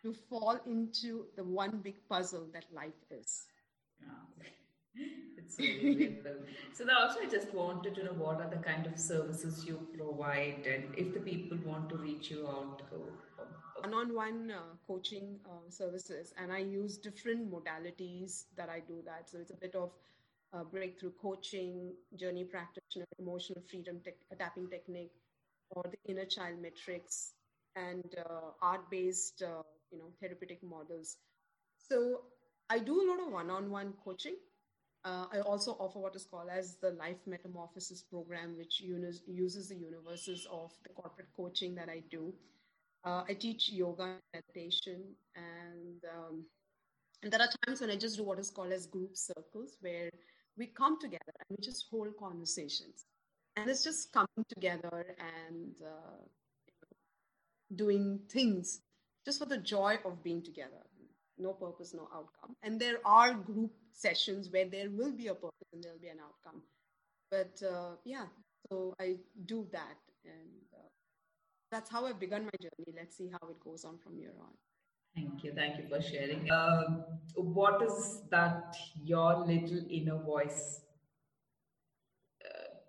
to 0.03 0.13
fall 0.29 0.59
into 0.65 1.25
the 1.35 1.43
one 1.43 1.79
big 1.83 1.95
puzzle 2.07 2.47
that 2.53 2.65
life 2.73 3.01
is. 3.11 3.45
Yeah. 4.01 5.03
it's 5.37 5.59
really 5.59 5.95
beautiful. 5.95 6.31
So 6.73 6.85
now 6.85 7.07
also 7.07 7.19
I 7.21 7.25
just 7.25 7.53
wanted 7.53 7.95
to 7.95 8.03
know 8.05 8.13
what 8.13 8.41
are 8.41 8.49
the 8.49 8.57
kind 8.57 8.85
of 8.85 8.97
services 8.99 9.65
you 9.65 9.87
provide 9.97 10.65
and 10.65 10.95
if 10.95 11.13
the 11.13 11.19
people 11.19 11.57
want 11.65 11.89
to 11.89 11.97
reach 11.97 12.31
you 12.31 12.47
out. 12.47 12.81
One-on-one 13.81 14.51
uh, 14.51 14.61
coaching 14.85 15.39
uh, 15.45 15.69
services, 15.69 16.33
and 16.37 16.51
I 16.51 16.57
use 16.57 16.97
different 16.97 17.49
modalities 17.49 18.43
that 18.57 18.67
I 18.67 18.81
do 18.81 19.01
that. 19.05 19.29
So 19.29 19.37
it's 19.37 19.51
a 19.51 19.55
bit 19.55 19.73
of 19.73 19.91
uh, 20.53 20.65
breakthrough 20.65 21.13
coaching, 21.21 21.93
journey 22.17 22.43
practitioner, 22.43 23.05
emotional 23.17 23.63
freedom 23.69 24.01
te- 24.03 24.35
tapping 24.37 24.69
technique, 24.69 25.13
or 25.71 25.83
the 25.83 26.11
inner 26.11 26.25
child 26.25 26.61
matrix, 26.61 27.33
and 27.75 28.15
uh, 28.17 28.51
art-based, 28.61 29.43
uh, 29.43 29.63
you 29.91 29.99
know, 29.99 30.11
therapeutic 30.21 30.61
models. 30.63 31.17
So 31.77 32.21
I 32.69 32.79
do 32.79 33.01
a 33.01 33.05
lot 33.09 33.25
of 33.25 33.31
one-on-one 33.31 33.93
coaching 34.03 34.35
uh, 35.05 35.25
I 35.33 35.39
also 35.39 35.71
offer 35.79 35.99
what 35.99 36.15
is 36.15 36.25
called 36.25 36.49
as 36.51 36.75
the 36.75 36.91
Life 36.91 37.19
Metamorphosis 37.25 38.01
Program, 38.01 38.57
which 38.57 38.81
uses 38.81 39.69
the 39.69 39.75
universes 39.75 40.45
of 40.51 40.71
the 40.83 40.89
corporate 40.89 41.29
coaching 41.37 41.73
that 41.75 41.87
I 41.87 42.03
do. 42.11 42.33
Uh, 43.05 43.23
I 43.27 43.33
teach 43.33 43.69
yoga, 43.69 44.17
meditation, 44.33 45.03
and, 45.35 46.03
um, 46.13 46.43
and 47.23 47.31
there 47.31 47.41
are 47.41 47.47
times 47.65 47.79
when 47.79 47.89
I 47.89 47.95
just 47.95 48.17
do 48.17 48.23
what 48.23 48.39
is 48.39 48.51
called 48.51 48.73
as 48.73 48.87
group 48.87 49.15
circles, 49.15 49.77
where 49.79 50.09
we 50.57 50.67
come 50.67 50.99
together 50.99 51.31
and 51.47 51.57
we 51.57 51.63
just 51.63 51.85
hold 51.89 52.09
conversations, 52.19 53.05
and 53.55 53.69
it's 53.69 53.83
just 53.83 54.11
coming 54.11 54.45
together 54.47 55.15
and 55.19 55.75
uh, 55.81 56.23
doing 57.75 58.19
things 58.29 58.81
just 59.25 59.39
for 59.39 59.45
the 59.45 59.57
joy 59.57 59.97
of 60.05 60.23
being 60.23 60.41
together 60.41 60.83
no 61.39 61.53
purpose, 61.53 61.93
no 61.93 62.07
outcome. 62.13 62.55
And 62.63 62.79
there 62.79 62.97
are 63.05 63.33
group 63.33 63.71
sessions 63.93 64.49
where 64.51 64.65
there 64.65 64.89
will 64.89 65.11
be 65.11 65.27
a 65.27 65.33
purpose 65.33 65.67
and 65.73 65.83
there'll 65.83 65.99
be 65.99 66.09
an 66.09 66.19
outcome. 66.19 66.61
But 67.31 67.61
uh, 67.65 67.95
yeah, 68.03 68.25
so 68.69 68.93
I 68.99 69.17
do 69.45 69.67
that. 69.71 69.97
And 70.25 70.63
uh, 70.73 70.89
that's 71.71 71.89
how 71.89 72.05
I've 72.05 72.19
begun 72.19 72.43
my 72.43 72.57
journey. 72.61 72.93
Let's 72.95 73.17
see 73.17 73.29
how 73.31 73.47
it 73.49 73.59
goes 73.63 73.85
on 73.85 73.97
from 73.97 74.17
here 74.17 74.33
on. 74.39 74.53
Thank 75.15 75.43
you. 75.43 75.53
Thank 75.53 75.77
you 75.77 75.87
for 75.89 76.01
sharing. 76.01 76.51
Uh, 76.51 77.03
what 77.35 77.81
is 77.81 78.21
that 78.29 78.75
your 79.03 79.45
little 79.45 79.81
inner 79.89 80.17
voice 80.17 80.81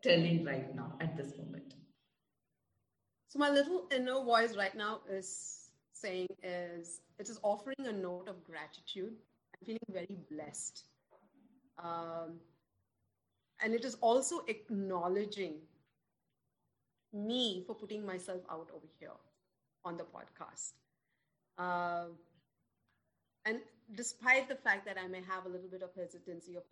telling 0.02 0.44
right 0.44 0.74
now 0.74 0.94
at 1.00 1.16
this 1.16 1.32
moment? 1.36 1.74
So, 3.28 3.38
my 3.38 3.50
little 3.50 3.86
inner 3.94 4.24
voice 4.24 4.56
right 4.56 4.74
now 4.74 5.00
is 5.08 5.70
saying 5.92 6.28
is 6.42 7.00
it 7.18 7.28
is 7.28 7.38
offering 7.42 7.86
a 7.86 7.92
note 7.92 8.28
of 8.28 8.42
gratitude. 8.44 9.12
I'm 9.54 9.66
feeling 9.66 9.80
very 9.90 10.18
blessed. 10.30 10.84
Um, 11.82 12.40
and 13.62 13.74
it 13.74 13.84
is 13.84 13.96
also 14.00 14.40
acknowledging 14.48 15.56
me 17.12 17.62
for 17.66 17.74
putting 17.74 18.04
myself 18.04 18.40
out 18.50 18.68
over 18.74 18.86
here 18.98 19.10
on 19.84 19.96
the 19.96 20.04
podcast. 20.04 20.72
Uh, 21.58 22.06
and 23.44 23.60
despite 23.94 24.48
the 24.48 24.54
fact 24.54 24.86
that 24.86 24.96
I 25.02 25.08
may 25.08 25.20
have 25.28 25.46
a 25.46 25.48
little 25.48 25.68
bit 25.68 25.82
of 25.82 25.90
hesitancy 25.96 26.56
of 26.56 26.62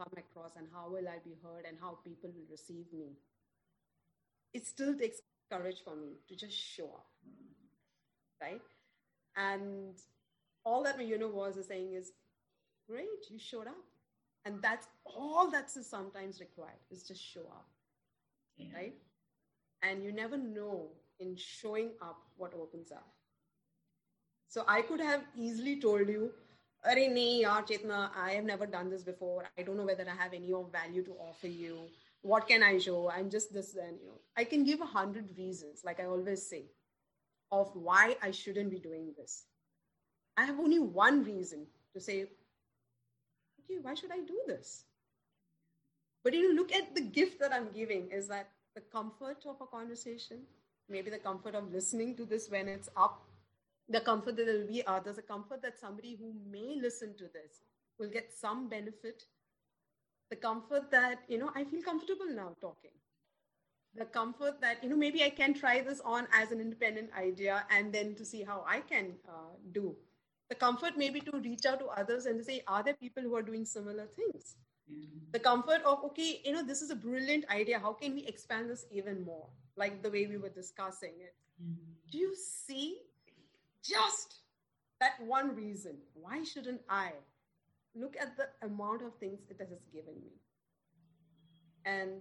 come 0.00 0.12
across 0.16 0.52
and 0.56 0.66
how 0.72 0.88
will 0.90 1.08
I 1.08 1.18
be 1.24 1.36
heard 1.42 1.66
and 1.68 1.76
how 1.80 1.98
people 2.04 2.30
will 2.30 2.48
receive 2.50 2.86
me, 2.92 3.18
it 4.54 4.66
still 4.66 4.96
takes 4.96 5.18
courage 5.52 5.78
for 5.84 5.96
me 5.96 6.18
to 6.28 6.36
just 6.36 6.56
show 6.56 6.86
up 6.86 7.06
right? 8.40 8.60
And 9.36 9.94
all 10.64 10.82
that 10.84 10.96
my 10.98 11.04
universe 11.04 11.56
is 11.56 11.68
saying 11.68 11.94
is, 11.94 12.12
great, 12.88 13.30
you 13.30 13.38
showed 13.38 13.66
up. 13.66 13.76
And 14.44 14.62
that's 14.62 14.86
all 15.04 15.50
that's 15.50 15.78
sometimes 15.86 16.40
required 16.40 16.80
is 16.90 17.02
just 17.06 17.22
show 17.22 17.42
up, 17.42 17.66
yeah. 18.56 18.68
right? 18.74 18.94
And 19.82 20.02
you 20.02 20.12
never 20.12 20.36
know 20.36 20.88
in 21.18 21.36
showing 21.36 21.90
up 22.00 22.18
what 22.36 22.54
opens 22.54 22.90
up. 22.90 23.06
So 24.48 24.64
I 24.66 24.82
could 24.82 25.00
have 25.00 25.22
easily 25.36 25.80
told 25.80 26.08
you, 26.08 26.32
Nahi, 26.86 27.42
yaar, 27.42 27.66
Chetna, 27.66 28.10
I 28.16 28.32
have 28.32 28.44
never 28.44 28.66
done 28.66 28.90
this 28.90 29.02
before. 29.02 29.44
I 29.58 29.62
don't 29.62 29.76
know 29.76 29.84
whether 29.84 30.06
I 30.08 30.22
have 30.22 30.32
any 30.32 30.52
of 30.52 30.72
value 30.72 31.02
to 31.04 31.12
offer 31.12 31.48
you. 31.48 31.78
What 32.22 32.48
can 32.48 32.62
I 32.62 32.78
show? 32.78 33.10
I'm 33.10 33.30
just 33.30 33.52
this 33.52 33.72
then, 33.72 33.98
you 34.00 34.06
know. 34.06 34.20
I 34.36 34.44
can 34.44 34.64
give 34.64 34.80
a 34.80 34.86
hundred 34.86 35.36
reasons, 35.36 35.82
like 35.84 36.00
I 36.00 36.06
always 36.06 36.46
say 36.46 36.64
of 37.52 37.70
why 37.74 38.16
I 38.22 38.30
shouldn't 38.30 38.70
be 38.70 38.78
doing 38.78 39.12
this. 39.16 39.44
I 40.36 40.44
have 40.44 40.58
only 40.58 40.78
one 40.78 41.24
reason 41.24 41.66
to 41.94 42.00
say, 42.00 42.22
okay, 42.22 43.78
why 43.82 43.94
should 43.94 44.12
I 44.12 44.20
do 44.20 44.40
this? 44.46 44.84
But 46.22 46.34
you 46.34 46.54
look 46.54 46.72
at 46.72 46.94
the 46.94 47.00
gift 47.00 47.40
that 47.40 47.52
I'm 47.52 47.68
giving 47.74 48.10
is 48.10 48.28
that 48.28 48.50
the 48.74 48.80
comfort 48.80 49.44
of 49.46 49.56
a 49.60 49.66
conversation, 49.66 50.42
maybe 50.88 51.10
the 51.10 51.18
comfort 51.18 51.54
of 51.54 51.72
listening 51.72 52.16
to 52.16 52.24
this 52.24 52.48
when 52.48 52.68
it's 52.68 52.88
up, 52.96 53.22
the 53.90 54.00
comfort 54.00 54.36
that 54.36 54.46
there 54.46 54.58
will 54.58 54.68
be 54.68 54.86
others, 54.86 55.16
the 55.16 55.22
comfort 55.22 55.62
that 55.62 55.78
somebody 55.78 56.16
who 56.18 56.32
may 56.50 56.78
listen 56.80 57.14
to 57.18 57.24
this 57.24 57.62
will 57.98 58.08
get 58.08 58.32
some 58.32 58.68
benefit, 58.68 59.24
the 60.30 60.36
comfort 60.36 60.90
that, 60.92 61.18
you 61.28 61.38
know, 61.38 61.50
I 61.54 61.64
feel 61.64 61.82
comfortable 61.82 62.26
now 62.28 62.56
talking. 62.60 62.92
The 63.96 64.04
comfort 64.04 64.60
that 64.60 64.84
you 64.84 64.88
know 64.88 64.96
maybe 64.96 65.24
i 65.24 65.30
can 65.30 65.52
try 65.52 65.80
this 65.80 66.00
on 66.04 66.28
as 66.32 66.52
an 66.52 66.60
independent 66.60 67.10
idea 67.18 67.64
and 67.76 67.92
then 67.92 68.14
to 68.14 68.24
see 68.24 68.44
how 68.44 68.64
i 68.64 68.78
can 68.78 69.14
uh, 69.28 69.56
do. 69.72 69.96
The 70.48 70.54
comfort 70.54 70.96
maybe 70.96 71.18
to 71.22 71.40
reach 71.40 71.66
out 71.66 71.80
to 71.80 71.86
others 71.86 72.26
and 72.26 72.38
to 72.38 72.44
say 72.44 72.62
are 72.68 72.84
there 72.84 72.94
people 72.94 73.24
who 73.24 73.34
are 73.34 73.42
doing 73.42 73.64
similar 73.64 74.06
things? 74.06 74.54
Mm-hmm. 74.90 75.30
the 75.32 75.38
comfort 75.38 75.82
of 75.84 76.04
okay 76.04 76.40
you 76.44 76.52
know 76.52 76.64
this 76.64 76.82
is 76.82 76.90
a 76.90 76.94
brilliant 76.94 77.50
idea. 77.50 77.80
How 77.80 77.92
can 77.92 78.14
we 78.14 78.24
expand 78.26 78.70
this 78.70 78.86
even 78.92 79.24
more? 79.24 79.48
Like 79.76 80.04
the 80.04 80.10
way 80.10 80.26
we 80.26 80.36
were 80.36 80.48
discussing 80.48 81.14
it. 81.18 81.34
Mm-hmm. 81.60 81.90
do 82.12 82.18
you 82.18 82.34
see 82.36 82.98
just 83.84 84.36
that 85.00 85.14
one 85.26 85.54
reason 85.54 85.96
why 86.14 86.42
shouldn't 86.42 86.80
i 86.88 87.10
look 87.94 88.16
at 88.20 88.36
the 88.36 88.46
amount 88.66 89.02
of 89.02 89.14
things 89.18 89.40
it 89.48 89.56
has 89.58 89.68
given 89.92 90.14
me 90.22 90.32
and 91.84 92.20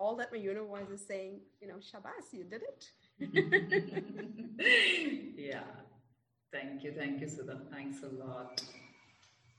all 0.00 0.16
that 0.16 0.32
my 0.32 0.38
universe 0.38 0.88
is 0.92 1.06
saying, 1.06 1.40
you 1.60 1.68
know, 1.68 1.74
Shabas, 1.74 2.32
you 2.32 2.44
did 2.44 2.62
it. 2.62 2.90
yeah. 5.36 5.60
Thank 6.50 6.82
you. 6.82 6.94
Thank 6.98 7.20
you, 7.20 7.28
Sudha. 7.28 7.60
Thanks 7.70 7.98
a 8.02 8.08
lot. 8.08 8.62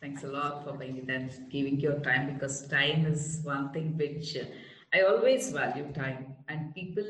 Thanks 0.02 0.23
a 0.23 0.27
lot 0.27 0.64
for 0.64 0.73
being 0.73 1.07
and 1.10 1.31
giving 1.52 1.80
your 1.80 1.99
time 1.99 2.34
because 2.34 2.68
time 2.68 3.06
is 3.06 3.41
one 3.43 3.72
thing 3.72 3.95
which 3.98 4.35
uh, 4.35 4.45
I 4.91 5.03
always 5.03 5.52
value 5.52 5.93
time 5.93 6.35
and 6.49 6.73
people 6.73 7.03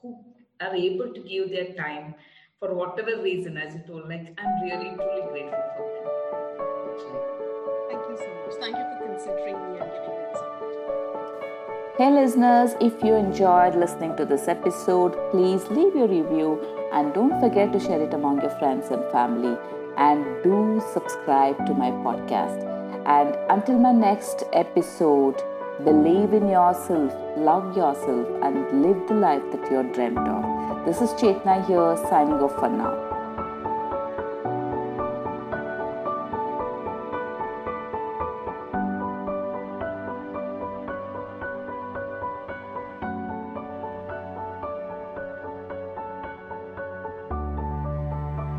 who 0.00 0.24
are 0.60 0.72
able 0.72 1.12
to 1.12 1.20
give 1.20 1.50
their 1.50 1.74
time 1.74 2.14
for 2.62 2.74
whatever 2.74 3.20
reason, 3.20 3.56
as 3.56 3.74
you 3.74 3.80
told, 3.88 4.08
like 4.08 4.26
I'm 4.38 4.52
really 4.62 4.90
truly 4.94 5.22
grateful 5.30 5.62
for 5.76 5.86
them. 5.94 6.04
Thank 7.88 8.02
you 8.08 8.16
so 8.16 8.28
much. 8.38 8.54
Thank 8.60 8.76
you 8.80 8.84
for 8.90 8.98
considering 9.08 9.56
me 9.64 9.80
and 9.80 9.90
giving 9.94 10.14
me 10.18 10.26
this 10.30 10.42
Hey 11.98 12.10
listeners, 12.12 12.76
if 12.80 13.02
you 13.02 13.16
enjoyed 13.16 13.74
listening 13.74 14.16
to 14.16 14.24
this 14.24 14.46
episode, 14.46 15.18
please 15.32 15.66
leave 15.70 15.96
your 15.96 16.06
review 16.06 16.60
and 16.92 17.12
don't 17.12 17.40
forget 17.40 17.72
to 17.72 17.80
share 17.80 18.00
it 18.00 18.14
among 18.14 18.40
your 18.42 18.56
friends 18.60 18.92
and 18.92 19.10
family. 19.10 19.58
And 19.96 20.24
do 20.44 20.80
subscribe 20.94 21.66
to 21.66 21.74
my 21.74 21.90
podcast. 22.06 22.62
And 23.06 23.36
until 23.50 23.78
my 23.78 23.92
next 23.92 24.44
episode, 24.52 25.42
believe 25.84 26.32
in 26.32 26.48
yourself, 26.48 27.12
love 27.36 27.76
yourself, 27.76 28.26
and 28.44 28.82
live 28.82 29.06
the 29.08 29.14
life 29.14 29.42
that 29.50 29.70
you're 29.70 29.92
dreamt 29.92 30.26
of. 30.28 30.51
This 30.84 31.00
is 31.00 31.10
Chetna 31.10 31.64
here, 31.64 31.96
signing 32.10 32.42
off 32.42 32.58
for 32.58 32.68
now. 32.68 33.01